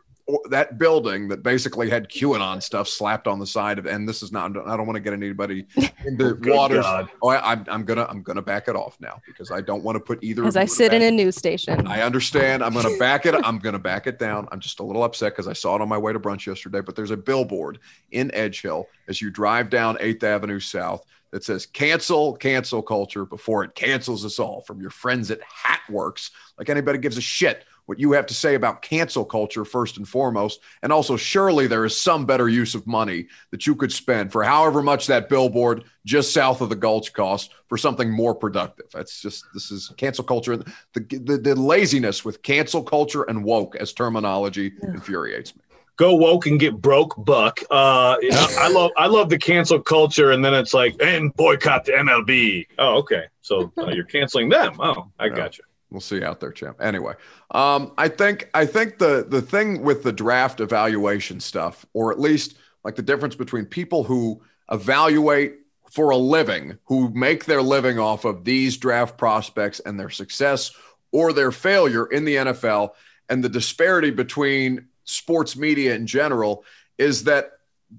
that 0.49 0.79
building 0.79 1.29
that 1.29 1.43
basically 1.43 1.91
had 1.91 2.09
QAnon 2.09 2.63
stuff 2.63 2.89
slapped 2.89 3.27
on 3.27 3.39
the 3.39 3.47
side 3.47 3.79
of, 3.79 3.87
and 3.87 4.09
this 4.09 4.23
is 4.23 4.33
not. 4.33 4.57
I 4.57 4.77
don't 4.77 4.87
want 4.87 4.97
to 4.97 5.01
get 5.01 5.13
anybody 5.13 5.67
into 6.07 6.39
waters. 6.43 6.83
God. 6.83 7.11
Oh, 7.23 7.29
I, 7.29 7.53
am 7.53 7.65
I'm 7.69 7.85
gonna 7.85 8.07
I'm 8.09 8.23
gonna 8.23 8.43
back 8.43 8.69
it 8.69 8.77
off 8.77 8.97
now 9.01 9.21
because 9.27 9.51
I 9.51 9.61
don't 9.61 9.85
want 9.85 9.97
to 9.97 10.01
put 10.01 10.23
either. 10.25 10.45
As 10.45 10.57
I 10.57 10.65
sit 10.65 10.95
in 10.95 11.03
a 11.03 11.11
news 11.11 11.37
station. 11.37 11.87
I 11.87 12.03
understand. 12.03 12.65
I'm 12.65 12.73
gonna 12.73 12.97
back 12.97 13.27
it. 13.27 13.35
I'm 13.45 13.59
gonna 13.59 13.79
back 13.79 14.07
it 14.07 14.19
down. 14.19 14.49
I'm 14.51 14.61
just 14.61 14.81
a 14.81 14.83
little 14.83 15.05
upset 15.05 15.33
because 15.33 15.49
I 15.49 15.53
saw 15.53 15.77
it 15.77 15.83
on 15.83 15.89
my 15.89 15.99
way 15.99 16.13
to 16.13 16.21
brunch 16.21 16.47
yesterday. 16.47 16.81
But 16.81 16.97
there's 16.97 17.11
a 17.11 17.17
billboard 17.17 17.79
in 18.11 18.35
Edge 18.35 18.63
Hill 18.63 18.87
as 19.09 19.21
you 19.21 19.31
drive 19.31 19.69
down 19.69 19.99
Eighth 20.01 20.25
Avenue 20.25 20.61
South 20.61 21.05
that 21.33 21.45
says 21.45 21.67
cancel 21.67 22.35
cancel 22.37 22.81
culture 22.81 23.27
before 23.27 23.65
it 23.65 23.75
cancels 23.75 24.25
us 24.25 24.39
all 24.39 24.63
from 24.63 24.81
your 24.81 24.91
friends 24.91 25.31
at 25.31 25.41
Hatworks. 25.43 26.31
Like 26.57 26.71
anybody 26.71 26.99
gives 26.99 27.19
a 27.19 27.21
shit 27.21 27.65
what 27.87 27.99
you 27.99 28.13
have 28.13 28.27
to 28.27 28.35
say 28.35 28.55
about 28.55 28.83
cancel 28.83 29.25
culture 29.25 29.65
first 29.65 29.97
and 29.97 30.09
foremost. 30.09 30.61
And 30.83 30.93
also, 30.93 31.17
surely 31.17 31.67
there 31.67 31.85
is 31.85 31.97
some 31.97 32.27
better 32.27 32.49
use 32.49 32.75
of 32.75 32.87
money 32.87 33.27
that 33.51 33.67
you 33.67 33.75
could 33.75 33.93
spend 33.93 34.33
for 34.33 34.43
however 34.43 34.83
much 34.83 35.07
that 35.07 35.29
billboard 35.29 35.85
just 36.05 36.33
south 36.33 36.61
of 36.61 36.69
the 36.69 36.77
Gulch 36.77 37.13
cost 37.13 37.53
for 37.69 37.79
something 37.79 38.11
more 38.11 38.35
productive. 38.35 38.87
That's 38.93 39.21
just 39.21 39.45
this 39.55 39.71
is 39.71 39.93
cancel 39.97 40.25
culture. 40.25 40.57
The, 40.57 40.65
the, 40.95 41.39
the 41.39 41.55
laziness 41.55 42.25
with 42.25 42.43
cancel 42.43 42.83
culture 42.83 43.25
and 43.25 43.45
woke 43.45 43.77
as 43.77 43.93
terminology 43.93 44.73
infuriates 44.83 45.55
me 45.55 45.63
go 45.97 46.15
woke 46.15 46.47
and 46.47 46.59
get 46.59 46.75
broke 46.81 47.15
buck 47.25 47.61
uh 47.71 48.17
i 48.59 48.69
love 48.69 48.91
i 48.97 49.07
love 49.07 49.29
the 49.29 49.39
cancel 49.39 49.81
culture 49.81 50.33
and 50.33 50.45
then 50.45 50.53
it's 50.53 50.75
like 50.75 50.97
and 51.01 51.33
boycott 51.35 51.85
the 51.85 51.93
mlb 51.93 52.67
oh 52.79 52.97
okay 52.97 53.25
so 53.43 53.73
uh, 53.79 53.87
you're 53.91 54.05
canceling 54.05 54.49
them 54.49 54.75
oh 54.81 55.09
i 55.21 55.27
yeah. 55.27 55.35
got 55.35 55.57
you 55.57 55.65
We'll 55.95 56.01
see 56.01 56.17
you 56.17 56.25
out 56.25 56.41
there, 56.41 56.51
champ. 56.51 56.79
Anyway, 56.81 57.15
um, 57.53 57.93
I 57.97 58.09
think 58.09 58.51
I 58.53 58.67
think 58.67 58.99
the 58.99 59.25
the 59.29 59.41
thing 59.41 59.83
with 59.83 60.03
the 60.03 60.13
draft 60.13 60.59
evaluation 60.59 61.39
stuff, 61.39 61.87
or 61.93 62.11
at 62.11 62.19
least 62.19 62.57
like 62.83 62.97
the 62.97 63.03
difference 63.03 63.37
between 63.37 63.65
people 63.65 64.03
who 64.03 64.43
evaluate 64.73 65.55
for 65.89 66.11
a 66.11 66.17
living, 66.17 66.77
who 66.87 67.11
make 67.11 67.45
their 67.45 67.63
living 67.63 68.01
off 68.01 68.25
of 68.25 68.43
these 68.43 68.77
draft 68.77 69.17
prospects 69.17 69.79
and 69.79 70.01
their 70.01 70.11
success 70.11 70.73
or 71.13 71.33
their 71.33 71.53
failure 71.53 72.07
in 72.07 72.25
the 72.25 72.35
NFL, 72.35 72.91
and 73.29 73.45
the 73.45 73.49
disparity 73.49 74.11
between 74.11 74.89
sports 75.05 75.57
media 75.57 75.95
in 75.95 76.09
general, 76.09 76.65
is 76.99 77.23
that 77.23 77.53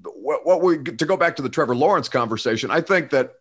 what, 0.04 0.46
what 0.46 0.62
we 0.62 0.84
to 0.84 1.06
go 1.06 1.16
back 1.16 1.38
to 1.38 1.42
the 1.42 1.48
Trevor 1.48 1.78
Lawrence 1.78 2.10
conversation. 2.10 2.72
I 2.72 2.82
think 2.82 3.12
that 3.12 3.36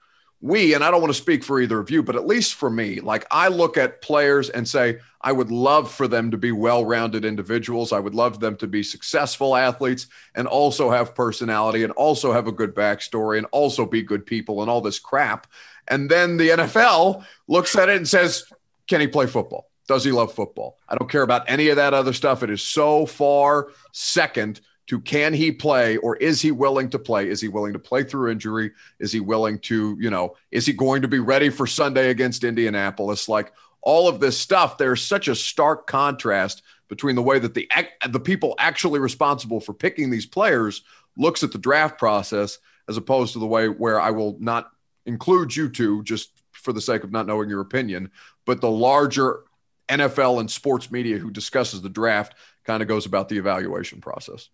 we, 0.44 0.74
and 0.74 0.84
I 0.84 0.90
don't 0.90 1.00
want 1.00 1.10
to 1.10 1.18
speak 1.18 1.42
for 1.42 1.58
either 1.58 1.78
of 1.78 1.90
you, 1.90 2.02
but 2.02 2.16
at 2.16 2.26
least 2.26 2.56
for 2.56 2.68
me, 2.68 3.00
like 3.00 3.26
I 3.30 3.48
look 3.48 3.78
at 3.78 4.02
players 4.02 4.50
and 4.50 4.68
say, 4.68 4.98
I 5.22 5.32
would 5.32 5.50
love 5.50 5.90
for 5.90 6.06
them 6.06 6.30
to 6.32 6.36
be 6.36 6.52
well 6.52 6.84
rounded 6.84 7.24
individuals. 7.24 7.92
I 7.92 7.98
would 7.98 8.14
love 8.14 8.40
them 8.40 8.54
to 8.56 8.66
be 8.66 8.82
successful 8.82 9.56
athletes 9.56 10.06
and 10.34 10.46
also 10.46 10.90
have 10.90 11.14
personality 11.14 11.82
and 11.82 11.94
also 11.94 12.30
have 12.30 12.46
a 12.46 12.52
good 12.52 12.74
backstory 12.74 13.38
and 13.38 13.46
also 13.52 13.86
be 13.86 14.02
good 14.02 14.26
people 14.26 14.60
and 14.60 14.70
all 14.70 14.82
this 14.82 14.98
crap. 14.98 15.46
And 15.88 16.10
then 16.10 16.36
the 16.36 16.50
NFL 16.50 17.24
looks 17.48 17.74
at 17.74 17.88
it 17.88 17.96
and 17.96 18.06
says, 18.06 18.44
Can 18.86 19.00
he 19.00 19.06
play 19.06 19.26
football? 19.26 19.70
Does 19.88 20.04
he 20.04 20.12
love 20.12 20.34
football? 20.34 20.76
I 20.90 20.96
don't 20.96 21.10
care 21.10 21.22
about 21.22 21.48
any 21.48 21.70
of 21.70 21.76
that 21.76 21.94
other 21.94 22.12
stuff. 22.12 22.42
It 22.42 22.50
is 22.50 22.60
so 22.60 23.06
far 23.06 23.68
second 23.92 24.60
to 24.86 25.00
can 25.00 25.32
he 25.32 25.50
play 25.50 25.96
or 25.98 26.16
is 26.16 26.42
he 26.42 26.50
willing 26.50 26.90
to 26.90 26.98
play? 26.98 27.28
Is 27.28 27.40
he 27.40 27.48
willing 27.48 27.72
to 27.72 27.78
play 27.78 28.04
through 28.04 28.30
injury? 28.30 28.72
Is 28.98 29.12
he 29.12 29.20
willing 29.20 29.58
to, 29.60 29.96
you 29.98 30.10
know, 30.10 30.36
is 30.50 30.66
he 30.66 30.72
going 30.72 31.02
to 31.02 31.08
be 31.08 31.20
ready 31.20 31.48
for 31.48 31.66
Sunday 31.66 32.10
against 32.10 32.44
Indianapolis? 32.44 33.28
Like 33.28 33.52
all 33.82 34.08
of 34.08 34.20
this 34.20 34.38
stuff, 34.38 34.76
there's 34.76 35.02
such 35.02 35.28
a 35.28 35.34
stark 35.34 35.86
contrast 35.86 36.62
between 36.88 37.16
the 37.16 37.22
way 37.22 37.38
that 37.38 37.54
the 37.54 37.68
the 38.10 38.20
people 38.20 38.54
actually 38.58 39.00
responsible 39.00 39.60
for 39.60 39.72
picking 39.72 40.10
these 40.10 40.26
players 40.26 40.82
looks 41.16 41.42
at 41.42 41.52
the 41.52 41.58
draft 41.58 41.98
process 41.98 42.58
as 42.88 42.96
opposed 42.96 43.32
to 43.32 43.38
the 43.38 43.46
way 43.46 43.68
where 43.68 44.00
I 44.00 44.10
will 44.10 44.36
not 44.38 44.70
include 45.06 45.54
you 45.54 45.68
two 45.70 46.02
just 46.02 46.30
for 46.52 46.72
the 46.72 46.80
sake 46.80 47.04
of 47.04 47.12
not 47.12 47.26
knowing 47.26 47.48
your 47.48 47.60
opinion, 47.60 48.10
but 48.44 48.60
the 48.60 48.70
larger 48.70 49.40
NFL 49.88 50.40
and 50.40 50.50
sports 50.50 50.90
media 50.90 51.18
who 51.18 51.30
discusses 51.30 51.82
the 51.82 51.88
draft 51.88 52.34
kind 52.64 52.82
of 52.82 52.88
goes 52.88 53.06
about 53.06 53.28
the 53.28 53.38
evaluation 53.38 54.00
process. 54.00 54.48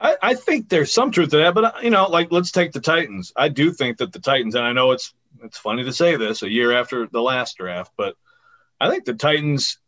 I, 0.00 0.16
I, 0.22 0.34
think 0.34 0.68
there's 0.68 0.92
some 0.92 1.10
truth 1.10 1.30
to 1.30 1.38
that, 1.38 1.54
but 1.54 1.82
you 1.82 1.90
know, 1.90 2.08
like 2.08 2.30
let's 2.30 2.52
take 2.52 2.72
the 2.72 2.80
Titans. 2.80 3.32
I 3.34 3.48
do 3.48 3.72
think 3.72 3.98
that 3.98 4.12
the 4.12 4.20
Titans, 4.20 4.54
and 4.54 4.64
I 4.64 4.72
know 4.72 4.92
it's 4.92 5.12
it's 5.42 5.58
funny 5.58 5.84
to 5.84 5.92
say 5.92 6.16
this 6.16 6.42
a 6.42 6.50
year 6.50 6.72
after 6.72 7.06
the 7.06 7.20
last 7.22 7.56
draft, 7.56 7.92
but 7.96 8.14
I 8.80 8.90
think 8.90 9.04
the 9.04 9.14
Titans, 9.14 9.78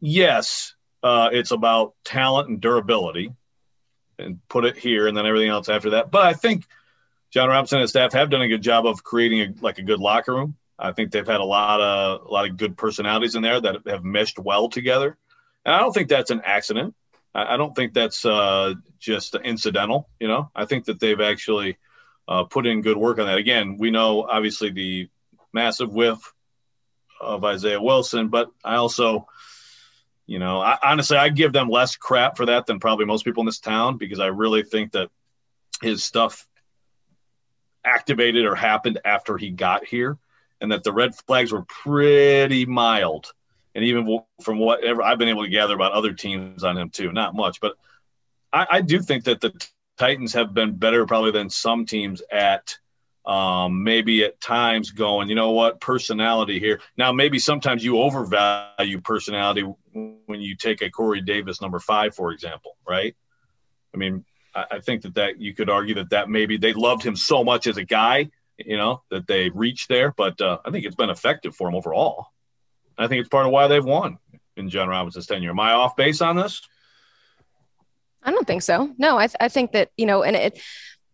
yes, 0.00 0.74
uh, 1.02 1.30
it's 1.32 1.52
about 1.52 1.94
talent 2.04 2.48
and 2.48 2.60
durability, 2.60 3.32
and 4.18 4.40
put 4.48 4.64
it 4.64 4.76
here, 4.76 5.06
and 5.06 5.16
then 5.16 5.26
everything 5.26 5.50
else 5.50 5.68
after 5.68 5.90
that. 5.90 6.10
But 6.10 6.24
I 6.26 6.32
think 6.32 6.64
Jon 7.30 7.48
Robinson 7.48 7.78
and 7.78 7.82
his 7.82 7.90
staff 7.90 8.12
have 8.12 8.30
done 8.30 8.42
a 8.42 8.48
good 8.48 8.62
job 8.62 8.86
of 8.86 9.04
creating 9.04 9.40
a, 9.40 9.54
like 9.60 9.78
a 9.78 9.82
good 9.82 10.00
locker 10.00 10.34
room. 10.34 10.56
I 10.78 10.90
think 10.92 11.12
they've 11.12 11.26
had 11.26 11.40
a 11.40 11.44
lot 11.44 11.80
of 11.80 12.26
a 12.26 12.32
lot 12.32 12.48
of 12.48 12.56
good 12.56 12.76
personalities 12.76 13.36
in 13.36 13.42
there 13.42 13.60
that 13.60 13.86
have 13.86 14.02
meshed 14.02 14.40
well 14.40 14.68
together, 14.68 15.16
and 15.64 15.74
I 15.74 15.78
don't 15.78 15.92
think 15.92 16.08
that's 16.08 16.32
an 16.32 16.42
accident. 16.44 16.96
I, 17.34 17.54
I 17.54 17.56
don't 17.56 17.74
think 17.74 17.94
that's 17.94 18.24
uh, 18.24 18.74
just 18.98 19.34
incidental. 19.34 20.08
You 20.20 20.28
know, 20.28 20.50
I 20.54 20.64
think 20.64 20.86
that 20.86 21.00
they've 21.00 21.20
actually 21.20 21.78
uh, 22.28 22.44
put 22.44 22.66
in 22.66 22.82
good 22.82 22.96
work 22.96 23.18
on 23.18 23.26
that. 23.26 23.38
Again, 23.38 23.76
we 23.78 23.90
know 23.90 24.22
obviously 24.22 24.70
the 24.70 25.08
massive 25.52 25.92
whiff 25.92 26.32
of 27.20 27.44
Isaiah 27.44 27.80
Wilson, 27.80 28.28
but 28.28 28.50
I 28.64 28.76
also, 28.76 29.26
you 30.26 30.38
know, 30.38 30.60
I, 30.60 30.78
honestly, 30.82 31.16
I 31.16 31.28
give 31.28 31.52
them 31.52 31.68
less 31.68 31.96
crap 31.96 32.36
for 32.36 32.46
that 32.46 32.66
than 32.66 32.80
probably 32.80 33.06
most 33.06 33.24
people 33.24 33.42
in 33.42 33.46
this 33.46 33.60
town 33.60 33.96
because 33.98 34.18
I 34.18 34.26
really 34.26 34.62
think 34.62 34.92
that 34.92 35.10
his 35.80 36.04
stuff 36.04 36.46
activated 37.84 38.44
or 38.44 38.54
happened 38.54 39.00
after 39.04 39.36
he 39.36 39.50
got 39.50 39.84
here 39.84 40.18
and 40.60 40.70
that 40.70 40.84
the 40.84 40.92
red 40.92 41.14
flags 41.14 41.52
were 41.52 41.62
pretty 41.62 42.66
mild. 42.66 43.32
And 43.74 43.84
even 43.84 44.20
from 44.42 44.58
whatever 44.58 45.02
I've 45.02 45.18
been 45.18 45.28
able 45.28 45.44
to 45.44 45.50
gather 45.50 45.74
about 45.74 45.92
other 45.92 46.12
teams 46.12 46.62
on 46.62 46.76
him 46.76 46.90
too, 46.90 47.12
not 47.12 47.34
much, 47.34 47.60
but 47.60 47.74
I, 48.52 48.66
I 48.70 48.80
do 48.82 49.00
think 49.00 49.24
that 49.24 49.40
the 49.40 49.52
Titans 49.98 50.34
have 50.34 50.52
been 50.52 50.76
better 50.76 51.06
probably 51.06 51.30
than 51.30 51.48
some 51.48 51.86
teams 51.86 52.22
at 52.30 52.76
um, 53.24 53.84
maybe 53.84 54.24
at 54.24 54.40
times 54.40 54.90
going, 54.90 55.28
you 55.28 55.34
know 55.34 55.50
what, 55.50 55.80
personality 55.80 56.58
here. 56.58 56.80
Now, 56.96 57.12
maybe 57.12 57.38
sometimes 57.38 57.84
you 57.84 58.00
overvalue 58.00 59.00
personality 59.00 59.62
when 59.92 60.40
you 60.40 60.56
take 60.56 60.82
a 60.82 60.90
Corey 60.90 61.20
Davis 61.20 61.60
number 61.60 61.78
five, 61.78 62.14
for 62.14 62.32
example, 62.32 62.76
right? 62.86 63.14
I 63.94 63.96
mean, 63.96 64.24
I, 64.54 64.64
I 64.72 64.80
think 64.80 65.02
that 65.02 65.14
that 65.14 65.40
you 65.40 65.54
could 65.54 65.70
argue 65.70 65.94
that 65.96 66.10
that 66.10 66.28
maybe 66.28 66.56
they 66.56 66.72
loved 66.72 67.04
him 67.04 67.14
so 67.14 67.44
much 67.44 67.66
as 67.66 67.76
a 67.76 67.84
guy, 67.84 68.30
you 68.56 68.76
know, 68.76 69.02
that 69.10 69.26
they 69.26 69.50
reached 69.50 69.88
there. 69.88 70.12
But 70.16 70.40
uh, 70.40 70.58
I 70.64 70.70
think 70.70 70.84
it's 70.84 70.96
been 70.96 71.10
effective 71.10 71.54
for 71.54 71.68
him 71.68 71.76
overall. 71.76 72.31
I 73.02 73.08
think 73.08 73.20
it's 73.20 73.28
part 73.28 73.46
of 73.46 73.52
why 73.52 73.66
they've 73.68 73.84
won 73.84 74.18
in 74.56 74.68
Jon 74.68 74.88
Robinson's 74.88 75.26
tenure. 75.26 75.50
Am 75.50 75.60
I 75.60 75.72
off 75.72 75.96
base 75.96 76.20
on 76.20 76.36
this? 76.36 76.62
I 78.22 78.30
don't 78.30 78.46
think 78.46 78.62
so. 78.62 78.94
No, 78.98 79.18
I, 79.18 79.26
th- 79.26 79.36
I 79.40 79.48
think 79.48 79.72
that, 79.72 79.90
you 79.96 80.06
know, 80.06 80.22
and 80.22 80.36
it, 80.36 80.60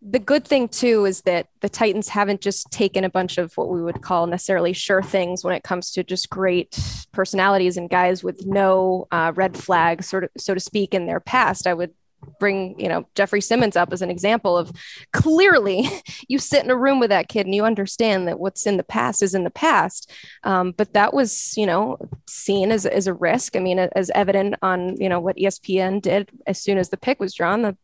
the 0.03 0.19
good 0.19 0.47
thing 0.47 0.69
too 0.69 1.07
is 1.07 1.23
that 1.23 1.49
the 1.61 1.69
Titans 1.69 2.09
haven't 2.09 2.41
just 2.41 2.71
taken 2.71 3.03
a 3.03 3.11
bunch 3.11 3.39
of 3.39 3.53
what 3.57 3.69
we 3.69 3.83
would 3.83 4.03
call 4.03 4.27
necessarily 4.27 4.73
sure 4.73 5.03
things 5.03 5.43
when 5.43 5.55
it 5.55 5.63
comes 5.63 5.91
to 5.93 6.05
just 6.05 6.31
great 6.31 6.79
personalities 7.13 7.77
and 7.77 7.91
guys 7.91 8.23
with 8.23 8.47
no 8.47 9.09
uh, 9.11 9.33
red 9.35 9.57
flags, 9.57 10.09
sort 10.09 10.25
of 10.25 10.31
so 10.37 10.55
to 10.55 10.61
speak, 10.61 10.95
in 10.95 11.07
their 11.07 11.21
past. 11.21 11.67
I 11.67 11.75
would 11.75 11.93
bring 12.39 12.79
you 12.79 12.89
know 12.89 13.07
Jeffrey 13.15 13.41
Simmons 13.41 13.77
up 13.77 13.93
as 13.93 14.03
an 14.03 14.11
example 14.11 14.57
of 14.57 14.73
clearly 15.13 15.89
you 16.29 16.39
sit 16.39 16.65
in 16.65 16.71
a 16.71 16.77
room 16.77 17.01
with 17.01 17.11
that 17.11 17.29
kid 17.29 17.47
and 17.47 17.55
you 17.55 17.65
understand 17.65 18.29
that 18.29 18.41
what's 18.41 18.67
in 18.67 18.77
the 18.77 18.85
past 18.85 19.23
is 19.23 19.35
in 19.35 19.45
the 19.45 19.51
past. 19.51 20.11
Um, 20.45 20.73
but 20.77 20.95
that 20.95 21.15
was 21.15 21.55
you 21.57 21.67
know 21.67 21.99
seen 22.29 22.71
as, 22.71 22.87
as 22.87 23.07
a 23.07 23.15
risk. 23.15 23.57
I 23.57 23.61
mean 23.61 23.79
as 23.79 24.11
evident 24.15 24.57
on 24.63 25.01
you 25.01 25.09
know 25.09 25.21
what 25.21 25.37
espn 25.37 26.01
did 26.01 26.31
as 26.47 26.61
soon 26.61 26.79
as 26.79 26.89
the 26.89 26.97
pick 26.97 27.21
was 27.21 27.35
drawn 27.35 27.63
the 27.63 27.77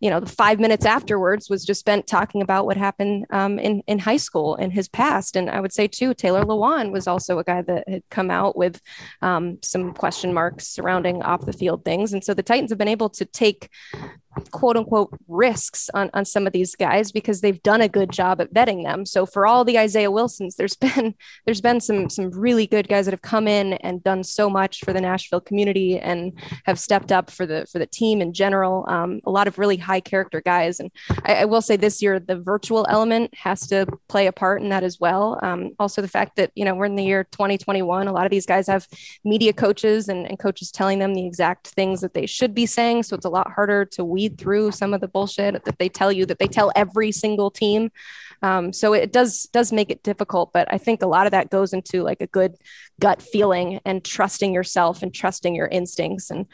you 0.00 0.10
know, 0.10 0.20
the 0.20 0.26
five 0.26 0.60
minutes 0.60 0.84
afterwards 0.84 1.48
was 1.48 1.64
just 1.64 1.80
spent 1.80 2.06
talking 2.06 2.42
about 2.42 2.66
what 2.66 2.76
happened 2.76 3.26
um, 3.30 3.58
in 3.58 3.82
in 3.86 3.98
high 3.98 4.16
school 4.16 4.56
in 4.56 4.70
his 4.70 4.88
past. 4.88 5.36
And 5.36 5.50
I 5.50 5.60
would 5.60 5.72
say 5.72 5.88
too, 5.88 6.14
Taylor 6.14 6.44
Lewan 6.44 6.92
was 6.92 7.06
also 7.06 7.38
a 7.38 7.44
guy 7.44 7.62
that 7.62 7.88
had 7.88 8.02
come 8.10 8.30
out 8.30 8.56
with 8.56 8.80
um, 9.22 9.58
some 9.62 9.92
question 9.92 10.32
marks 10.32 10.68
surrounding 10.68 11.22
off 11.22 11.46
the 11.46 11.52
field 11.52 11.84
things. 11.84 12.12
And 12.12 12.22
so 12.24 12.34
the 12.34 12.42
Titans 12.42 12.70
have 12.70 12.78
been 12.78 12.88
able 12.88 13.10
to 13.10 13.24
take 13.24 13.70
quote 14.50 14.76
unquote 14.76 15.16
risks 15.28 15.90
on, 15.94 16.10
on 16.14 16.24
some 16.24 16.46
of 16.46 16.52
these 16.52 16.74
guys 16.74 17.12
because 17.12 17.40
they've 17.40 17.62
done 17.62 17.80
a 17.80 17.88
good 17.88 18.10
job 18.10 18.40
at 18.40 18.52
vetting 18.52 18.84
them. 18.84 19.04
So 19.06 19.26
for 19.26 19.46
all 19.46 19.64
the 19.64 19.78
Isaiah 19.78 20.10
Wilsons, 20.10 20.56
there's 20.56 20.76
been 20.86 21.14
there's 21.44 21.60
been 21.60 21.80
some 21.80 22.10
some 22.10 22.30
really 22.30 22.66
good 22.66 22.88
guys 22.88 23.06
that 23.06 23.12
have 23.12 23.22
come 23.22 23.48
in 23.48 23.74
and 23.74 24.02
done 24.02 24.24
so 24.24 24.48
much 24.48 24.80
for 24.84 24.92
the 24.92 25.00
Nashville 25.00 25.40
community 25.40 25.98
and 25.98 26.32
have 26.64 26.78
stepped 26.78 27.12
up 27.12 27.30
for 27.30 27.46
the 27.46 27.66
for 27.70 27.78
the 27.78 27.86
team 27.86 28.20
in 28.20 28.32
general. 28.32 28.84
Um, 28.88 29.20
a 29.24 29.30
lot 29.30 29.46
of 29.46 29.58
really 29.58 29.76
high 29.76 30.00
character 30.00 30.40
guys, 30.40 30.80
and 30.80 30.90
I, 31.24 31.34
I, 31.34 31.44
will 31.44 31.62
say 31.62 31.76
this 31.76 32.02
year 32.02 32.18
the 32.18 32.36
virtual 32.36 32.86
element 32.88 33.34
has 33.34 33.66
to 33.68 33.86
play 34.08 34.26
a 34.26 34.32
part 34.32 34.62
in 34.62 34.68
that 34.70 34.82
as 34.82 35.00
well. 35.00 35.38
Um, 35.42 35.70
also 35.78 36.02
the 36.02 36.08
fact 36.08 36.36
that 36.36 36.50
you 36.54 36.64
know 36.64 36.74
we're 36.74 36.86
in 36.86 36.96
the 36.96 37.04
year 37.04 37.24
2021, 37.24 38.08
a 38.08 38.12
lot 38.12 38.26
of 38.26 38.30
these 38.30 38.46
guys 38.46 38.66
have 38.66 38.86
media 39.24 39.52
coaches 39.52 40.08
and, 40.08 40.26
and 40.26 40.38
coaches 40.38 40.70
telling 40.70 40.98
them 40.98 41.14
the 41.14 41.26
exact 41.26 41.68
things 41.68 42.00
that 42.00 42.14
they 42.14 42.26
should 42.26 42.54
be 42.54 42.66
saying, 42.66 43.02
so 43.02 43.16
it's 43.16 43.26
a 43.26 43.30
lot 43.30 43.50
harder 43.50 43.84
to 43.84 44.04
weed 44.04 44.25
through 44.28 44.72
some 44.72 44.94
of 44.94 45.00
the 45.00 45.08
bullshit 45.08 45.64
that 45.64 45.78
they 45.78 45.88
tell 45.88 46.12
you 46.12 46.26
that 46.26 46.38
they 46.38 46.46
tell 46.46 46.72
every 46.74 47.12
single 47.12 47.50
team. 47.50 47.90
Um, 48.42 48.72
so 48.72 48.92
it 48.92 49.12
does 49.12 49.44
does 49.52 49.72
make 49.72 49.90
it 49.90 50.02
difficult, 50.02 50.52
but 50.52 50.72
I 50.72 50.78
think 50.78 51.02
a 51.02 51.06
lot 51.06 51.26
of 51.26 51.30
that 51.30 51.50
goes 51.50 51.72
into 51.72 52.02
like 52.02 52.20
a 52.20 52.26
good 52.26 52.56
gut 53.00 53.22
feeling 53.22 53.80
and 53.84 54.04
trusting 54.04 54.52
yourself 54.52 55.02
and 55.02 55.12
trusting 55.12 55.54
your 55.54 55.68
instincts. 55.68 56.30
And 56.30 56.46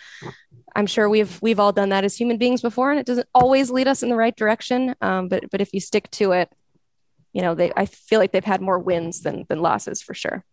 I'm 0.74 0.87
sure 0.87 1.08
we've 1.08 1.40
we've 1.42 1.61
all 1.61 1.72
done 1.72 1.88
that 1.90 2.04
as 2.04 2.16
human 2.16 2.38
beings 2.38 2.62
before, 2.62 2.90
and 2.90 3.00
it 3.00 3.06
doesn't 3.06 3.28
always 3.35 3.70
lead 3.70 3.88
us 3.88 4.02
in 4.02 4.11
the 4.11 4.16
right 4.16 4.37
direction. 4.37 4.94
Um, 5.00 5.28
but 5.28 5.50
but 5.50 5.61
if 5.61 5.74
you 5.74 5.80
stick 5.80 6.11
to 6.12 6.32
it, 6.32 6.52
you 7.32 7.42
know, 7.42 7.54
they 7.54 7.72
I 7.76 7.87
feel 7.87 8.20
like 8.20 8.32
they've 8.32 8.44
had 8.44 8.61
more 8.61 8.78
wins 8.78 9.22
than 9.22 9.44
than 9.48 9.61
losses 9.61 10.02
for 10.02 10.14
sure. 10.14 10.44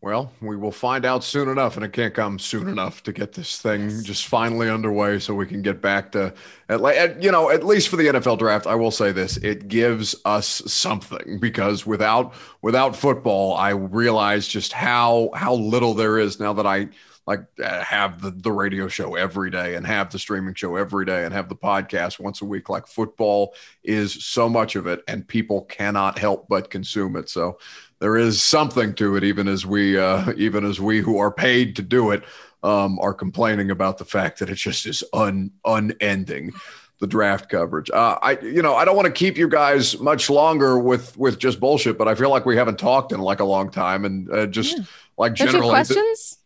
Well, 0.00 0.32
we 0.40 0.56
will 0.56 0.70
find 0.70 1.04
out 1.04 1.24
soon 1.24 1.48
enough, 1.48 1.74
and 1.76 1.84
it 1.84 1.92
can't 1.92 2.14
come 2.14 2.38
soon 2.38 2.68
enough 2.68 3.02
to 3.02 3.12
get 3.12 3.32
this 3.32 3.60
thing 3.60 3.90
yes. 3.90 4.04
just 4.04 4.26
finally 4.26 4.70
underway, 4.70 5.18
so 5.18 5.34
we 5.34 5.44
can 5.44 5.60
get 5.60 5.82
back 5.82 6.12
to, 6.12 6.32
at, 6.68 7.20
you 7.20 7.32
know, 7.32 7.50
at 7.50 7.64
least 7.64 7.88
for 7.88 7.96
the 7.96 8.04
NFL 8.04 8.38
draft. 8.38 8.68
I 8.68 8.76
will 8.76 8.92
say 8.92 9.10
this: 9.10 9.38
it 9.38 9.66
gives 9.66 10.14
us 10.24 10.62
something 10.66 11.40
because 11.40 11.84
without 11.84 12.32
without 12.62 12.94
football, 12.94 13.56
I 13.56 13.70
realize 13.70 14.46
just 14.46 14.72
how 14.72 15.30
how 15.34 15.54
little 15.54 15.94
there 15.94 16.20
is 16.20 16.38
now 16.38 16.52
that 16.52 16.66
I 16.66 16.90
like 17.28 17.44
uh, 17.62 17.84
have 17.84 18.22
the, 18.22 18.30
the 18.30 18.50
radio 18.50 18.88
show 18.88 19.14
every 19.14 19.50
day 19.50 19.74
and 19.74 19.86
have 19.86 20.10
the 20.10 20.18
streaming 20.18 20.54
show 20.54 20.76
every 20.76 21.04
day 21.04 21.24
and 21.24 21.34
have 21.34 21.48
the 21.48 21.54
podcast 21.54 22.18
once 22.18 22.40
a 22.40 22.44
week 22.44 22.68
like 22.68 22.86
football 22.86 23.54
is 23.84 24.24
so 24.24 24.48
much 24.48 24.76
of 24.76 24.86
it 24.86 25.02
and 25.06 25.28
people 25.28 25.62
cannot 25.66 26.18
help 26.18 26.48
but 26.48 26.70
consume 26.70 27.16
it 27.16 27.28
so 27.28 27.58
there 28.00 28.16
is 28.16 28.40
something 28.40 28.94
to 28.94 29.16
it, 29.16 29.24
even 29.24 29.48
as 29.48 29.66
we 29.66 29.98
uh, 29.98 30.32
even 30.36 30.64
as 30.64 30.80
we 30.80 31.00
who 31.00 31.18
are 31.18 31.30
paid 31.30 31.76
to 31.76 31.82
do 31.82 32.10
it 32.10 32.24
um, 32.62 32.98
are 33.00 33.14
complaining 33.14 33.70
about 33.70 33.98
the 33.98 34.04
fact 34.04 34.38
that 34.38 34.50
it 34.50 34.56
just 34.56 34.86
is 34.86 35.04
un 35.12 35.50
unending 35.64 36.52
the 37.00 37.06
draft 37.06 37.48
coverage. 37.48 37.90
Uh, 37.90 38.18
I 38.20 38.38
you 38.40 38.62
know 38.62 38.74
I 38.74 38.84
don't 38.84 38.96
want 38.96 39.06
to 39.06 39.12
keep 39.12 39.36
you 39.36 39.48
guys 39.48 39.98
much 40.00 40.30
longer 40.30 40.78
with 40.78 41.16
with 41.16 41.38
just 41.38 41.60
bullshit, 41.60 41.98
but 41.98 42.08
I 42.08 42.14
feel 42.14 42.30
like 42.30 42.46
we 42.46 42.56
haven't 42.56 42.78
talked 42.78 43.12
in 43.12 43.20
like 43.20 43.40
a 43.40 43.44
long 43.44 43.70
time, 43.70 44.04
and 44.04 44.30
uh, 44.30 44.46
just 44.46 44.78
yeah. 44.78 44.84
like 45.16 45.34
generally 45.34 45.68
questions. 45.68 46.38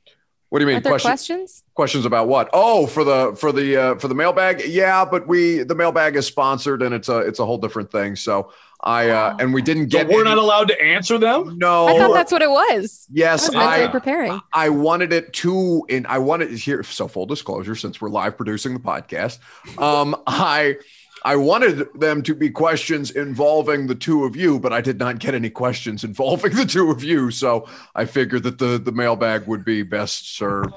What 0.53 0.59
do 0.59 0.67
you 0.67 0.75
mean? 0.75 0.83
Question, 0.83 1.09
questions? 1.09 1.65
Questions 1.73 2.05
about 2.05 2.29
what? 2.29 2.51
Oh, 2.53 2.87
for 2.87 3.05
the 3.05 3.35
for 3.37 3.53
the 3.53 3.75
uh, 3.75 3.95
for 3.95 4.09
the 4.09 4.15
mailbag. 4.15 4.63
Yeah, 4.67 5.03
but 5.03 5.27
we 5.27 5.63
the 5.63 5.75
mailbag 5.75 6.15
is 6.15 6.27
sponsored, 6.27 6.83
and 6.83 6.95
it's 6.95 7.09
a 7.09 7.21
it's 7.21 7.39
a 7.39 7.47
whole 7.47 7.57
different 7.57 7.91
thing. 7.91 8.17
So 8.17 8.53
I 8.83 9.09
uh, 9.09 9.35
and 9.39 9.55
we 9.55 9.63
didn't 9.63 9.87
get. 9.87 10.09
So 10.09 10.13
we're 10.13 10.21
any, 10.21 10.29
not 10.29 10.37
allowed 10.37 10.69
to 10.69 10.79
answer 10.79 11.17
them. 11.17 11.57
No, 11.57 11.87
I 11.87 11.97
thought 11.97 12.13
that's 12.13 12.31
what 12.31 12.43
it 12.43 12.51
was. 12.51 13.09
Yes, 13.11 13.49
I, 13.55 13.85
I 13.85 13.89
preparing. 13.89 14.43
I 14.53 14.69
wanted 14.69 15.15
it 15.15 15.33
to, 15.33 15.87
and 15.89 16.07
I 16.07 16.19
wanted 16.19 16.51
here. 16.51 16.83
So 16.83 17.09
full 17.09 17.25
disclosure, 17.25 17.75
since 17.75 18.03
we're 18.03 18.11
live 18.11 18.37
producing 18.37 18.75
the 18.75 18.81
podcast, 18.81 19.39
um, 19.79 20.15
I 20.27 20.77
I 21.25 21.37
wanted 21.37 21.89
them 21.95 22.23
to 22.23 22.35
be 22.35 22.51
questions 22.51 23.11
involving 23.11 23.87
the 23.87 23.95
two 23.95 24.25
of 24.25 24.35
you, 24.35 24.59
but 24.59 24.73
I 24.73 24.81
did 24.81 24.99
not 24.99 25.19
get 25.19 25.35
any 25.35 25.51
questions 25.51 26.05
involving 26.05 26.53
the 26.57 26.67
two 26.67 26.91
of 26.91 27.05
you. 27.05 27.31
So 27.31 27.69
I 27.95 28.05
figured 28.05 28.43
that 28.45 28.59
the 28.59 28.79
the 28.79 28.93
mailbag 28.93 29.47
would 29.47 29.65
be 29.65 29.83
best 29.83 30.37
served 30.37 30.75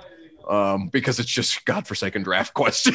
um, 0.49 0.87
because 0.89 1.19
it's 1.19 1.29
just 1.29 1.65
godforsaken 1.65 2.23
draft 2.23 2.53
question. 2.55 2.93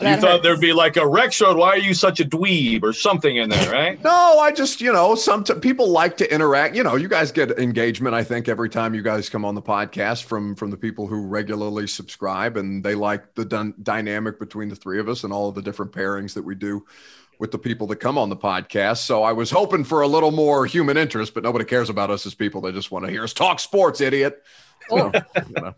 you 0.00 0.16
thought 0.16 0.22
hurts. 0.22 0.42
there'd 0.42 0.60
be 0.60 0.72
like 0.72 0.96
a 0.96 1.06
Rex 1.06 1.34
showed, 1.34 1.56
why 1.56 1.68
are 1.68 1.78
you 1.78 1.92
such 1.92 2.20
a 2.20 2.24
dweeb 2.24 2.82
or 2.82 2.92
something 2.92 3.36
in 3.36 3.50
there, 3.50 3.70
right? 3.70 4.02
no, 4.02 4.38
I 4.38 4.50
just, 4.50 4.80
you 4.80 4.92
know, 4.92 5.14
some 5.14 5.44
t- 5.44 5.54
people 5.54 5.90
like 5.90 6.16
to 6.18 6.32
interact. 6.32 6.74
You 6.74 6.82
know, 6.82 6.96
you 6.96 7.08
guys 7.08 7.30
get 7.32 7.50
engagement, 7.58 8.14
I 8.14 8.24
think, 8.24 8.48
every 8.48 8.70
time 8.70 8.94
you 8.94 9.02
guys 9.02 9.28
come 9.28 9.44
on 9.44 9.54
the 9.54 9.62
podcast 9.62 10.24
from 10.24 10.54
from 10.54 10.70
the 10.70 10.76
people 10.76 11.06
who 11.06 11.26
regularly 11.26 11.86
subscribe 11.86 12.56
and 12.56 12.82
they 12.82 12.94
like 12.94 13.34
the 13.34 13.44
dun- 13.44 13.74
dynamic 13.82 14.38
between 14.38 14.68
the 14.68 14.76
three 14.76 15.00
of 15.00 15.08
us 15.08 15.24
and 15.24 15.32
all 15.32 15.48
of 15.48 15.54
the 15.54 15.62
different 15.62 15.92
pairings 15.92 16.34
that 16.34 16.42
we 16.42 16.54
do 16.54 16.84
with 17.38 17.50
the 17.50 17.58
people 17.58 17.86
that 17.86 17.96
come 17.96 18.18
on 18.18 18.28
the 18.28 18.36
podcast. 18.36 18.98
So 18.98 19.22
I 19.22 19.32
was 19.32 19.50
hoping 19.50 19.82
for 19.82 20.02
a 20.02 20.06
little 20.06 20.30
more 20.30 20.66
human 20.66 20.96
interest, 20.98 21.32
but 21.34 21.42
nobody 21.42 21.64
cares 21.64 21.88
about 21.88 22.10
us 22.10 22.26
as 22.26 22.34
people. 22.34 22.60
They 22.60 22.70
just 22.70 22.90
want 22.90 23.06
to 23.06 23.10
hear 23.10 23.24
us 23.24 23.32
talk 23.32 23.60
sports, 23.60 24.00
idiot. 24.00 24.42
Oh. 24.90 25.12
you 25.48 25.54
know. 25.54 25.74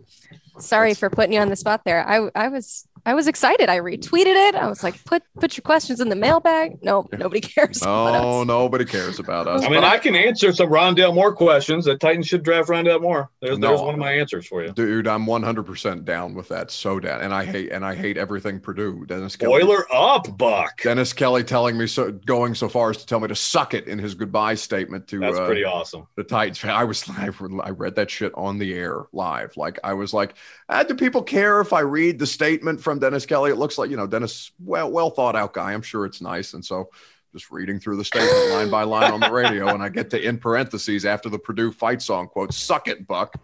Sorry 0.58 0.94
for 0.94 1.10
putting 1.10 1.32
you 1.32 1.40
on 1.40 1.48
the 1.48 1.56
spot 1.56 1.82
there. 1.84 2.06
I 2.06 2.30
I 2.34 2.48
was 2.48 2.86
I 3.04 3.14
was 3.14 3.26
excited. 3.26 3.68
I 3.68 3.78
retweeted 3.78 4.48
it. 4.48 4.54
I 4.54 4.68
was 4.68 4.84
like, 4.84 5.02
put 5.04 5.22
put 5.40 5.56
your 5.56 5.62
questions 5.62 6.00
in 6.00 6.08
the 6.08 6.16
mailbag. 6.16 6.78
No, 6.82 7.06
nobody 7.12 7.40
cares. 7.40 7.80
No, 7.82 8.42
nobody 8.42 8.84
cares 8.84 9.18
about 9.20 9.46
us. 9.46 9.64
I 9.64 9.68
mean, 9.68 9.84
I, 9.84 9.92
I, 9.92 9.98
can 9.98 10.16
answer 10.16 10.52
some 10.52 10.68
Rondale 10.68 11.14
Moore 11.14 11.32
questions. 11.32 11.84
The 11.84 11.96
Titans 11.96 12.26
should 12.26 12.42
draft 12.42 12.68
Rondale 12.68 13.00
Moore. 13.00 13.30
There's, 13.40 13.58
no, 13.58 13.68
there's 13.68 13.80
one 13.80 13.94
of 13.94 14.00
my 14.00 14.12
answers 14.12 14.46
for 14.46 14.64
you, 14.64 14.72
dude. 14.72 15.06
I'm 15.06 15.26
100 15.26 15.62
percent 15.62 16.04
down 16.04 16.34
with 16.34 16.48
that. 16.48 16.70
So 16.72 16.98
down, 16.98 17.20
and 17.20 17.32
I 17.32 17.44
hate 17.44 17.70
and 17.70 17.84
I 17.84 17.94
hate 17.94 18.16
everything 18.16 18.58
Purdue. 18.58 19.06
Dennis 19.06 19.36
Kelly. 19.36 19.60
Boiler 19.60 19.86
up, 19.94 20.36
Buck. 20.36 20.82
Dennis 20.82 21.12
Kelly 21.12 21.44
telling 21.44 21.78
me 21.78 21.86
so, 21.86 22.10
going 22.10 22.54
so 22.54 22.68
far 22.68 22.90
as 22.90 22.98
to 22.98 23.06
tell 23.06 23.20
me 23.20 23.28
to 23.28 23.36
suck 23.36 23.74
it 23.74 23.86
in 23.86 23.98
his 23.98 24.14
goodbye 24.14 24.56
statement 24.56 25.06
to. 25.08 25.20
That's 25.20 25.38
uh, 25.38 25.46
pretty 25.46 25.64
awesome. 25.64 26.08
The 26.16 26.24
Titans. 26.24 26.64
I 26.64 26.84
was 26.84 27.08
I 27.16 27.28
read 27.70 27.94
that 27.94 28.10
shit 28.10 28.32
on 28.34 28.58
the 28.58 28.74
air 28.74 29.04
live. 29.12 29.56
Like 29.56 29.78
I 29.84 29.94
was 29.94 30.12
like, 30.12 30.34
ah, 30.68 30.82
do 30.82 30.94
people 30.94 31.22
care 31.22 31.60
if 31.60 31.72
I 31.72 31.80
read 31.80 32.18
the 32.18 32.26
statement 32.26 32.80
from 32.80 32.91
Dennis 33.00 33.26
Kelly? 33.26 33.50
It 33.50 33.56
looks 33.56 33.72
looks 33.72 33.78
like 33.78 33.90
you 33.90 33.96
know 33.96 34.06
Dennis, 34.06 34.52
well 34.62 34.90
well 34.90 35.10
thought 35.10 35.36
out 35.36 35.54
guy. 35.54 35.72
I'm 35.72 35.82
sure 35.82 36.04
it's 36.04 36.20
nice, 36.20 36.54
and 36.54 36.64
so 36.64 36.90
just 37.32 37.50
reading 37.50 37.80
through 37.80 37.96
the 37.96 38.04
statement 38.04 38.50
line 38.50 38.70
by 38.70 38.82
line 38.82 39.12
on 39.12 39.20
the 39.20 39.30
radio, 39.30 39.68
and 39.68 39.82
I 39.82 39.88
get 39.88 40.10
to 40.10 40.22
in 40.22 40.38
parentheses 40.38 41.06
after 41.06 41.30
the 41.30 41.38
Purdue 41.38 41.72
fight 41.72 42.02
song 42.02 42.28
quote, 42.28 42.52
"Suck 42.52 42.88
it, 42.88 43.06
Buck." 43.06 43.34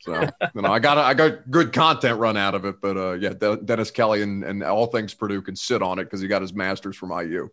So 0.00 0.28
you 0.54 0.62
know, 0.62 0.70
I 0.70 0.78
got 0.78 0.98
I 0.98 1.14
got 1.14 1.50
good 1.50 1.72
content 1.72 2.18
run 2.18 2.36
out 2.36 2.54
of 2.54 2.64
it, 2.64 2.80
but 2.80 2.96
uh, 2.96 3.12
yeah, 3.12 3.30
De- 3.30 3.56
Dennis 3.56 3.90
Kelly 3.90 4.22
and, 4.22 4.44
and 4.44 4.62
all 4.62 4.86
things 4.86 5.14
Purdue 5.14 5.42
can 5.42 5.56
sit 5.56 5.82
on 5.82 5.98
it 5.98 6.04
because 6.04 6.20
he 6.20 6.28
got 6.28 6.42
his 6.42 6.54
master's 6.54 6.96
from 6.96 7.10
IU. 7.10 7.48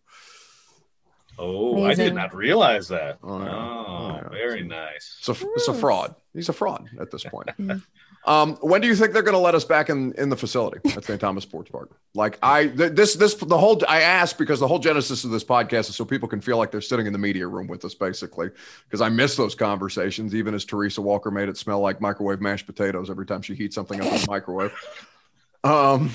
Oh, 1.40 1.86
Amazing. 1.86 1.90
I 1.90 2.08
did 2.10 2.14
not 2.14 2.36
realize 2.36 2.90
that. 2.90 3.18
Oh, 3.24 3.40
yeah. 3.40 3.56
oh, 3.56 4.22
oh 4.26 4.30
very 4.30 4.64
nice. 4.64 5.18
So 5.22 5.36
it's 5.56 5.68
a 5.68 5.74
fraud. 5.74 6.14
He's 6.34 6.50
a 6.50 6.54
fraud 6.54 6.90
at 7.00 7.10
this 7.10 7.24
point. 7.24 7.50
Um, 8.26 8.56
when 8.58 8.82
do 8.82 8.88
you 8.88 8.96
think 8.96 9.14
they're 9.14 9.24
going 9.24 9.34
to 9.34 9.40
let 9.40 9.56
us 9.56 9.66
back 9.66 9.90
in 9.90 10.14
in 10.14 10.30
the 10.30 10.38
facility 10.38 10.80
at 10.96 11.04
St. 11.04 11.20
Thomas 11.20 11.44
Sports 11.44 11.72
Park? 11.72 11.90
Like 12.14 12.38
I 12.44 12.68
th- 12.68 12.94
this 12.94 13.16
this 13.16 13.34
the 13.34 13.58
whole 13.58 13.82
I 13.88 14.02
asked 14.02 14.38
because 14.38 14.60
the 14.60 14.68
whole 14.68 14.78
genesis 14.78 15.24
of 15.24 15.32
this 15.32 15.44
podcast 15.44 15.90
is 15.90 15.96
so 15.96 16.06
people 16.06 16.30
can 16.30 16.40
feel 16.40 16.58
like 16.58 16.70
they're 16.70 16.82
sitting 16.82 17.08
in 17.08 17.14
the 17.14 17.20
media 17.20 17.48
room 17.48 17.68
with 17.68 17.84
us, 17.84 17.96
basically. 17.96 18.52
Because 18.86 19.02
I 19.02 19.10
miss 19.10 19.36
those 19.36 19.56
conversations, 19.56 20.36
even 20.36 20.54
as 20.54 20.66
Teresa 20.66 21.02
Walker 21.02 21.32
made 21.32 21.50
it 21.50 21.58
smell 21.58 21.80
like 21.80 22.00
microwave 22.00 22.42
mashed 22.42 22.68
potatoes 22.68 23.10
every 23.10 23.26
time 23.26 23.42
she 23.42 23.56
heats 23.56 23.74
something 23.74 24.00
up 24.00 24.06
in 24.06 24.22
the 24.22 24.28
microwave. 24.28 24.74
Um, 25.64 26.12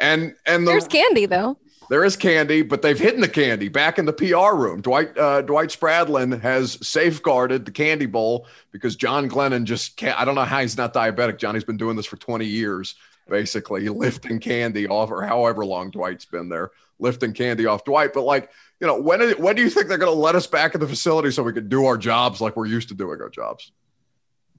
and 0.00 0.34
and 0.46 0.66
the, 0.66 0.72
there's 0.72 0.88
candy 0.88 1.26
though. 1.26 1.58
There 1.90 2.04
is 2.04 2.16
candy, 2.16 2.62
but 2.62 2.82
they've 2.82 2.98
hidden 2.98 3.22
the 3.22 3.28
candy 3.28 3.68
back 3.68 3.98
in 3.98 4.04
the 4.04 4.12
PR 4.12 4.54
room. 4.54 4.82
Dwight 4.82 5.16
uh, 5.16 5.40
Dwight 5.42 5.70
Spradlin 5.70 6.38
has 6.40 6.78
safeguarded 6.86 7.64
the 7.64 7.70
candy 7.70 8.06
bowl 8.06 8.46
because 8.72 8.94
John 8.94 9.28
Glennon 9.28 9.64
just 9.64 9.96
can't. 9.96 10.18
I 10.18 10.24
don't 10.24 10.34
know 10.34 10.44
how 10.44 10.60
he's 10.60 10.76
not 10.76 10.92
diabetic. 10.92 11.38
Johnny's 11.38 11.64
been 11.64 11.78
doing 11.78 11.96
this 11.96 12.04
for 12.04 12.16
20 12.16 12.44
years, 12.44 12.94
basically 13.28 13.88
lifting 13.88 14.38
candy 14.38 14.86
off, 14.86 15.10
or 15.10 15.22
however 15.22 15.64
long 15.64 15.90
Dwight's 15.90 16.26
been 16.26 16.50
there, 16.50 16.72
lifting 16.98 17.32
candy 17.32 17.64
off 17.64 17.84
Dwight. 17.84 18.12
But 18.12 18.24
like, 18.24 18.50
you 18.80 18.86
know, 18.86 19.00
when 19.00 19.30
when 19.38 19.56
do 19.56 19.62
you 19.62 19.70
think 19.70 19.88
they're 19.88 19.96
going 19.96 20.14
to 20.14 20.20
let 20.20 20.34
us 20.34 20.46
back 20.46 20.74
in 20.74 20.80
the 20.80 20.88
facility 20.88 21.30
so 21.30 21.42
we 21.42 21.54
can 21.54 21.70
do 21.70 21.86
our 21.86 21.96
jobs 21.96 22.42
like 22.42 22.54
we're 22.54 22.66
used 22.66 22.88
to 22.90 22.94
doing 22.94 23.20
our 23.22 23.30
jobs? 23.30 23.72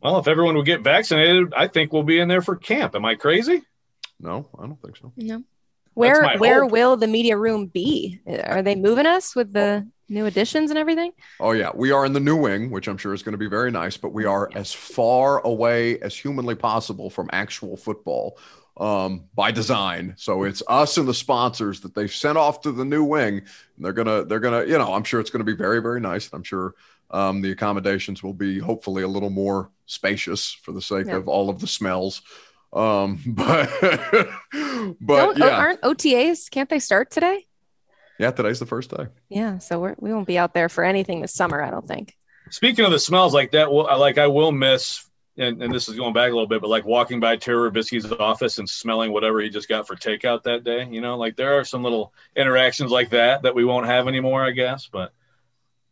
Well, 0.02 0.18
if 0.18 0.28
everyone 0.28 0.56
would 0.56 0.66
get 0.66 0.82
vaccinated, 0.82 1.54
I 1.54 1.68
think 1.68 1.94
we'll 1.94 2.04
be 2.04 2.20
in 2.20 2.28
there 2.28 2.42
for 2.42 2.56
camp. 2.56 2.96
Am 2.96 3.06
I 3.06 3.16
crazy? 3.16 3.62
No, 4.20 4.48
I 4.58 4.66
don't 4.66 4.82
think 4.82 4.98
so. 4.98 5.12
No. 5.16 5.44
Where 6.00 6.38
where 6.38 6.64
hope. 6.64 6.72
will 6.72 6.98
the 6.98 7.08
media 7.08 7.36
room 7.38 7.68
be? 7.68 8.20
Are 8.46 8.62
they 8.62 8.76
moving 8.76 9.06
us 9.06 9.36
with 9.36 9.52
the 9.52 9.86
new 10.08 10.26
additions 10.26 10.72
and 10.72 10.80
everything? 10.80 11.12
Oh 11.40 11.52
yeah, 11.52 11.72
we 11.74 11.92
are 11.92 12.06
in 12.06 12.14
the 12.14 12.20
new 12.20 12.38
wing, 12.38 12.72
which 12.72 12.88
I'm 12.88 12.98
sure 12.98 13.14
is 13.14 13.22
going 13.22 13.34
to 13.34 13.38
be 13.38 13.50
very 13.50 13.70
nice. 13.70 13.98
But 13.98 14.14
we 14.14 14.26
are 14.26 14.50
as 14.56 14.72
far 14.72 15.46
away 15.46 16.00
as 16.00 16.16
humanly 16.16 16.56
possible 16.56 17.10
from 17.10 17.30
actual 17.34 17.76
football 17.76 18.38
um, 18.78 19.26
by 19.36 19.52
design. 19.52 20.14
So 20.18 20.44
it's 20.44 20.64
us 20.68 20.98
and 20.98 21.08
the 21.08 21.14
sponsors 21.14 21.82
that 21.82 21.94
they've 21.94 22.14
sent 22.14 22.38
off 22.38 22.62
to 22.62 22.72
the 22.72 22.86
new 22.86 23.04
wing. 23.04 23.40
And 23.40 23.86
they're 23.86 23.94
gonna 23.94 24.24
they're 24.24 24.40
gonna 24.40 24.66
you 24.66 24.78
know 24.78 24.94
I'm 24.94 25.04
sure 25.04 25.20
it's 25.20 25.30
going 25.30 25.46
to 25.46 25.52
be 25.52 25.58
very 25.58 25.82
very 25.82 26.00
nice. 26.00 26.30
I'm 26.32 26.44
sure 26.44 26.76
um, 27.12 27.42
the 27.42 27.52
accommodations 27.52 28.24
will 28.24 28.34
be 28.34 28.60
hopefully 28.60 29.04
a 29.04 29.08
little 29.08 29.32
more 29.32 29.70
spacious 29.86 30.52
for 30.52 30.72
the 30.72 30.82
sake 30.82 31.08
yeah. 31.08 31.18
of 31.18 31.28
all 31.28 31.50
of 31.50 31.60
the 31.60 31.68
smells. 31.68 32.22
Um, 32.72 33.22
but 33.26 33.70
but 35.02 35.38
yeah. 35.38 35.58
aren't 35.58 35.82
OTAs? 35.82 36.50
Can't 36.50 36.70
they 36.70 36.80
start 36.80 37.12
today? 37.12 37.46
Yeah, 38.20 38.32
today's 38.32 38.60
the 38.60 38.66
first 38.66 38.92
day. 38.92 39.08
Yeah, 39.30 39.60
so 39.60 39.80
we're, 39.80 39.96
we 39.98 40.14
won't 40.14 40.28
be 40.28 40.38
out 40.38 40.54
there 40.54 40.68
for 40.68 40.84
anything 40.84 41.22
this 41.22 41.34
summer. 41.34 41.64
I 41.64 41.72
don't 41.72 41.88
think. 41.88 42.16
Speaking 42.52 42.84
of 42.84 42.92
the 42.92 43.00
smells 43.00 43.34
like 43.34 43.52
that, 43.52 43.72
well, 43.72 43.98
like 43.98 44.18
I 44.18 44.28
will 44.28 44.52
miss, 44.52 45.08
and, 45.38 45.64
and 45.64 45.74
this 45.74 45.88
is 45.88 45.96
going 45.96 46.14
back 46.14 46.30
a 46.30 46.34
little 46.34 46.48
bit, 46.48 46.60
but 46.60 46.70
like 46.70 46.84
walking 46.84 47.22
by 47.22 47.38
Terry 47.38 47.72
Robiskie's 47.72 48.12
office 48.12 48.58
and 48.58 48.70
smelling 48.70 49.14
whatever 49.14 49.40
he 49.40 49.50
just 49.50 49.70
got 49.70 49.88
for 49.88 49.96
takeout 49.96 50.44
that 50.44 50.66
day. 50.66 50.86
You 50.90 51.00
know, 51.00 51.18
like 51.18 51.38
there 51.38 51.58
are 51.60 51.64
some 51.64 51.82
little 51.82 52.14
interactions 52.36 52.92
like 52.92 53.12
that 53.12 53.44
that 53.44 53.56
we 53.56 53.64
won't 53.64 53.86
have 53.86 54.08
anymore, 54.08 54.44
I 54.44 54.52
guess. 54.52 54.90
But 54.92 55.14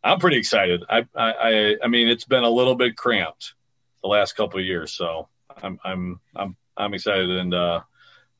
I'm 0.04 0.18
pretty 0.18 0.36
excited. 0.36 0.84
I 0.88 1.06
I 1.14 1.76
I 1.82 1.88
mean, 1.88 2.08
it's 2.08 2.26
been 2.26 2.44
a 2.44 2.50
little 2.50 2.74
bit 2.74 2.96
cramped 2.96 3.54
the 4.02 4.08
last 4.08 4.36
couple 4.36 4.60
of 4.60 4.66
years, 4.66 4.92
so 4.92 5.28
I'm 5.62 5.80
I'm 5.82 6.20
I'm 6.36 6.56
I'm 6.78 6.94
excited, 6.94 7.30
and 7.30 7.52
uh, 7.52 7.80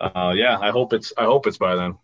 uh, 0.01 0.33
yeah, 0.35 0.59
I 0.59 0.71
hope 0.71 0.93
it's 0.93 1.13
I 1.19 1.25
hope 1.25 1.47
it's 1.47 1.59
by 1.59 1.75
then. 1.75 1.99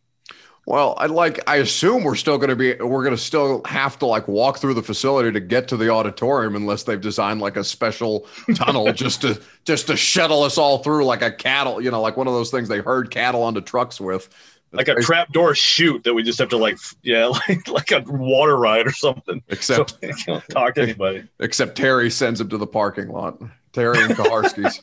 Well, 0.66 0.94
I 0.96 1.06
like 1.06 1.40
I 1.46 1.56
assume 1.56 2.04
we're 2.04 2.14
still 2.14 2.38
going 2.38 2.48
to 2.48 2.56
be 2.56 2.74
we're 2.76 3.02
going 3.04 3.14
to 3.14 3.20
still 3.20 3.60
have 3.66 3.98
to 3.98 4.06
like 4.06 4.26
walk 4.26 4.58
through 4.58 4.74
the 4.74 4.82
facility 4.82 5.30
to 5.30 5.40
get 5.40 5.68
to 5.68 5.76
the 5.76 5.90
auditorium 5.90 6.56
unless 6.56 6.84
they've 6.84 7.00
designed 7.00 7.40
like 7.40 7.56
a 7.56 7.64
special 7.64 8.26
tunnel 8.54 8.90
just 8.94 9.20
to 9.22 9.40
just 9.64 9.88
to 9.88 9.96
shuttle 9.96 10.42
us 10.42 10.56
all 10.56 10.78
through 10.78 11.04
like 11.04 11.20
a 11.20 11.30
cattle, 11.30 11.82
you 11.82 11.90
know, 11.90 12.00
like 12.00 12.16
one 12.16 12.26
of 12.26 12.32
those 12.32 12.50
things 12.50 12.68
they 12.68 12.78
herd 12.80 13.10
cattle 13.10 13.42
onto 13.42 13.60
trucks 13.60 14.00
with. 14.00 14.28
like 14.72 14.88
a 14.88 14.94
trap 15.02 15.30
door 15.32 15.54
chute 15.54 16.02
that 16.04 16.14
we 16.14 16.22
just 16.22 16.38
have 16.38 16.48
to 16.48 16.56
like 16.56 16.78
yeah 17.02 17.26
like 17.48 17.68
like 17.68 17.92
a 17.92 18.02
water 18.06 18.56
ride 18.56 18.86
or 18.86 18.92
something. 18.92 19.42
Except 19.50 19.90
so 20.02 20.12
can't 20.12 20.48
talk 20.48 20.76
to 20.76 20.82
anybody. 20.82 21.24
Except 21.40 21.76
Terry 21.76 22.10
sends 22.10 22.40
him 22.40 22.48
to 22.48 22.56
the 22.56 22.66
parking 22.66 23.08
lot. 23.08 23.38
Terry 23.74 24.02
and 24.02 24.14
Kaharski's. 24.14 24.80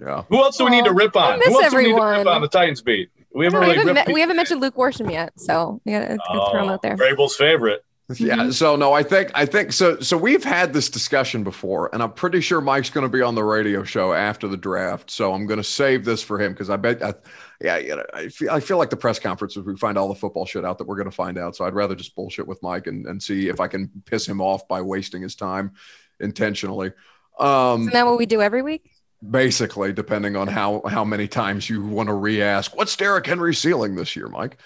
Yeah. 0.00 0.22
Who 0.28 0.36
else 0.38 0.56
do 0.56 0.64
we 0.64 0.70
need 0.70 0.84
to 0.84 0.92
rip 0.92 1.16
on? 1.16 1.40
Who 1.40 1.54
else 1.54 1.64
everyone. 1.64 1.70
do 1.70 1.76
we 1.76 1.92
need 1.92 1.98
to 1.98 2.18
rip 2.18 2.26
on 2.26 2.40
the 2.42 2.48
Titans 2.48 2.82
beat? 2.82 3.10
We 3.34 3.44
haven't, 3.44 3.60
really 3.60 3.78
we, 3.78 3.84
haven't 3.84 4.14
we 4.14 4.20
haven't 4.20 4.36
mentioned 4.36 4.60
Luke 4.60 4.76
Worsham 4.76 5.10
yet, 5.10 5.38
so 5.38 5.80
we 5.84 5.92
gotta, 5.92 6.16
gotta 6.16 6.50
throw 6.50 6.62
him 6.62 6.70
out 6.70 6.82
there. 6.82 6.96
Vrabel's 6.96 7.36
favorite. 7.36 7.84
Yeah. 8.14 8.36
Mm-hmm. 8.36 8.50
So 8.52 8.76
no, 8.76 8.92
I 8.92 9.02
think 9.02 9.32
I 9.34 9.46
think 9.46 9.72
so. 9.72 9.98
So 9.98 10.16
we've 10.16 10.44
had 10.44 10.72
this 10.72 10.88
discussion 10.88 11.42
before, 11.42 11.90
and 11.92 12.02
I'm 12.02 12.12
pretty 12.12 12.40
sure 12.40 12.60
Mike's 12.60 12.88
going 12.88 13.02
to 13.02 13.10
be 13.10 13.20
on 13.20 13.34
the 13.34 13.42
radio 13.42 13.82
show 13.82 14.12
after 14.12 14.46
the 14.46 14.56
draft. 14.56 15.10
So 15.10 15.34
I'm 15.34 15.44
going 15.46 15.58
to 15.58 15.64
save 15.64 16.04
this 16.04 16.22
for 16.22 16.40
him 16.40 16.52
because 16.52 16.70
I 16.70 16.76
bet, 16.76 17.02
I, 17.02 17.14
yeah, 17.60 17.78
you 17.78 17.96
know, 17.96 18.04
I 18.14 18.28
feel 18.28 18.50
I 18.50 18.60
feel 18.60 18.78
like 18.78 18.90
the 18.90 18.96
press 18.96 19.18
conferences 19.18 19.64
we 19.64 19.76
find 19.76 19.98
all 19.98 20.08
the 20.08 20.14
football 20.14 20.46
shit 20.46 20.64
out 20.64 20.78
that 20.78 20.86
we're 20.86 20.96
going 20.96 21.10
to 21.10 21.16
find 21.16 21.36
out. 21.36 21.56
So 21.56 21.64
I'd 21.64 21.74
rather 21.74 21.96
just 21.96 22.14
bullshit 22.14 22.46
with 22.46 22.62
Mike 22.62 22.86
and 22.86 23.06
and 23.06 23.20
see 23.20 23.48
if 23.48 23.58
I 23.58 23.66
can 23.66 23.90
piss 24.04 24.26
him 24.26 24.40
off 24.40 24.68
by 24.68 24.82
wasting 24.82 25.22
his 25.22 25.34
time 25.34 25.72
intentionally. 26.20 26.92
Um, 27.40 27.82
Isn't 27.82 27.92
that 27.92 28.06
what 28.06 28.18
we 28.18 28.26
do 28.26 28.40
every 28.40 28.62
week? 28.62 28.95
Basically, 29.28 29.92
depending 29.92 30.36
on 30.36 30.48
how 30.48 30.82
how 30.88 31.04
many 31.04 31.28
times 31.28 31.68
you 31.68 31.84
want 31.84 32.08
to 32.08 32.14
re-ask, 32.14 32.76
what's 32.76 32.96
Derrick 32.96 33.26
Henry's 33.26 33.58
ceiling 33.58 33.94
this 33.94 34.16
year, 34.16 34.28
Mike? 34.28 34.58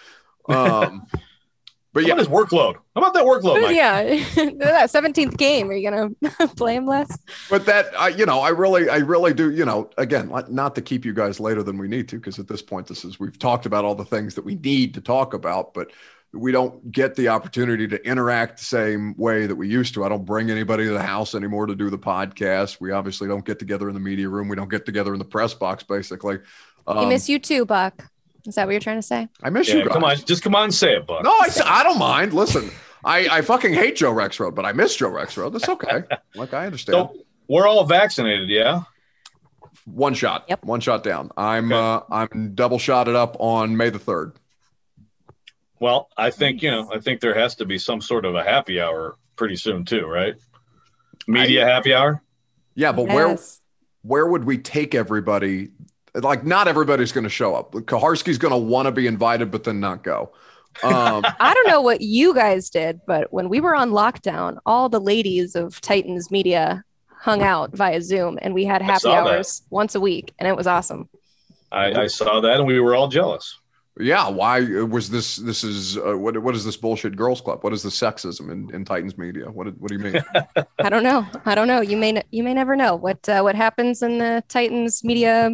Um, 0.48 1.06
but 1.92 2.04
yeah, 2.04 2.16
his 2.16 2.28
workload. 2.28 2.76
How 2.94 3.02
about 3.02 3.14
that 3.14 3.24
workload, 3.24 3.62
Mike? 3.62 3.76
Yeah, 3.76 4.02
that 4.58 4.90
seventeenth 4.90 5.36
game. 5.36 5.70
Are 5.70 5.74
you 5.74 5.90
gonna 5.90 6.48
play 6.56 6.76
him 6.76 6.86
less? 6.86 7.18
But 7.48 7.66
that, 7.66 7.86
I, 7.98 8.08
you 8.08 8.26
know, 8.26 8.40
I 8.40 8.50
really, 8.50 8.88
I 8.88 8.98
really 8.98 9.34
do. 9.34 9.50
You 9.50 9.64
know, 9.64 9.90
again, 9.98 10.32
not 10.48 10.74
to 10.76 10.82
keep 10.82 11.04
you 11.04 11.12
guys 11.12 11.40
later 11.40 11.62
than 11.62 11.78
we 11.78 11.88
need 11.88 12.08
to, 12.08 12.16
because 12.16 12.38
at 12.38 12.48
this 12.48 12.62
point, 12.62 12.86
this 12.86 13.04
is 13.04 13.18
we've 13.18 13.38
talked 13.38 13.66
about 13.66 13.84
all 13.84 13.94
the 13.94 14.04
things 14.04 14.34
that 14.34 14.44
we 14.44 14.56
need 14.56 14.94
to 14.94 15.00
talk 15.00 15.34
about, 15.34 15.74
but 15.74 15.90
we 16.32 16.52
don't 16.52 16.92
get 16.92 17.16
the 17.16 17.28
opportunity 17.28 17.88
to 17.88 18.06
interact 18.06 18.58
the 18.58 18.64
same 18.64 19.14
way 19.16 19.46
that 19.46 19.56
we 19.56 19.68
used 19.68 19.94
to. 19.94 20.04
I 20.04 20.08
don't 20.08 20.24
bring 20.24 20.50
anybody 20.50 20.84
to 20.84 20.92
the 20.92 21.02
house 21.02 21.34
anymore 21.34 21.66
to 21.66 21.74
do 21.74 21.90
the 21.90 21.98
podcast. 21.98 22.80
We 22.80 22.92
obviously 22.92 23.26
don't 23.26 23.44
get 23.44 23.58
together 23.58 23.88
in 23.88 23.94
the 23.94 24.00
media 24.00 24.28
room. 24.28 24.48
We 24.48 24.54
don't 24.56 24.70
get 24.70 24.86
together 24.86 25.12
in 25.12 25.18
the 25.18 25.24
press 25.24 25.54
box, 25.54 25.82
basically. 25.82 26.38
Um, 26.86 26.98
we 26.98 27.06
miss 27.06 27.28
you 27.28 27.38
too, 27.40 27.64
Buck. 27.64 28.04
Is 28.46 28.54
that 28.54 28.66
what 28.66 28.72
you're 28.72 28.80
trying 28.80 28.98
to 28.98 29.02
say? 29.02 29.28
I 29.42 29.50
miss 29.50 29.68
Yeah, 29.68 29.76
you 29.76 29.84
guys. 29.84 29.92
come 29.92 30.04
on, 30.04 30.16
just 30.18 30.42
come 30.42 30.54
on 30.54 30.64
and 30.64 30.74
say 30.74 30.94
it, 30.96 31.06
Buck. 31.06 31.24
No, 31.24 31.30
I 31.64 31.82
don't 31.82 31.98
mind. 31.98 32.32
Listen, 32.32 32.70
I, 33.04 33.28
I 33.28 33.42
fucking 33.42 33.74
hate 33.74 33.96
Joe 33.96 34.12
Rexrode, 34.12 34.54
but 34.54 34.64
I 34.64 34.72
miss 34.72 34.94
Joe 34.96 35.10
Rexrode. 35.10 35.52
That's 35.52 35.68
okay. 35.68 36.04
like 36.36 36.54
I 36.54 36.64
understand. 36.66 36.94
So 36.94 37.16
we're 37.48 37.66
all 37.66 37.84
vaccinated, 37.84 38.48
yeah. 38.48 38.82
One 39.84 40.14
shot. 40.14 40.44
Yep. 40.48 40.64
One 40.64 40.80
shot 40.80 41.02
down. 41.02 41.30
I'm 41.36 41.72
Okay. 41.72 41.80
uh, 41.80 42.00
I'm 42.14 42.54
double 42.54 42.78
shotted 42.78 43.16
up 43.16 43.36
on 43.40 43.76
May 43.76 43.90
the 43.90 43.98
third. 43.98 44.34
Well, 45.80 46.08
I 46.16 46.30
think 46.30 46.62
you 46.62 46.70
know. 46.70 46.90
I 46.92 47.00
think 47.00 47.20
there 47.20 47.34
has 47.34 47.56
to 47.56 47.64
be 47.64 47.78
some 47.78 48.00
sort 48.00 48.24
of 48.24 48.34
a 48.34 48.44
happy 48.44 48.80
hour 48.80 49.16
pretty 49.36 49.56
soon 49.56 49.84
too, 49.84 50.06
right? 50.06 50.34
Media 51.26 51.64
happy 51.64 51.94
hour. 51.94 52.22
Yeah, 52.74 52.92
but 52.92 53.06
where 53.08 53.28
Yes. 53.28 53.60
where 54.02 54.26
would 54.26 54.44
we 54.44 54.58
take 54.58 54.94
everybody? 54.94 55.70
Like, 56.14 56.44
not 56.44 56.68
everybody's 56.68 57.12
going 57.12 57.24
to 57.24 57.30
show 57.30 57.54
up. 57.54 57.72
Kaharski's 57.72 58.38
going 58.38 58.52
to 58.52 58.58
want 58.58 58.86
to 58.86 58.92
be 58.92 59.06
invited, 59.06 59.50
but 59.50 59.64
then 59.64 59.80
not 59.80 60.02
go. 60.02 60.32
Um, 60.82 61.24
I 61.40 61.54
don't 61.54 61.68
know 61.68 61.80
what 61.80 62.00
you 62.00 62.34
guys 62.34 62.68
did, 62.68 63.00
but 63.06 63.32
when 63.32 63.48
we 63.48 63.60
were 63.60 63.74
on 63.76 63.90
lockdown, 63.90 64.58
all 64.66 64.88
the 64.88 65.00
ladies 65.00 65.54
of 65.54 65.80
Titans 65.80 66.30
Media 66.30 66.82
hung 67.08 67.42
out 67.42 67.76
via 67.76 68.00
Zoom 68.02 68.38
and 68.42 68.54
we 68.54 68.64
had 68.64 68.82
happy 68.82 69.00
saw 69.00 69.24
that. 69.24 69.34
hours 69.34 69.62
once 69.70 69.94
a 69.94 70.00
week 70.00 70.32
and 70.38 70.48
it 70.48 70.56
was 70.56 70.66
awesome. 70.66 71.08
I, 71.70 71.92
I 71.92 72.06
saw 72.08 72.40
that, 72.40 72.54
and 72.58 72.66
we 72.66 72.80
were 72.80 72.96
all 72.96 73.06
jealous. 73.06 73.56
Yeah, 74.00 74.28
why 74.28 74.60
was 74.82 75.10
this? 75.10 75.36
This 75.36 75.62
is 75.64 75.96
uh, 75.98 76.16
what? 76.16 76.36
What 76.42 76.54
is 76.54 76.64
this 76.64 76.76
bullshit 76.76 77.16
girls 77.16 77.40
club? 77.40 77.62
What 77.62 77.72
is 77.72 77.82
the 77.82 77.88
sexism 77.90 78.50
in, 78.50 78.74
in 78.74 78.84
Titans 78.84 79.16
media? 79.18 79.50
What? 79.50 79.66
What 79.78 79.88
do 79.88 79.94
you 79.94 80.00
mean? 80.00 80.22
I 80.78 80.88
don't 80.88 81.02
know. 81.02 81.26
I 81.44 81.54
don't 81.54 81.68
know. 81.68 81.80
You 81.80 81.96
may 81.96 82.10
n- 82.10 82.22
you 82.30 82.42
may 82.42 82.54
never 82.54 82.76
know 82.76 82.96
what 82.96 83.28
uh, 83.28 83.40
what 83.42 83.54
happens 83.54 84.02
in 84.02 84.18
the 84.18 84.42
Titans 84.48 85.04
Media 85.04 85.50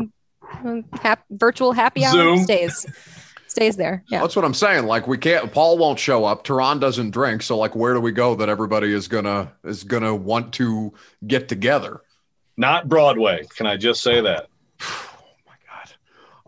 um, 0.64 0.84
hap- 1.02 1.24
virtual 1.30 1.72
happy 1.72 2.04
hour 2.04 2.12
Zoom. 2.12 2.38
stays 2.38 2.86
stays 3.46 3.76
there. 3.76 4.04
Yeah. 4.08 4.20
That's 4.20 4.36
what 4.36 4.44
I'm 4.44 4.54
saying. 4.54 4.86
Like 4.86 5.06
we 5.06 5.18
can't. 5.18 5.50
Paul 5.52 5.78
won't 5.78 5.98
show 5.98 6.24
up. 6.24 6.44
Turron 6.44 6.78
doesn't 6.80 7.10
drink. 7.10 7.42
So 7.42 7.56
like, 7.56 7.74
where 7.74 7.94
do 7.94 8.00
we 8.00 8.12
go 8.12 8.34
that 8.36 8.48
everybody 8.48 8.92
is 8.92 9.08
gonna 9.08 9.52
is 9.64 9.84
gonna 9.84 10.14
want 10.14 10.52
to 10.54 10.92
get 11.26 11.48
together? 11.48 12.02
Not 12.56 12.88
Broadway. 12.88 13.46
Can 13.56 13.66
I 13.66 13.76
just 13.76 14.02
say 14.02 14.20
that? 14.20 14.48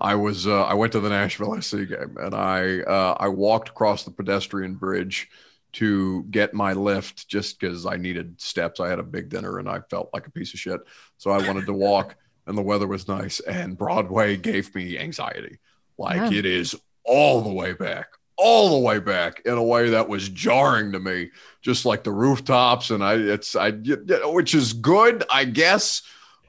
I 0.01 0.15
was 0.15 0.47
uh, 0.47 0.65
i 0.65 0.75
went 0.75 0.93
to 0.93 1.01
the 1.01 1.09
nashville 1.09 1.61
sc 1.61 1.77
game 1.77 2.17
and 2.21 2.35
i 2.35 2.81
uh, 2.81 3.17
i 3.21 3.29
walked 3.29 3.69
across 3.69 4.05
the 4.05 4.11
pedestrian 4.11 4.75
bridge 4.75 5.29
to 5.73 6.23
get 6.31 6.55
my 6.55 6.73
lift 6.73 7.29
just 7.29 7.61
because 7.61 7.85
i 7.85 7.97
needed 7.97 8.41
steps. 8.41 8.81
I 8.81 8.89
had 8.89 8.99
a 8.99 9.03
big 9.03 9.29
dinner 9.29 9.59
and 9.59 9.69
i 9.69 9.81
felt 9.91 10.11
like 10.15 10.27
a 10.27 10.31
piece 10.31 10.55
of 10.55 10.61
shit. 10.61 10.81
So 11.19 11.31
i 11.31 11.47
wanted 11.47 11.67
to 11.67 11.73
walk 11.89 12.17
and 12.47 12.57
the 12.57 12.63
weather 12.63 12.87
was 12.87 13.07
nice 13.07 13.41
and 13.41 13.77
broadway 13.77 14.37
gave 14.37 14.75
me 14.75 14.99
anxiety. 14.99 15.59
Like 15.99 16.23
Wow. 16.23 16.31
it 16.33 16.47
is 16.47 16.75
all 17.05 17.43
the 17.43 17.53
way 17.53 17.73
back 17.75 18.07
all 18.37 18.71
the 18.71 18.87
way 18.87 19.01
back 19.01 19.43
in 19.45 19.55
a 19.55 19.63
way 19.63 19.91
that 19.91 20.09
was 20.09 20.29
jarring 20.29 20.93
to 20.93 21.01
me 21.01 21.31
just 21.61 21.85
like 21.85 22.05
the 22.05 22.13
rooftops 22.13 22.91
and 22.91 23.03
i 23.03 23.15
it's 23.15 23.57
I, 23.57 23.73
which 23.73 24.55
is 24.55 24.73
good 24.73 25.25
i 25.31 25.45
guess 25.45 26.03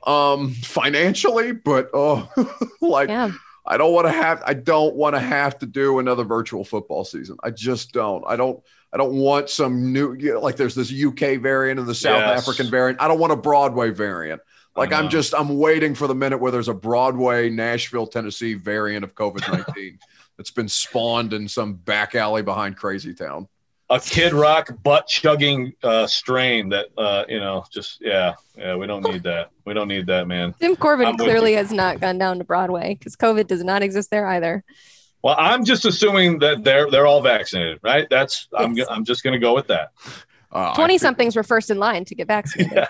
um 0.07 0.51
financially 0.51 1.51
but 1.51 1.89
oh 1.93 2.29
like 2.81 3.09
Yeah. 3.09 3.31
i 3.65 3.77
don't 3.77 3.93
want 3.93 4.07
to 4.07 4.11
have 4.13 4.41
i 4.45 4.53
don't 4.53 4.95
want 4.95 5.15
to 5.15 5.19
have 5.19 5.59
to 5.59 5.65
do 5.65 5.99
another 5.99 6.23
virtual 6.23 6.63
football 6.63 7.03
season. 7.05 7.37
I 7.43 7.51
just 7.51 7.91
don't. 7.91 8.23
I 8.27 8.35
don't 8.35 8.61
i 8.93 8.97
don't 8.97 9.13
want 9.13 9.49
some 9.49 9.93
new 9.93 10.13
you 10.13 10.33
know, 10.33 10.39
like 10.39 10.55
there's 10.55 10.73
this 10.75 10.91
uk 11.03 11.19
variant 11.19 11.79
and 11.79 11.87
the 11.87 11.93
south 11.95 12.19
Yes. 12.21 12.39
african 12.41 12.69
variant. 12.71 13.01
I 13.01 13.07
don't 13.07 13.19
want 13.19 13.33
a 13.33 13.37
broadway 13.37 13.89
variant. 13.91 14.41
Like 14.75 14.93
I 14.93 14.99
i'm 14.99 15.09
just 15.09 15.33
i'm 15.35 15.57
waiting 15.57 15.93
for 15.95 16.07
the 16.07 16.15
minute 16.15 16.37
where 16.39 16.51
there's 16.51 16.69
a 16.69 16.73
broadway 16.73 17.49
nashville 17.49 18.07
tennessee 18.07 18.53
variant 18.53 19.03
of 19.03 19.13
covid-19 19.13 19.97
that's 20.37 20.51
been 20.51 20.69
spawned 20.69 21.33
in 21.33 21.47
some 21.49 21.73
back 21.73 22.15
alley 22.15 22.41
behind 22.41 22.77
crazy 22.77 23.13
town 23.13 23.47
A 23.91 23.99
Kid 23.99 24.33
Rock 24.33 24.69
butt 24.83 25.07
chugging 25.07 25.73
uh, 25.81 26.05
strain 26.05 26.69
that 26.69 26.87
uh, 26.97 27.25
you 27.27 27.39
know. 27.39 27.65
Just 27.71 27.99
yeah, 28.01 28.35
yeah. 28.55 28.75
We 28.75 28.85
don't 28.85 29.03
need 29.03 29.23
that. 29.23 29.49
We 29.65 29.73
don't 29.73 29.87
need 29.87 30.05
that, 30.07 30.27
man. 30.27 30.53
Tim 30.59 30.75
Corbin 30.75 31.07
I'm 31.07 31.17
clearly 31.17 31.53
has 31.53 31.71
not 31.71 31.99
gone 31.99 32.17
down 32.19 32.37
to 32.37 32.43
Broadway 32.43 32.93
because 32.93 33.15
COVID 33.15 33.47
does 33.47 33.63
not 33.63 33.81
exist 33.81 34.11
there 34.11 34.27
either. 34.27 34.63
Well, 35.23 35.35
I'm 35.37 35.65
just 35.65 35.85
assuming 35.85 36.39
that 36.39 36.63
they're 36.63 36.89
they're 36.91 37.07
all 37.07 37.21
vaccinated, 37.21 37.79
right? 37.81 38.07
That's 38.09 38.47
I'm 38.55 38.75
I'm 38.89 39.05
just 39.05 39.23
gonna 39.23 39.39
go 39.39 39.53
with 39.55 39.67
that. 39.67 39.91
uh, 40.53 40.71
I 40.71 40.75
20 40.75 40.93
feel- 40.93 40.99
somethings 40.99 41.35
were 41.35 41.43
first 41.43 41.71
in 41.71 41.77
line 41.79 42.05
to 42.05 42.15
get 42.15 42.27
vaccinated. 42.27 42.87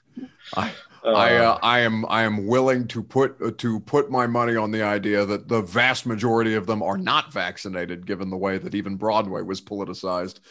I, 0.56 0.70
Uh, 1.06 1.12
I, 1.12 1.36
uh, 1.36 1.58
I 1.62 1.78
am 1.80 2.04
I 2.08 2.24
am 2.24 2.48
willing 2.48 2.88
to 2.88 3.02
put 3.02 3.40
uh, 3.40 3.52
to 3.58 3.78
put 3.80 4.10
my 4.10 4.26
money 4.26 4.56
on 4.56 4.72
the 4.72 4.82
idea 4.82 5.24
that 5.24 5.46
the 5.46 5.62
vast 5.62 6.04
majority 6.04 6.54
of 6.54 6.66
them 6.66 6.82
are 6.82 6.98
not 6.98 7.32
vaccinated, 7.32 8.06
given 8.06 8.28
the 8.28 8.36
way 8.36 8.58
that 8.58 8.74
even 8.74 8.96
Broadway 8.96 9.42
was 9.42 9.60
politicized 9.60 10.38
in 10.38 10.42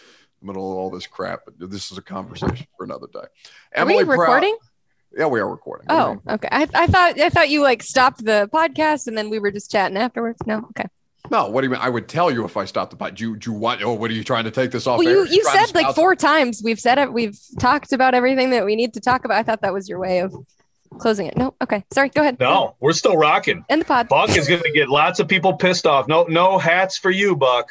the 0.41 0.47
middle 0.47 0.71
of 0.71 0.77
all 0.77 0.89
this 0.89 1.07
crap. 1.07 1.41
But 1.45 1.69
this 1.69 1.91
is 1.91 1.97
a 1.97 2.01
conversation 2.01 2.67
for 2.77 2.85
another 2.85 3.07
day. 3.13 3.25
Are 3.75 3.85
we 3.85 4.03
Proud- 4.05 4.17
recording? 4.17 4.57
yeah, 5.17 5.25
we 5.25 5.41
are 5.41 5.49
recording. 5.49 5.87
What 5.87 6.05
do 6.05 6.11
you 6.13 6.21
Oh, 6.29 6.33
okay. 6.35 6.47
I, 6.49 6.67
I 6.73 6.87
thought 6.87 7.19
I 7.19 7.29
thought 7.29 7.49
you 7.49 7.61
like 7.61 7.83
stopped 7.83 8.23
the 8.23 8.49
podcast 8.53 9.07
and 9.07 9.17
then 9.17 9.29
we 9.29 9.39
were 9.39 9.51
just 9.51 9.69
chatting 9.71 9.97
afterwards. 9.97 10.39
No, 10.45 10.59
okay. 10.69 10.87
No. 11.31 11.49
What 11.49 11.61
do 11.61 11.67
you 11.67 11.71
mean? 11.71 11.81
I 11.81 11.89
would 11.89 12.07
tell 12.07 12.31
you 12.31 12.45
if 12.45 12.57
I 12.57 12.65
stopped 12.65 12.91
the 12.91 12.97
pod. 12.97 13.15
Do 13.15 13.23
you, 13.23 13.35
do 13.35 13.51
you 13.51 13.57
want? 13.57 13.81
Oh, 13.81 13.93
what 13.93 14.09
are 14.11 14.13
you 14.13 14.23
trying 14.23 14.45
to 14.45 14.51
take 14.51 14.71
this 14.71 14.87
off? 14.87 14.99
Well, 14.99 15.09
you 15.09 15.25
you 15.25 15.43
said 15.43 15.73
like 15.73 15.95
four 15.95 16.15
times 16.15 16.61
we've 16.63 16.79
said 16.79 16.97
it. 16.97 17.11
We've 17.13 17.37
talked 17.59 17.93
about 17.93 18.13
everything 18.13 18.49
that 18.51 18.65
we 18.65 18.75
need 18.75 18.93
to 18.93 18.99
talk 18.99 19.25
about. 19.25 19.37
I 19.37 19.43
thought 19.43 19.61
that 19.61 19.73
was 19.73 19.89
your 19.89 19.99
way 19.99 20.19
of 20.19 20.35
closing 20.95 21.27
it. 21.27 21.37
No, 21.37 21.53
okay. 21.61 21.83
Sorry. 21.93 22.09
Go 22.09 22.21
ahead. 22.21 22.39
no, 22.39 22.75
we're 22.79 22.93
still 22.93 23.17
rocking. 23.17 23.65
End 23.69 23.81
the 23.81 23.85
pod. 23.85 24.07
Buck 24.07 24.35
is 24.35 24.47
gonna 24.47 24.71
get 24.73 24.89
lots 24.89 25.19
of 25.19 25.27
people 25.27 25.53
pissed 25.53 25.85
off. 25.85 26.07
No, 26.07 26.23
no 26.23 26.57
hats 26.57 26.97
for 26.97 27.11
you, 27.11 27.35
Buck. 27.35 27.69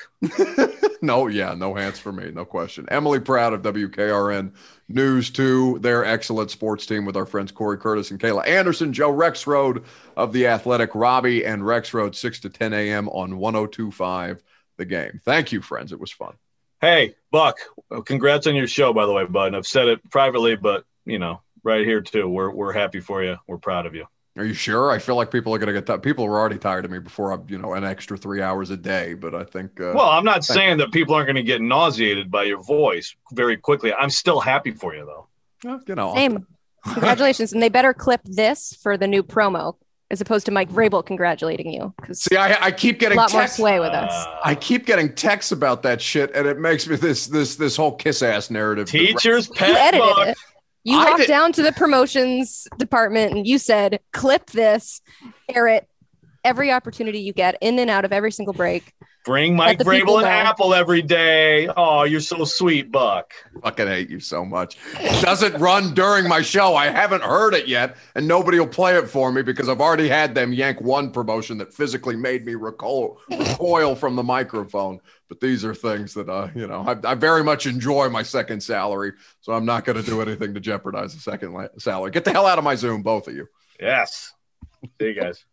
no, 1.03 1.27
yeah, 1.27 1.55
no 1.55 1.75
hats 1.75 1.99
for 1.99 2.13
me, 2.13 2.31
no 2.31 2.45
question. 2.45 2.87
Emily 2.91 3.21
Proud 3.21 3.53
of 3.53 3.63
WKRN 3.63 4.53
News 4.89 5.31
2, 5.31 5.79
their 5.81 6.05
excellent 6.05 6.51
sports 6.51 6.85
team 6.87 7.05
with 7.05 7.17
our 7.17 7.27
friends 7.27 7.53
Corey 7.53 7.79
Curtis 7.79 8.11
and 8.11 8.21
Kayla 8.21 8.47
Anderson, 8.47 8.93
Joe 8.93 9.13
Rexrode 9.13 9.85
of 10.17 10.33
The 10.33 10.47
Athletic, 10.47 10.95
Robbie 10.95 11.45
and 11.45 11.63
Rexrode, 11.63 12.15
6 12.15 12.41
to 12.41 12.51
10 12.51 12.73
a.m. 12.75 13.09
on 13.09 13.39
1025 13.39 14.43
The 14.77 14.85
Game. 14.85 15.21
Thank 15.25 15.53
you, 15.53 15.63
friends. 15.63 15.93
It 15.93 16.01
was 16.01 16.13
fun. 16.13 16.35
Hey, 16.81 17.15
Buck, 17.31 17.57
congrats 18.05 18.47
on 18.47 18.55
your 18.55 18.67
show, 18.67 18.93
by 18.93 19.07
the 19.07 19.13
way, 19.13 19.25
bud. 19.25 19.49
And 19.49 19.57
I've 19.57 19.67
said 19.67 19.89
it 19.89 20.11
privately, 20.11 20.55
but 20.57 20.85
you 21.07 21.19
know, 21.19 21.41
right 21.65 21.85
here 21.85 22.01
too. 22.01 22.29
We're 22.29 22.51
we're 22.51 22.73
happy 22.73 23.01
for 23.01 23.25
you. 23.25 23.37
We're 23.49 23.59
proud 23.59 23.87
of 23.87 23.95
you. 23.95 24.07
Are 24.37 24.45
you 24.45 24.55
sure? 24.55 24.91
I 24.91 24.99
feel 24.99 25.15
like 25.15 25.31
people 25.31 25.55
are 25.55 25.59
going 25.59 25.69
to 25.69 25.73
get 25.73 25.87
that. 25.87 26.03
People 26.03 26.25
are 26.25 26.37
already 26.39 26.59
tired 26.59 26.85
of 26.85 26.91
me 26.91 26.99
before 26.99 27.31
I'm, 27.31 27.45
you 27.49 27.57
know, 27.57 27.75
an 27.75 27.85
extra 27.85 28.17
three 28.17 28.43
hours 28.43 28.71
a 28.71 28.77
day, 28.77 29.15
but 29.15 29.33
I 29.33 29.45
think. 29.45 29.81
Uh, 29.81 29.93
Well, 29.95 30.09
I'm 30.09 30.25
not 30.25 30.45
thank- 30.45 30.59
saying 30.59 30.79
that 30.79 30.91
people 30.91 31.15
aren't 31.15 31.29
going 31.29 31.37
to 31.37 31.43
get 31.45 31.61
nauseated 31.63 32.33
by 32.33 32.43
your 32.43 32.61
voice 32.61 33.15
very 33.33 33.57
quickly. 33.57 33.93
I'm 33.95 34.11
still 34.11 34.41
happy 34.41 34.73
for 34.73 34.93
you, 34.93 35.05
though. 35.07 35.29
well, 35.63 35.81
you 35.87 35.95
know, 35.95 36.15
Same. 36.17 36.47
Congratulations. 36.85 37.53
and 37.53 37.63
they 37.63 37.69
better 37.69 37.95
clip 37.95 38.21
this 38.25 38.77
for 38.83 38.97
the 38.97 39.07
new 39.07 39.23
promo 39.23 39.77
as 40.11 40.21
opposed 40.21 40.47
to 40.47 40.53
Mike 40.53 40.69
Vrabel 40.69 41.07
congratulating 41.07 41.73
you 41.73 41.95
because 42.01 42.21
see, 42.21 42.37
I, 42.37 42.67
I 42.67 42.71
keep 42.73 42.97
a 42.97 42.99
getting 42.99 43.17
lot 43.19 43.33
more 43.33 43.47
sway 43.47 43.79
with 43.81 43.93
us. 43.93 44.13
Uh, 44.13 44.41
I 44.45 44.55
keep 44.57 44.85
getting 44.85 45.15
texts 45.15 45.51
about 45.53 45.83
that 45.85 46.01
shit, 46.03 46.35
and 46.35 46.47
it 46.47 46.59
makes 46.59 46.87
me 46.89 46.97
this 46.97 47.27
this 47.29 47.55
this 47.57 47.77
whole 47.77 47.93
kiss 47.93 48.21
ass 48.23 48.51
narrative. 48.51 48.89
teacher's 48.89 49.49
pet 49.49 49.71
edited 49.77 50.01
Buck. 50.01 50.29
it. 50.29 50.37
You 50.85 50.99
I 50.99 51.05
walked 51.07 51.19
did- 51.21 51.29
down 51.29 51.53
to 51.53 51.63
the 51.63 51.73
promotions 51.73 52.69
department 52.79 53.33
and 53.33 53.47
you 53.47 53.59
said, 53.59 54.01
clip 54.13 54.51
this, 54.51 55.01
air 55.49 55.67
it 55.67 55.89
every 56.45 56.71
opportunity 56.71 57.21
you 57.21 57.33
get 57.33 57.57
in 57.63 57.79
and 57.79 57.89
out 57.91 58.05
of 58.05 58.13
every 58.13 58.31
single 58.31 58.53
break. 58.53 58.93
Bring 59.25 59.57
Mike 59.57 59.79
the 59.79 59.87
people 59.87 60.19
an 60.19 60.27
apple 60.27 60.75
every 60.75 61.01
day. 61.01 61.67
Oh, 61.75 62.03
you're 62.03 62.21
so 62.21 62.45
sweet, 62.45 62.93
Buck. 62.93 63.33
fucking 63.63 63.87
hate 63.87 64.11
you 64.11 64.21
so 64.21 64.45
much. 64.45 64.77
It 65.01 65.23
doesn't 65.23 65.59
run 65.59 65.95
during 65.95 66.29
my 66.29 66.43
show. 66.43 66.77
I 66.77 66.91
haven't 66.91 67.23
heard 67.23 67.55
it 67.55 67.67
yet, 67.67 67.97
and 68.15 68.29
nobody 68.29 68.59
will 68.59 68.67
play 68.67 68.99
it 68.99 69.09
for 69.09 69.33
me 69.33 69.41
because 69.41 69.71
I've 69.71 69.81
already 69.81 70.09
had 70.11 70.35
them 70.35 70.53
yank 70.53 70.83
one 70.83 71.11
promotion 71.11 71.57
that 71.57 71.73
physically 71.73 72.17
made 72.17 72.45
me 72.45 72.55
recoil, 72.55 73.19
recoil 73.31 73.95
from 73.95 74.15
the 74.15 74.23
microphone. 74.23 75.01
But 75.35 75.41
these 75.41 75.65
are 75.65 75.75
things 75.75 76.15
that, 76.15 76.29
uh, 76.29 76.49
you 76.55 76.69
know, 76.69 76.85
I, 76.87 76.97
I 77.11 77.15
very 77.17 77.43
much 77.43 77.67
enjoy 77.67 78.09
my 78.09 78.23
second 78.23 78.63
salary, 78.63 79.15
so 79.41 79.53
I'm 79.53 79.65
not 79.65 79.85
going 79.85 80.01
to 80.01 80.09
do 80.09 80.21
anything 80.23 80.55
to 80.55 80.61
jeopardize 80.61 81.13
the 81.13 81.21
second 81.21 81.55
la- 81.55 81.67
salary. 81.77 82.13
Get 82.13 82.25
the 82.25 82.31
hell 82.31 82.47
out 82.47 82.57
of 82.57 82.63
my 82.63 82.77
Zoom, 82.77 83.03
both 83.03 83.27
of 83.27 83.35
you. 83.35 83.49
Yes. 83.81 84.33
See 85.01 85.09
you 85.09 85.15
guys. 85.15 85.45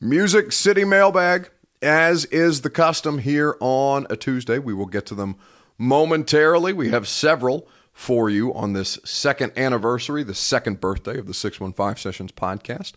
Music 0.00 0.52
City 0.52 0.84
mailbag, 0.84 1.50
as 1.82 2.24
is 2.26 2.60
the 2.60 2.70
custom 2.70 3.18
here 3.18 3.56
on 3.58 4.06
a 4.08 4.16
Tuesday. 4.16 4.60
We 4.60 4.74
will 4.74 4.86
get 4.86 5.06
to 5.06 5.16
them 5.16 5.34
momentarily. 5.76 6.72
We 6.72 6.90
have 6.90 7.08
several 7.08 7.68
for 7.92 8.30
you 8.30 8.54
on 8.54 8.74
this 8.74 9.00
second 9.04 9.58
anniversary, 9.58 10.22
the 10.22 10.36
second 10.36 10.80
birthday 10.80 11.18
of 11.18 11.26
the 11.26 11.34
615 11.34 11.96
Sessions 12.00 12.30
podcast. 12.30 12.92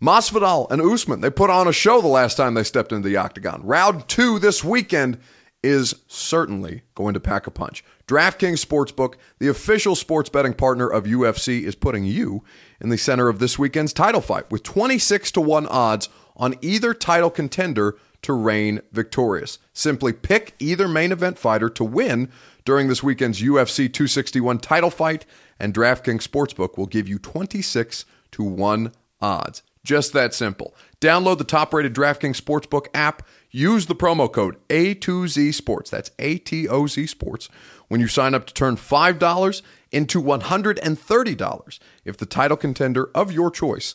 Masvidal 0.00 0.70
and 0.70 0.80
Usman, 0.80 1.20
they 1.20 1.30
put 1.30 1.50
on 1.50 1.66
a 1.66 1.72
show 1.72 2.00
the 2.00 2.08
last 2.08 2.36
time 2.36 2.54
they 2.54 2.62
stepped 2.62 2.92
into 2.92 3.08
the 3.08 3.16
octagon. 3.16 3.62
Round 3.64 4.06
two 4.08 4.38
this 4.38 4.62
weekend 4.62 5.18
is 5.62 5.92
certainly 6.06 6.82
going 6.94 7.14
to 7.14 7.20
pack 7.20 7.48
a 7.48 7.50
punch. 7.50 7.84
DraftKings 8.06 8.64
Sportsbook, 8.64 9.14
the 9.40 9.48
official 9.48 9.96
sports 9.96 10.30
betting 10.30 10.54
partner 10.54 10.88
of 10.88 11.04
UFC, 11.04 11.62
is 11.62 11.74
putting 11.74 12.04
you 12.04 12.44
in 12.80 12.90
the 12.90 12.96
center 12.96 13.28
of 13.28 13.40
this 13.40 13.58
weekend's 13.58 13.92
title 13.92 14.20
fight 14.20 14.48
with 14.52 14.62
26 14.62 15.32
to 15.32 15.40
1 15.40 15.66
odds 15.66 16.08
on 16.36 16.54
either 16.60 16.94
title 16.94 17.30
contender 17.30 17.98
to 18.22 18.32
reign 18.32 18.80
victorious. 18.92 19.58
Simply 19.72 20.12
pick 20.12 20.54
either 20.60 20.86
main 20.86 21.10
event 21.10 21.38
fighter 21.38 21.68
to 21.70 21.84
win 21.84 22.30
during 22.64 22.86
this 22.86 23.02
weekend's 23.02 23.42
UFC 23.42 23.92
261 23.92 24.58
title 24.58 24.90
fight, 24.90 25.26
and 25.58 25.74
DraftKings 25.74 26.26
Sportsbook 26.26 26.78
will 26.78 26.86
give 26.86 27.08
you 27.08 27.18
26 27.18 28.04
to 28.32 28.44
1 28.44 28.92
odds. 29.20 29.62
Just 29.88 30.12
that 30.12 30.34
simple. 30.34 30.74
Download 31.00 31.38
the 31.38 31.44
top 31.44 31.72
rated 31.72 31.94
DraftKings 31.94 32.38
Sportsbook 32.38 32.88
app. 32.92 33.26
Use 33.50 33.86
the 33.86 33.94
promo 33.94 34.30
code 34.30 34.56
A2Z 34.68 35.54
Sports. 35.54 35.88
That's 35.88 36.10
A 36.18 36.36
T 36.36 36.68
O 36.68 36.86
Z 36.86 37.06
Sports 37.06 37.48
when 37.88 37.98
you 37.98 38.06
sign 38.06 38.34
up 38.34 38.44
to 38.44 38.52
turn 38.52 38.76
$5 38.76 39.62
into 39.90 40.22
$130 40.22 41.78
if 42.04 42.18
the 42.18 42.26
title 42.26 42.58
contender 42.58 43.08
of 43.14 43.32
your 43.32 43.50
choice 43.50 43.94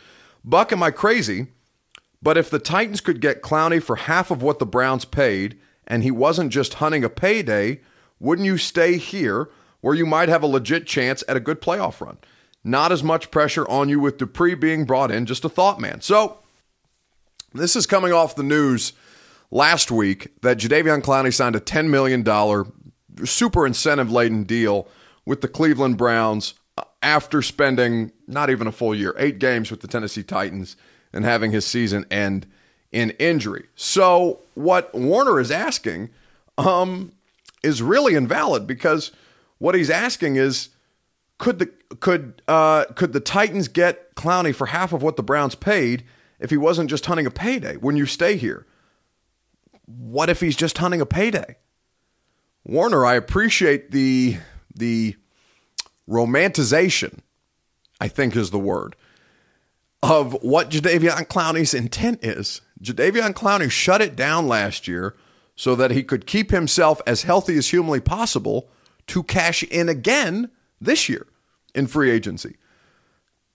Buck, 0.44 0.72
am 0.72 0.82
I 0.82 0.90
crazy? 0.90 1.48
But 2.24 2.38
if 2.38 2.50
the 2.50 2.60
Titans 2.60 3.02
could 3.02 3.20
get 3.20 3.42
Clowney 3.42 3.84
for 3.84 3.96
half 3.96 4.32
of 4.32 4.42
what 4.42 4.60
the 4.60 4.66
Browns 4.66 5.04
paid– 5.04 5.60
and 5.88 6.04
he 6.04 6.12
wasn't 6.12 6.52
just 6.52 6.76
hunting 6.76 7.04
a 7.04 7.10
payday, 7.10 7.82
wouldn't 8.20 8.46
you 8.46 8.58
stay 8.58 8.98
here 8.98 9.50
where 9.82 9.96
you 9.96 10.06
might 10.06 10.30
have 10.30 10.44
a 10.44 10.48
legit 10.48 10.86
chance 10.86 11.24
at 11.28 11.38
a 11.38 11.42
good 11.42 11.62
playoff 11.62 12.02
run? 12.02 12.18
Not 12.64 12.92
as 12.92 13.04
much 13.04 13.32
pressure 13.32 13.68
on 13.68 13.90
you 13.90 14.00
with 14.00 14.18
Dupree 14.18 14.56
being 14.56 14.86
brought 14.86 15.12
in, 15.12 15.26
just 15.26 15.46
a 15.46 15.50
thought 15.50 15.80
man. 15.80 16.02
So, 16.02 16.38
this 17.54 17.76
is 17.76 17.86
coming 17.86 18.14
off 18.14 18.36
the 18.36 18.44
news 18.44 18.94
last 19.50 19.92
week 19.92 20.30
that 20.42 20.58
Jadeveon 20.58 21.02
Clowney 21.02 21.34
signed 21.34 21.56
a 21.56 21.60
$10 21.60 21.90
million 21.90 22.24
super 23.26 23.66
incentive 23.66 24.12
laden 24.12 24.44
deal 24.44 24.88
with 25.26 25.42
the 25.42 25.48
Cleveland 25.48 25.98
Browns 25.98 26.54
after 27.02 27.42
spending 27.42 28.12
not 28.28 28.50
even 28.50 28.68
a 28.68 28.72
full 28.72 28.96
year, 28.96 29.14
eight 29.18 29.40
games 29.40 29.72
with 29.72 29.82
the 29.82 29.88
Tennessee 29.88 30.24
Titans, 30.24 30.78
and 31.12 31.26
having 31.26 31.52
his 31.52 31.66
season 31.66 32.06
end 32.10 32.48
in 32.92 33.12
injury. 33.12 33.68
So 33.76 34.40
what 34.54 34.94
Warner 34.94 35.40
is 35.40 35.52
asking 35.52 36.10
um, 36.58 37.12
is 37.64 37.82
really 37.82 38.16
invalid 38.16 38.68
because 38.68 39.12
what 39.60 39.76
he's 39.76 39.90
asking 39.90 40.36
is 40.36 40.70
could 41.38 41.60
the 41.60 41.72
could 42.00 42.42
uh, 42.48 42.86
could 42.96 43.14
the 43.14 43.20
Titans 43.20 43.68
get 43.68 44.16
Clowney 44.16 44.54
for 44.54 44.68
half 44.68 44.94
of 44.94 45.02
what 45.02 45.16
the 45.16 45.24
Browns 45.24 45.56
paid 45.56 46.04
if 46.40 46.50
he 46.50 46.58
wasn't 46.58 46.90
just 46.90 47.06
hunting 47.06 47.26
a 47.26 47.32
payday 47.32 47.78
when 47.78 47.96
you 47.96 48.06
stay 48.06 48.38
here? 48.38 48.66
What 49.86 50.30
if 50.30 50.40
he's 50.40 50.56
just 50.56 50.78
hunting 50.78 51.02
a 51.02 51.06
payday? 51.06 51.58
Warner, 52.64 53.06
I 53.06 53.16
appreciate 53.16 53.92
the 53.92 54.38
the 54.76 55.16
romanticization, 56.08 57.20
I 58.00 58.08
think 58.08 58.36
is 58.36 58.52
the 58.52 58.60
word, 58.60 58.96
of 60.04 60.34
what 60.44 60.70
Jadeveon 60.70 61.28
Clowney's 61.28 61.74
intent 61.74 62.24
is. 62.24 62.62
Jadeveon 62.82 63.34
Clowney 63.34 63.70
shut 63.70 64.02
it 64.02 64.16
down 64.16 64.48
last 64.48 64.88
year 64.88 65.16
so 65.56 65.76
that 65.76 65.92
he 65.92 66.04
could 66.04 66.26
keep 66.26 66.52
himself 66.52 67.02
as 67.06 67.24
healthy 67.24 67.58
as 67.58 67.70
humanly 67.70 68.00
possible 68.00 68.70
to 69.08 69.24
cash 69.24 69.64
in 69.64 69.90
again 69.90 70.50
this 70.80 71.08
year 71.08 71.28
in 71.76 71.88
free 71.88 72.10
agency. 72.10 72.56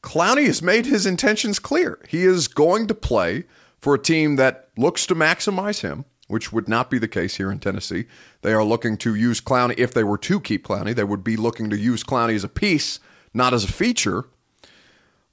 Clowney 0.03 0.47
has 0.47 0.63
made 0.63 0.87
his 0.87 1.07
intentions 1.07 1.59
clear. 1.59 1.99
He 2.09 2.25
is 2.25 2.47
going 2.47 2.87
to 2.87 2.95
play 2.95 3.45
for 3.79 3.95
a 3.95 3.99
team 3.99 4.37
that 4.37 4.69
looks 4.77 5.05
to 5.07 5.17
maximize 5.17 5.81
him, 5.81 6.05
which 6.29 6.53
would 6.53 6.69
not 6.69 6.91
be 6.91 6.99
the 6.99 7.09
case 7.09 7.37
here 7.37 7.51
in 7.51 7.59
Tennessee. 7.59 8.07
They 8.43 8.53
are 8.53 8.63
looking 8.63 8.97
to 8.99 9.17
use 9.17 9.41
Clowney. 9.41 9.75
If 9.77 9.93
they 9.93 10.05
were 10.05 10.19
to 10.19 10.41
keep 10.41 10.69
Clowney, 10.69 10.95
they 10.95 11.05
would 11.05 11.25
be 11.25 11.37
looking 11.37 11.71
to 11.71 11.77
use 11.77 12.05
Clowney 12.05 12.37
as 12.37 12.45
a 12.45 12.49
piece, 12.49 13.01
not 13.35 13.53
as 13.53 13.65
a 13.65 13.73
feature. 13.73 14.27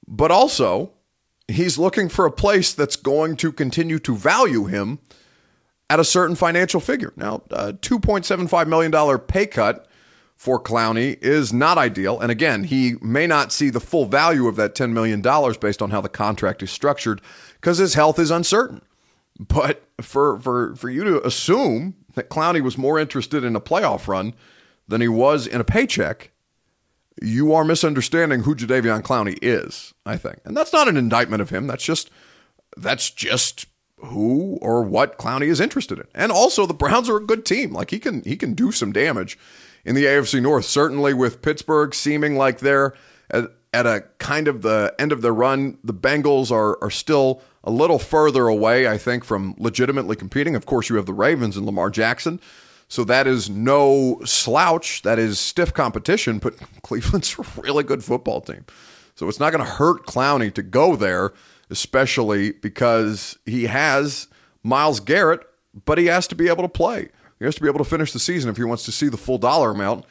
But 0.08 0.32
also, 0.32 0.93
he's 1.48 1.78
looking 1.78 2.08
for 2.08 2.26
a 2.26 2.30
place 2.30 2.72
that's 2.72 2.96
going 2.96 3.36
to 3.36 3.52
continue 3.52 3.98
to 4.00 4.16
value 4.16 4.64
him 4.64 4.98
at 5.90 6.00
a 6.00 6.04
certain 6.04 6.36
financial 6.36 6.80
figure. 6.80 7.12
Now, 7.16 7.42
uh, 7.50 7.68
a 7.68 7.72
$2.75 7.74 8.66
million 8.66 9.18
pay 9.20 9.46
cut 9.46 9.86
for 10.36 10.60
Clowney 10.60 11.18
is 11.22 11.52
not 11.52 11.78
ideal. 11.78 12.18
And 12.20 12.30
again, 12.30 12.64
he 12.64 12.94
may 13.00 13.26
not 13.26 13.52
see 13.52 13.70
the 13.70 13.80
full 13.80 14.06
value 14.06 14.46
of 14.46 14.56
that 14.56 14.74
$10 14.74 14.92
million 14.92 15.20
based 15.60 15.82
on 15.82 15.90
how 15.90 16.00
the 16.00 16.08
contract 16.08 16.62
is 16.62 16.70
structured 16.70 17.20
because 17.54 17.78
his 17.78 17.94
health 17.94 18.18
is 18.18 18.30
uncertain. 18.30 18.82
But 19.38 19.84
for, 20.00 20.38
for, 20.40 20.74
for 20.76 20.90
you 20.90 21.04
to 21.04 21.26
assume 21.26 21.94
that 22.14 22.30
Clowney 22.30 22.60
was 22.60 22.78
more 22.78 22.98
interested 22.98 23.44
in 23.44 23.56
a 23.56 23.60
playoff 23.60 24.06
run 24.08 24.34
than 24.86 25.00
he 25.00 25.08
was 25.08 25.46
in 25.46 25.60
a 25.60 25.64
paycheck 25.64 26.30
you 27.24 27.52
are 27.54 27.64
misunderstanding 27.64 28.42
who 28.42 28.54
Jadeveon 28.54 29.02
Clowney 29.02 29.38
is, 29.42 29.94
I 30.04 30.16
think. 30.16 30.40
And 30.44 30.56
that's 30.56 30.72
not 30.72 30.88
an 30.88 30.96
indictment 30.96 31.42
of 31.42 31.50
him. 31.50 31.66
That's 31.66 31.84
just 31.84 32.10
that's 32.76 33.10
just 33.10 33.66
who 33.98 34.58
or 34.60 34.82
what 34.82 35.18
Clowney 35.18 35.46
is 35.46 35.60
interested 35.60 35.98
in. 35.98 36.06
And 36.14 36.30
also 36.30 36.66
the 36.66 36.74
Browns 36.74 37.08
are 37.08 37.16
a 37.16 37.24
good 37.24 37.44
team. 37.44 37.72
Like 37.72 37.90
he 37.90 37.98
can 37.98 38.22
he 38.24 38.36
can 38.36 38.54
do 38.54 38.72
some 38.72 38.92
damage 38.92 39.38
in 39.84 39.94
the 39.94 40.04
AFC 40.04 40.42
North. 40.42 40.64
Certainly 40.64 41.14
with 41.14 41.42
Pittsburgh 41.42 41.94
seeming 41.94 42.36
like 42.36 42.58
they're 42.58 42.94
at, 43.30 43.44
at 43.72 43.86
a 43.86 44.04
kind 44.18 44.48
of 44.48 44.62
the 44.62 44.94
end 44.98 45.12
of 45.12 45.22
their 45.22 45.34
run, 45.34 45.78
the 45.82 45.94
Bengals 45.94 46.50
are 46.50 46.82
are 46.82 46.90
still 46.90 47.42
a 47.62 47.70
little 47.70 47.98
further 47.98 48.46
away, 48.46 48.86
I 48.86 48.98
think, 48.98 49.24
from 49.24 49.54
legitimately 49.58 50.16
competing. 50.16 50.54
Of 50.54 50.66
course, 50.66 50.90
you 50.90 50.96
have 50.96 51.06
the 51.06 51.14
Ravens 51.14 51.56
and 51.56 51.64
Lamar 51.64 51.88
Jackson. 51.90 52.40
So 52.94 53.02
that 53.02 53.26
is 53.26 53.50
no 53.50 54.20
slouch. 54.24 55.02
That 55.02 55.18
is 55.18 55.40
stiff 55.40 55.74
competition, 55.74 56.38
but 56.38 56.54
Cleveland's 56.82 57.36
a 57.36 57.60
really 57.60 57.82
good 57.82 58.04
football 58.04 58.40
team. 58.40 58.66
So 59.16 59.28
it's 59.28 59.40
not 59.40 59.50
going 59.50 59.64
to 59.64 59.68
hurt 59.68 60.06
Clowney 60.06 60.54
to 60.54 60.62
go 60.62 60.94
there, 60.94 61.32
especially 61.70 62.52
because 62.52 63.36
he 63.46 63.64
has 63.64 64.28
Myles 64.62 65.00
Garrett, 65.00 65.40
but 65.84 65.98
he 65.98 66.06
has 66.06 66.28
to 66.28 66.36
be 66.36 66.46
able 66.46 66.62
to 66.62 66.68
play. 66.68 67.08
He 67.40 67.44
has 67.44 67.56
to 67.56 67.60
be 67.62 67.66
able 67.66 67.78
to 67.78 67.84
finish 67.84 68.12
the 68.12 68.20
season 68.20 68.48
if 68.48 68.58
he 68.58 68.62
wants 68.62 68.84
to 68.84 68.92
see 68.92 69.08
the 69.08 69.16
full 69.16 69.38
dollar 69.38 69.72
amount. 69.72 70.04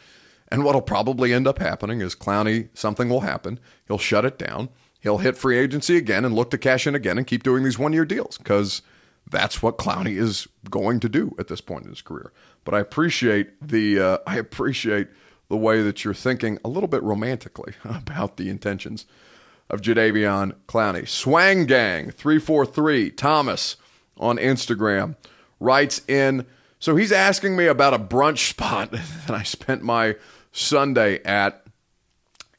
And 0.50 0.66
what'll 0.66 0.82
probably 0.82 1.34
end 1.34 1.48
up 1.48 1.60
happening 1.60 2.02
is 2.02 2.16
Clowney, 2.16 2.68
something 2.74 3.08
will 3.08 3.22
happen. 3.22 3.62
He'll 3.88 3.98
shut 3.98 4.26
it 4.26 4.38
down. 4.38 4.68
He'll 5.00 5.20
hit 5.20 5.38
free 5.38 5.58
agency 5.58 5.96
again 5.96 6.26
and 6.26 6.36
look 6.36 6.52
to 6.52 6.58
cash 6.58 6.86
in 6.86 6.96
again 6.96 7.18
and 7.18 7.26
keep 7.26 7.44
doing 7.44 7.64
these 7.64 7.80
one 7.80 7.94
year 7.94 8.04
deals 8.04 8.38
because 8.38 8.82
that's 9.30 9.62
what 9.62 9.78
Clowney 9.78 10.18
is 10.18 10.48
going 10.70 11.00
to 11.00 11.08
do 11.08 11.34
at 11.40 11.48
this 11.48 11.62
point 11.62 11.86
in 11.86 11.90
his 11.90 12.02
career. 12.02 12.34
But 12.64 12.74
I 12.74 12.80
appreciate 12.80 13.50
the 13.62 14.00
uh, 14.00 14.18
I 14.26 14.38
appreciate 14.38 15.08
the 15.50 15.58
way 15.58 15.82
that 15.82 16.04
you're 16.04 16.14
thinking 16.14 16.58
a 16.64 16.70
little 16.70 16.88
bit 16.88 17.04
romantically 17.04 17.74
about 17.84 18.38
the 18.38 18.50
intentions 18.50 19.06
of 19.70 19.82
Jadeveon 19.82 20.56
Clowney. 20.68 21.08
Swang 21.08 21.66
Gang 21.66 22.12
three 22.12 22.40
four 22.40 22.66
three 22.66 23.10
Thomas 23.10 23.76
on 24.18 24.38
Instagram 24.38 25.16
writes 25.60 26.02
in. 26.08 26.46
So 26.80 26.98
he's 26.98 27.14
asking 27.14 27.56
me 27.56 27.68
about 27.68 27.94
a 27.94 28.00
brunch 28.00 28.50
spot 28.50 28.92
that 28.92 29.32
I 29.32 29.44
spent 29.44 29.84
my 29.84 30.16
Sunday 30.52 31.22
at 31.24 31.66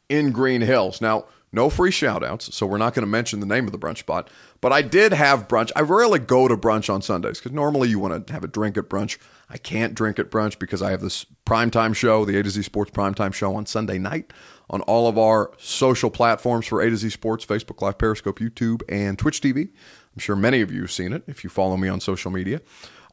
in 0.09 0.33
Green 0.33 0.61
Hills. 0.61 1.01
Now, 1.01 1.27
no 1.53 1.71
free 1.71 1.91
shout 1.91 2.25
outs, 2.25 2.55
so 2.55 2.67
we're 2.67 2.79
not 2.79 2.95
going 2.95 3.05
to 3.05 3.11
mention 3.11 3.41
the 3.41 3.47
name 3.47 3.67
of 3.67 3.73
the 3.73 3.79
brunch 3.79 3.99
spot. 3.99 4.29
But 4.61 4.73
I 4.73 4.83
did 4.83 5.13
have 5.13 5.47
brunch. 5.47 5.71
I 5.77 5.83
rarely 5.83 6.19
go 6.19 6.49
to 6.49 6.57
brunch 6.57 6.93
on 6.93 7.01
Sundays 7.01 7.39
because 7.39 7.53
normally 7.53 7.89
you 7.89 7.99
want 7.99 8.27
to 8.27 8.33
have 8.33 8.43
a 8.45 8.49
drink 8.49 8.77
at 8.77 8.89
brunch. 8.89 9.19
I 9.55 9.57
can't 9.59 9.95
drink 9.95 10.19
at 10.19 10.33
brunch 10.33 10.59
because 10.59 10.83
I 10.83 10.91
have 10.91 11.01
this 11.01 11.25
primetime 11.47 11.95
show, 11.95 12.25
the 12.25 12.37
A 12.37 12.43
to 12.43 12.51
Z 12.51 12.63
Sports 12.63 12.91
primetime 12.91 13.33
show 13.33 13.55
on 13.55 13.67
Sunday 13.67 13.99
night 13.99 14.33
on 14.69 14.81
all 14.83 15.07
of 15.07 15.17
our 15.17 15.53
social 15.59 16.11
platforms 16.11 16.67
for 16.67 16.83
A 16.83 16.91
to 16.91 16.97
Z 16.97 17.11
Sports 17.11 17.47
Facebook 17.47 17.81
Live, 17.81 17.97
Periscope, 17.97 18.41
YouTube, 18.41 18.83
and 18.89 19.17
Twitch 19.17 19.41
TV. 19.41 19.69
I'm 19.69 20.19
sure 20.19 20.35
many 20.35 20.61
of 20.61 20.73
you 20.73 20.81
have 20.81 20.91
seen 20.91 21.13
it 21.13 21.23
if 21.29 21.45
you 21.45 21.51
follow 21.51 21.77
me 21.77 21.87
on 21.87 22.01
social 22.01 22.33
media. 22.33 22.63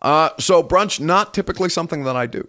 Uh, 0.02 0.32
so, 0.40 0.64
brunch, 0.64 1.00
not 1.00 1.36
typically 1.36 1.70
something 1.70 2.06
that 2.06 2.16
I 2.16 2.26
do. 2.26 2.48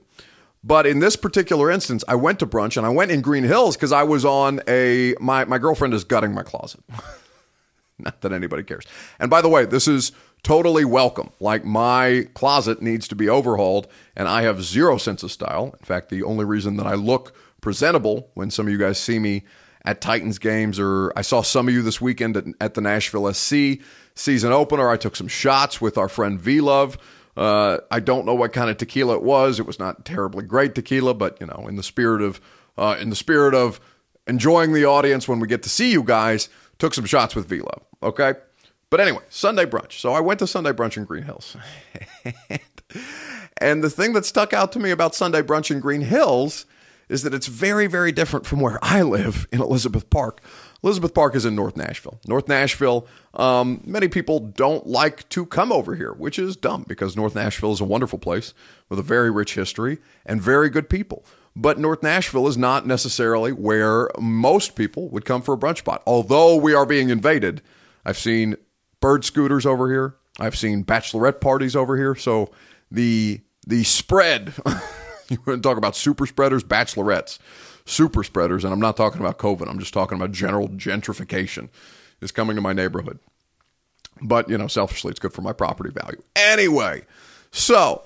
But 0.64 0.86
in 0.86 1.00
this 1.00 1.16
particular 1.16 1.70
instance, 1.70 2.02
I 2.08 2.14
went 2.14 2.38
to 2.38 2.46
brunch 2.46 2.78
and 2.78 2.86
I 2.86 2.88
went 2.88 3.10
in 3.10 3.20
Green 3.20 3.44
Hills 3.44 3.76
because 3.76 3.92
I 3.92 4.04
was 4.04 4.24
on 4.24 4.62
a 4.68 5.14
my 5.20 5.44
my 5.44 5.58
girlfriend 5.58 5.92
is 5.92 6.04
gutting 6.04 6.32
my 6.32 6.42
closet. 6.42 6.80
Not 7.98 8.20
that 8.22 8.32
anybody 8.32 8.62
cares. 8.62 8.84
And 9.18 9.30
by 9.30 9.42
the 9.42 9.48
way, 9.48 9.64
this 9.64 9.86
is 9.86 10.12
totally 10.42 10.84
welcome. 10.84 11.30
Like 11.40 11.64
my 11.64 12.28
closet 12.34 12.82
needs 12.82 13.06
to 13.08 13.14
be 13.14 13.28
overhauled, 13.28 13.86
and 14.16 14.28
I 14.28 14.42
have 14.42 14.62
zero 14.62 14.98
sense 14.98 15.22
of 15.22 15.30
style. 15.30 15.76
In 15.78 15.84
fact, 15.84 16.08
the 16.08 16.22
only 16.22 16.44
reason 16.44 16.76
that 16.76 16.86
I 16.86 16.94
look 16.94 17.34
presentable 17.60 18.30
when 18.34 18.50
some 18.50 18.66
of 18.66 18.72
you 18.72 18.78
guys 18.78 18.98
see 18.98 19.18
me 19.18 19.44
at 19.84 20.00
Titans 20.00 20.38
games, 20.38 20.78
or 20.78 21.12
I 21.16 21.22
saw 21.22 21.42
some 21.42 21.68
of 21.68 21.74
you 21.74 21.82
this 21.82 22.00
weekend 22.00 22.36
at, 22.36 22.44
at 22.60 22.74
the 22.74 22.80
Nashville 22.80 23.32
SC 23.32 23.80
season 24.14 24.52
opener. 24.52 24.88
I 24.88 24.96
took 24.96 25.16
some 25.16 25.28
shots 25.28 25.80
with 25.80 25.98
our 25.98 26.08
friend 26.08 26.40
V 26.40 26.60
Love. 26.60 26.98
Uh, 27.36 27.78
I 27.90 28.00
don't 28.00 28.26
know 28.26 28.34
what 28.34 28.52
kind 28.52 28.68
of 28.68 28.76
tequila 28.76 29.14
it 29.14 29.22
was. 29.22 29.58
It 29.58 29.66
was 29.66 29.78
not 29.78 30.04
terribly 30.04 30.44
great 30.44 30.74
tequila, 30.74 31.14
but 31.14 31.40
you 31.40 31.46
know, 31.46 31.66
in 31.68 31.76
the 31.76 31.82
spirit 31.82 32.20
of 32.22 32.40
uh, 32.76 32.96
in 33.00 33.10
the 33.10 33.16
spirit 33.16 33.54
of 33.54 33.80
enjoying 34.26 34.72
the 34.72 34.84
audience 34.84 35.26
when 35.26 35.40
we 35.40 35.48
get 35.48 35.62
to 35.62 35.68
see 35.68 35.90
you 35.90 36.02
guys, 36.02 36.48
took 36.82 36.94
some 36.94 37.04
shots 37.04 37.36
with 37.36 37.46
V 37.46 37.60
Love. 37.60 37.84
Okay, 38.02 38.34
but 38.90 38.98
anyway, 38.98 39.22
Sunday 39.28 39.66
brunch. 39.66 40.00
So 40.00 40.14
I 40.14 40.18
went 40.18 40.40
to 40.40 40.48
Sunday 40.48 40.72
brunch 40.72 40.96
in 40.96 41.04
Green 41.04 41.22
Hills, 41.22 41.56
and 43.58 43.84
the 43.84 43.88
thing 43.88 44.14
that 44.14 44.26
stuck 44.26 44.52
out 44.52 44.72
to 44.72 44.80
me 44.80 44.90
about 44.90 45.14
Sunday 45.14 45.42
brunch 45.42 45.70
in 45.70 45.78
Green 45.78 46.00
Hills 46.00 46.66
is 47.08 47.22
that 47.22 47.34
it's 47.34 47.46
very, 47.46 47.86
very 47.86 48.10
different 48.10 48.46
from 48.46 48.58
where 48.58 48.80
I 48.82 49.02
live 49.02 49.46
in 49.52 49.60
Elizabeth 49.60 50.10
Park. 50.10 50.40
Elizabeth 50.82 51.14
Park 51.14 51.36
is 51.36 51.44
in 51.44 51.54
North 51.54 51.76
Nashville. 51.76 52.18
North 52.26 52.48
Nashville, 52.48 53.06
um, 53.34 53.80
many 53.84 54.08
people 54.08 54.40
don't 54.40 54.84
like 54.88 55.28
to 55.28 55.46
come 55.46 55.70
over 55.70 55.94
here, 55.94 56.14
which 56.14 56.36
is 56.36 56.56
dumb 56.56 56.84
because 56.88 57.16
North 57.16 57.36
Nashville 57.36 57.72
is 57.72 57.80
a 57.80 57.84
wonderful 57.84 58.18
place 58.18 58.54
with 58.88 58.98
a 58.98 59.02
very 59.02 59.30
rich 59.30 59.54
history 59.54 59.98
and 60.26 60.42
very 60.42 60.68
good 60.68 60.90
people. 60.90 61.24
But 61.54 61.78
North 61.78 62.02
Nashville 62.02 62.48
is 62.48 62.56
not 62.56 62.86
necessarily 62.86 63.52
where 63.52 64.08
most 64.18 64.74
people 64.74 65.08
would 65.10 65.24
come 65.24 65.42
for 65.42 65.54
a 65.54 65.58
brunch 65.58 65.78
spot. 65.78 66.02
Although 66.06 66.56
we 66.56 66.72
are 66.72 66.86
being 66.86 67.10
invaded, 67.10 67.60
I've 68.04 68.18
seen 68.18 68.56
bird 69.00 69.24
scooters 69.24 69.66
over 69.66 69.90
here. 69.90 70.16
I've 70.40 70.56
seen 70.56 70.84
bachelorette 70.84 71.40
parties 71.40 71.76
over 71.76 71.96
here. 71.96 72.14
So 72.14 72.50
the 72.90 73.40
the 73.66 73.84
spread, 73.84 74.54
you 75.28 75.38
want 75.46 75.62
to 75.62 75.68
talk 75.68 75.76
about 75.76 75.94
super 75.94 76.26
spreaders, 76.26 76.64
bachelorettes 76.64 77.38
super 77.84 78.22
spreaders, 78.22 78.64
and 78.64 78.72
I'm 78.72 78.80
not 78.80 78.96
talking 78.96 79.20
about 79.20 79.38
COVID. 79.38 79.68
I'm 79.68 79.78
just 79.78 79.94
talking 79.94 80.16
about 80.16 80.32
general 80.32 80.68
gentrification 80.68 81.68
is 82.20 82.32
coming 82.32 82.56
to 82.56 82.62
my 82.62 82.72
neighborhood. 82.72 83.18
But, 84.20 84.48
you 84.48 84.56
know, 84.56 84.68
selfishly, 84.68 85.10
it's 85.10 85.18
good 85.18 85.32
for 85.32 85.42
my 85.42 85.52
property 85.52 85.90
value. 85.90 86.22
Anyway, 86.36 87.02
so 87.50 88.02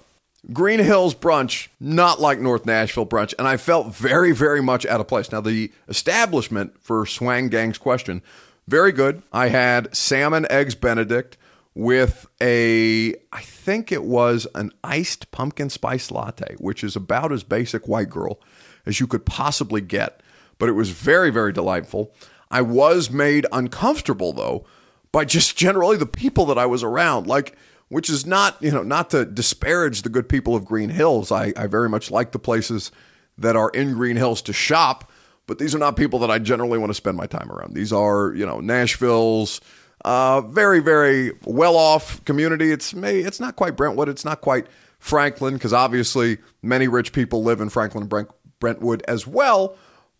Green 0.52 0.78
Hills 0.78 1.14
brunch, 1.14 1.68
not 1.80 2.20
like 2.20 2.38
North 2.38 2.66
Nashville 2.66 3.06
brunch, 3.06 3.34
and 3.38 3.48
I 3.48 3.56
felt 3.56 3.94
very, 3.94 4.32
very 4.32 4.62
much 4.62 4.86
out 4.86 5.00
of 5.00 5.08
place. 5.08 5.32
Now, 5.32 5.40
the 5.40 5.72
establishment 5.88 6.80
for 6.80 7.04
Swang 7.04 7.48
Gang's 7.48 7.78
question, 7.78 8.22
very 8.68 8.92
good. 8.92 9.22
I 9.32 9.48
had 9.48 9.94
salmon 9.94 10.46
eggs 10.50 10.74
Benedict 10.74 11.36
with 11.74 12.26
a, 12.40 13.14
I 13.32 13.40
think 13.42 13.92
it 13.92 14.04
was 14.04 14.46
an 14.54 14.72
iced 14.82 15.30
pumpkin 15.30 15.68
spice 15.68 16.10
latte, 16.10 16.54
which 16.58 16.82
is 16.82 16.96
about 16.96 17.32
as 17.32 17.42
basic 17.42 17.86
white 17.86 18.08
girl 18.08 18.40
as 18.86 19.00
you 19.00 19.06
could 19.06 19.26
possibly 19.26 19.80
get. 19.80 20.22
But 20.58 20.68
it 20.68 20.72
was 20.72 20.90
very, 20.90 21.30
very 21.30 21.52
delightful. 21.52 22.14
I 22.50 22.62
was 22.62 23.10
made 23.10 23.46
uncomfortable 23.52 24.32
though 24.32 24.64
by 25.12 25.24
just 25.24 25.56
generally 25.56 25.96
the 25.96 26.06
people 26.06 26.46
that 26.46 26.58
I 26.58 26.66
was 26.66 26.82
around. 26.82 27.26
Like, 27.26 27.56
which 27.88 28.10
is 28.10 28.26
not, 28.26 28.60
you 28.60 28.70
know, 28.70 28.82
not 28.82 29.10
to 29.10 29.24
disparage 29.24 30.02
the 30.02 30.08
good 30.08 30.28
people 30.28 30.56
of 30.56 30.64
Green 30.64 30.90
Hills. 30.90 31.30
I, 31.30 31.52
I 31.56 31.66
very 31.66 31.88
much 31.88 32.10
like 32.10 32.32
the 32.32 32.38
places 32.38 32.90
that 33.38 33.56
are 33.56 33.70
in 33.70 33.94
Green 33.94 34.16
Hills 34.16 34.42
to 34.42 34.52
shop, 34.52 35.10
but 35.46 35.58
these 35.58 35.74
are 35.74 35.78
not 35.78 35.96
people 35.96 36.18
that 36.20 36.30
I 36.30 36.38
generally 36.38 36.78
want 36.78 36.90
to 36.90 36.94
spend 36.94 37.16
my 37.16 37.26
time 37.26 37.50
around. 37.50 37.74
These 37.74 37.92
are, 37.92 38.32
you 38.34 38.44
know, 38.44 38.60
Nashville's 38.60 39.60
uh, 40.04 40.40
very, 40.40 40.80
very 40.80 41.32
well 41.44 41.76
off 41.76 42.24
community. 42.24 42.72
It's 42.72 42.94
may 42.94 43.18
it's 43.18 43.40
not 43.40 43.56
quite 43.56 43.76
Brentwood. 43.76 44.08
It's 44.08 44.24
not 44.24 44.40
quite 44.40 44.66
Franklin 44.98 45.54
because 45.54 45.72
obviously 45.72 46.38
many 46.62 46.88
rich 46.88 47.12
people 47.12 47.42
live 47.42 47.60
in 47.60 47.68
Franklin 47.68 48.06
Brent, 48.06 48.28
Brentwood 48.60 49.02
as 49.08 49.26
well. 49.26 49.76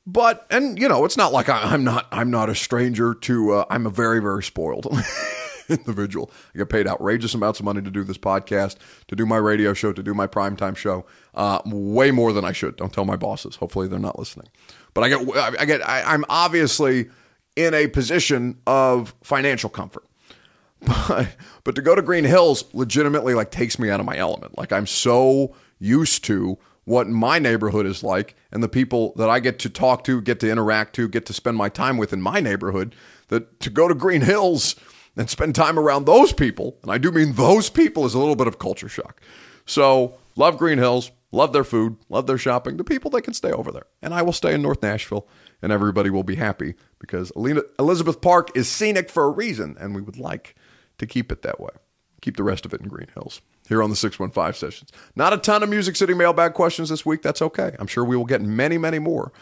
But 0.06 0.46
and 0.50 0.78
you 0.78 0.88
know, 0.88 1.04
it's 1.04 1.16
not 1.16 1.32
like 1.32 1.48
I, 1.48 1.74
am 1.74 1.84
not 1.84 2.06
I'm 2.12 2.30
not 2.30 2.48
a 2.48 2.54
stranger 2.54 3.14
to. 3.14 3.52
Uh, 3.52 3.64
I'm 3.70 3.86
a 3.86 3.90
very 3.90 4.20
very 4.20 4.42
spoiled 4.42 4.86
individual. 5.68 6.30
I 6.54 6.58
get 6.58 6.68
paid 6.68 6.86
outrageous 6.86 7.34
amounts 7.34 7.60
of 7.60 7.64
money 7.64 7.82
to 7.82 7.90
do 7.90 8.04
this 8.04 8.18
podcast, 8.18 8.76
to 9.08 9.16
do 9.16 9.26
my 9.26 9.36
radio 9.36 9.74
show, 9.74 9.92
to 9.92 10.02
do 10.02 10.14
my 10.14 10.26
primetime 10.26 10.76
show. 10.76 11.04
Uh, 11.34 11.60
way 11.66 12.10
more 12.10 12.32
than 12.32 12.44
I 12.44 12.52
should. 12.52 12.76
Don't 12.76 12.92
tell 12.92 13.04
my 13.04 13.16
bosses. 13.16 13.56
Hopefully, 13.56 13.88
they're 13.88 13.98
not 13.98 14.18
listening. 14.18 14.48
But 14.94 15.04
I 15.04 15.08
get 15.08 15.36
I 15.60 15.64
get 15.64 15.86
I, 15.86 16.02
I'm 16.02 16.24
obviously 16.28 17.10
in 17.56 17.74
a 17.74 17.86
position 17.88 18.58
of 18.66 19.14
financial 19.22 19.70
comfort. 19.70 20.04
But 21.08 21.28
but 21.64 21.74
to 21.74 21.82
go 21.82 21.94
to 21.94 22.02
Green 22.02 22.24
Hills 22.24 22.64
legitimately 22.74 23.32
like 23.34 23.50
takes 23.50 23.78
me 23.78 23.90
out 23.90 23.98
of 23.98 24.06
my 24.06 24.16
element. 24.16 24.56
Like 24.58 24.72
I'm 24.72 24.86
so 24.86 25.54
used 25.78 26.22
to 26.24 26.58
what 26.84 27.08
my 27.08 27.38
neighborhood 27.38 27.86
is 27.86 28.04
like 28.04 28.36
and 28.52 28.62
the 28.62 28.68
people 28.68 29.12
that 29.16 29.28
I 29.28 29.40
get 29.40 29.58
to 29.60 29.70
talk 29.70 30.04
to, 30.04 30.20
get 30.20 30.38
to 30.40 30.50
interact 30.50 30.94
to, 30.94 31.08
get 31.08 31.26
to 31.26 31.32
spend 31.32 31.56
my 31.56 31.68
time 31.68 31.96
with 31.96 32.12
in 32.12 32.22
my 32.22 32.40
neighborhood, 32.40 32.94
that 33.28 33.58
to 33.60 33.70
go 33.70 33.88
to 33.88 33.94
Green 33.94 34.20
Hills 34.20 34.76
and 35.16 35.30
spend 35.30 35.54
time 35.54 35.78
around 35.78 36.04
those 36.04 36.32
people, 36.32 36.78
and 36.82 36.90
I 36.90 36.98
do 36.98 37.10
mean 37.10 37.32
those 37.32 37.70
people, 37.70 38.04
is 38.04 38.14
a 38.14 38.18
little 38.18 38.36
bit 38.36 38.46
of 38.46 38.58
culture 38.58 38.88
shock. 38.88 39.20
So, 39.64 40.14
love 40.36 40.58
Green 40.58 40.78
Hills, 40.78 41.10
love 41.32 41.52
their 41.52 41.64
food, 41.64 41.96
love 42.08 42.26
their 42.26 42.38
shopping. 42.38 42.76
The 42.76 42.84
people 42.84 43.10
that 43.12 43.22
can 43.22 43.34
stay 43.34 43.50
over 43.50 43.72
there. 43.72 43.86
And 44.02 44.14
I 44.14 44.22
will 44.22 44.32
stay 44.32 44.54
in 44.54 44.62
North 44.62 44.82
Nashville, 44.82 45.26
and 45.62 45.72
everybody 45.72 46.10
will 46.10 46.22
be 46.22 46.36
happy 46.36 46.74
because 46.98 47.32
Elizabeth 47.78 48.20
Park 48.20 48.50
is 48.54 48.68
scenic 48.68 49.10
for 49.10 49.24
a 49.24 49.30
reason, 49.30 49.76
and 49.80 49.94
we 49.94 50.02
would 50.02 50.18
like 50.18 50.54
to 50.98 51.06
keep 51.06 51.32
it 51.32 51.42
that 51.42 51.60
way. 51.60 51.70
Keep 52.22 52.36
the 52.36 52.44
rest 52.44 52.64
of 52.64 52.72
it 52.74 52.80
in 52.80 52.88
Green 52.88 53.08
Hills 53.14 53.40
here 53.68 53.82
on 53.82 53.90
the 53.90 53.96
615 53.96 54.58
sessions. 54.58 54.90
Not 55.14 55.32
a 55.32 55.38
ton 55.38 55.62
of 55.62 55.68
Music 55.68 55.96
City 55.96 56.14
mailbag 56.14 56.54
questions 56.54 56.88
this 56.88 57.04
week. 57.04 57.22
That's 57.22 57.42
okay. 57.42 57.76
I'm 57.78 57.86
sure 57.86 58.04
we 58.04 58.16
will 58.16 58.24
get 58.24 58.42
many, 58.42 58.78
many 58.78 58.98
more 58.98 59.32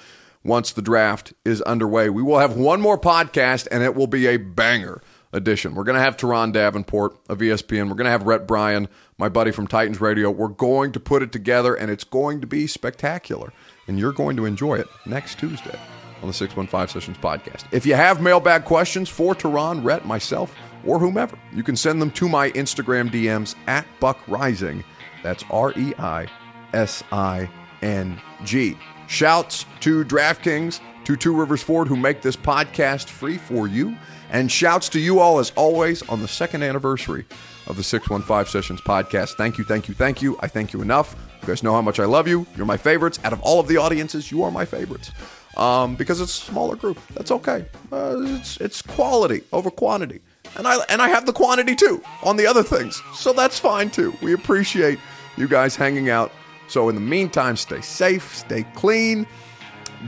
once 0.43 0.73
the 0.73 0.83
draft 0.83 1.33
is 1.45 1.63
underway. 1.63 2.11
We 2.11 2.23
will 2.23 2.39
have 2.39 2.57
one 2.57 2.81
more 2.81 2.99
podcast, 2.99 3.69
and 3.71 3.83
it 3.83 3.95
will 3.95 4.07
be 4.07 4.27
a 4.27 4.37
banger 4.37 5.01
edition. 5.35 5.75
We're 5.75 5.85
going 5.85 5.97
to 5.97 6.03
have 6.03 6.17
Turron 6.17 6.53
Davenport 6.53 7.19
of 7.29 7.39
ESPN. 7.39 7.89
We're 7.89 7.97
going 7.97 8.07
to 8.07 8.11
have 8.11 8.23
Rhett 8.23 8.47
Bryan, 8.47 8.89
my 9.19 9.29
buddy 9.29 9.51
from 9.51 9.67
Titans 9.67 10.01
Radio. 10.01 10.31
We're 10.31 10.49
going 10.49 10.93
to 10.93 11.01
put 11.01 11.23
it 11.23 11.33
together, 11.33 11.75
and 11.75 11.91
it's 11.91 12.05
going 12.05 12.41
to 12.41 12.47
be 12.47 12.67
spectacular. 12.67 13.53
And 13.87 13.99
you're 13.99 14.13
going 14.13 14.37
to 14.37 14.47
enjoy 14.47 14.77
it 14.77 14.87
next 15.05 15.39
Tuesday 15.39 15.79
on 16.23 16.29
the 16.29 16.33
615 16.33 16.89
Sessions 16.89 17.19
podcast. 17.19 17.65
If 17.73 17.85
you 17.85 17.95
have 17.95 18.23
mailbag 18.23 18.65
questions 18.65 19.11
for 19.11 19.35
Turron, 19.35 19.85
Rhett, 19.85 20.07
myself, 20.07 20.55
or 20.87 20.99
whomever. 20.99 21.39
You 21.53 21.63
can 21.63 21.77
send 21.77 22.01
them 22.01 22.11
to 22.13 22.29
my 22.29 22.51
Instagram 22.53 23.11
DMs 23.11 23.55
at 23.67 23.87
Buck 24.01 24.19
Reising. 24.27 24.85
That's 25.23 25.45
R 25.51 25.73
E 25.77 25.95
I 25.99 26.27
S 26.73 27.03
I 27.13 27.49
N 27.83 28.21
G. 28.45 28.77
Shouts 29.07 29.67
to 29.81 30.05
DraftKings, 30.05 30.81
to 31.05 31.17
Two 31.17 31.35
Rivers 31.35 31.63
Ford, 31.63 31.89
who 31.89 31.97
make 31.97 32.23
this 32.23 32.37
podcast 32.37 33.09
free 33.09 33.39
for 33.39 33.67
you. 33.67 33.97
And 34.31 34.51
shouts 34.51 34.89
to 34.91 35.01
you 35.01 35.21
all, 35.21 35.39
as 35.39 35.53
always, 35.57 36.03
on 36.09 36.21
the 36.21 36.29
second 36.29 36.63
anniversary 36.63 37.25
of 37.67 37.77
the 37.77 37.83
615 37.83 38.51
Sessions 38.51 38.81
podcast. 38.81 39.37
Thank 39.37 39.59
you, 39.59 39.65
thank 39.65 39.89
you, 39.89 39.95
thank 39.95 40.23
you. 40.23 40.37
I 40.41 40.49
thank 40.49 40.73
you 40.73 40.83
enough. 40.83 41.15
You 41.43 41.49
guys 41.49 41.63
know 41.63 41.73
how 41.73 41.83
much 41.83 42.01
I 42.01 42.05
love 42.05 42.27
you. 42.27 42.47
You're 42.57 42.67
my 42.67 42.77
favorites. 42.77 43.21
Out 43.25 43.33
of 43.33 43.41
all 43.43 43.61
of 43.61 43.69
the 43.69 43.77
audiences, 43.77 44.31
you 44.31 44.43
are 44.43 44.51
my 44.51 44.65
favorites. 44.65 45.13
Um, 45.57 45.95
because 45.95 46.21
it's 46.21 46.37
a 46.37 46.45
smaller 46.45 46.75
group. 46.75 46.99
That's 47.15 47.31
okay. 47.31 47.67
Uh, 47.93 48.17
it's, 48.23 48.57
it's 48.57 48.83
quality 48.83 49.45
over 49.53 49.71
quantity 49.71 50.21
and 50.57 50.67
I 50.67 50.77
and 50.89 51.03
I 51.03 51.09
have 51.09 51.27
the 51.27 51.33
quantity 51.33 51.75
too 51.75 52.03
on 52.23 52.37
the 52.37 52.47
other 52.47 52.63
things. 52.63 53.03
So 53.15 53.33
that's 53.33 53.59
fine 53.59 53.91
too. 53.91 54.15
We 54.23 54.33
appreciate 54.33 54.99
you 55.37 55.49
guys 55.49 55.77
hanging 55.77 56.11
out. 56.11 56.33
So 56.69 56.89
in 56.89 56.95
the 56.95 57.01
meantime, 57.01 57.57
stay 57.57 57.81
safe, 57.81 58.35
stay 58.35 58.65
clean, 58.75 59.27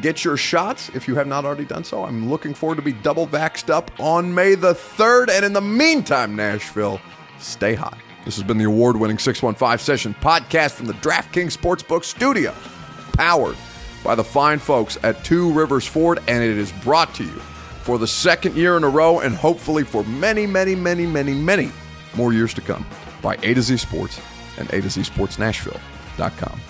get 0.01 0.25
your 0.25 0.37
shots 0.37 0.91
if 0.95 1.09
you 1.09 1.15
have 1.15 1.27
not 1.27 1.45
already 1.45 1.65
done 1.65 1.85
so. 1.85 2.05
I'm 2.05 2.29
looking 2.29 2.55
forward 2.55 2.77
to 2.77 2.83
be 2.83 2.93
double 2.93 3.27
vaxxed 3.27 3.71
up 3.71 3.91
on 3.99 4.35
May 4.35 4.55
the 4.55 4.75
3rd. 4.75 5.31
And 5.31 5.45
in 5.45 5.53
the 5.53 5.61
meantime, 5.61 6.37
Nashville, 6.37 7.01
stay 7.39 7.75
hot. 7.75 7.99
This 8.25 8.35
has 8.37 8.45
been 8.45 8.59
the 8.59 8.65
award-winning 8.65 9.19
615 9.19 9.79
Session 9.79 10.15
podcast 10.21 10.73
from 10.73 10.87
the 10.87 10.95
DraftKings 10.95 11.57
Sportsbook 11.57 12.03
Studio, 12.05 12.53
powered 13.13 13.57
by 14.03 14.15
the 14.15 14.25
fine 14.25 14.59
folks 14.59 14.99
at 15.03 15.23
Two 15.25 15.53
Rivers 15.53 15.87
Ford, 15.87 16.19
and 16.27 16.43
it 16.43 16.59
is 16.59 16.73
brought 16.73 17.15
to 17.15 17.25
you 17.25 17.41
for 17.83 17.99
the 17.99 18.07
second 18.07 18.57
year 18.57 18.77
in 18.77 18.83
a 18.83 18.89
row 18.89 19.21
and 19.21 19.35
hopefully 19.35 19.85
for 19.85 20.03
many, 20.05 20.45
many, 20.45 20.75
many, 20.75 21.07
many, 21.07 21.35
many 21.35 21.71
more 22.17 22.33
years 22.33 22.53
to 22.55 22.61
come 22.61 22.85
by 23.23 23.37
A 23.45 23.55
to 23.55 23.63
Z 23.63 23.77
Sports 23.77 24.21
and 24.59 24.69
A 24.73 24.81
to 24.81 24.91
Z 24.91 25.05
Sports 25.05 25.39
Nashville.com. 25.39 26.61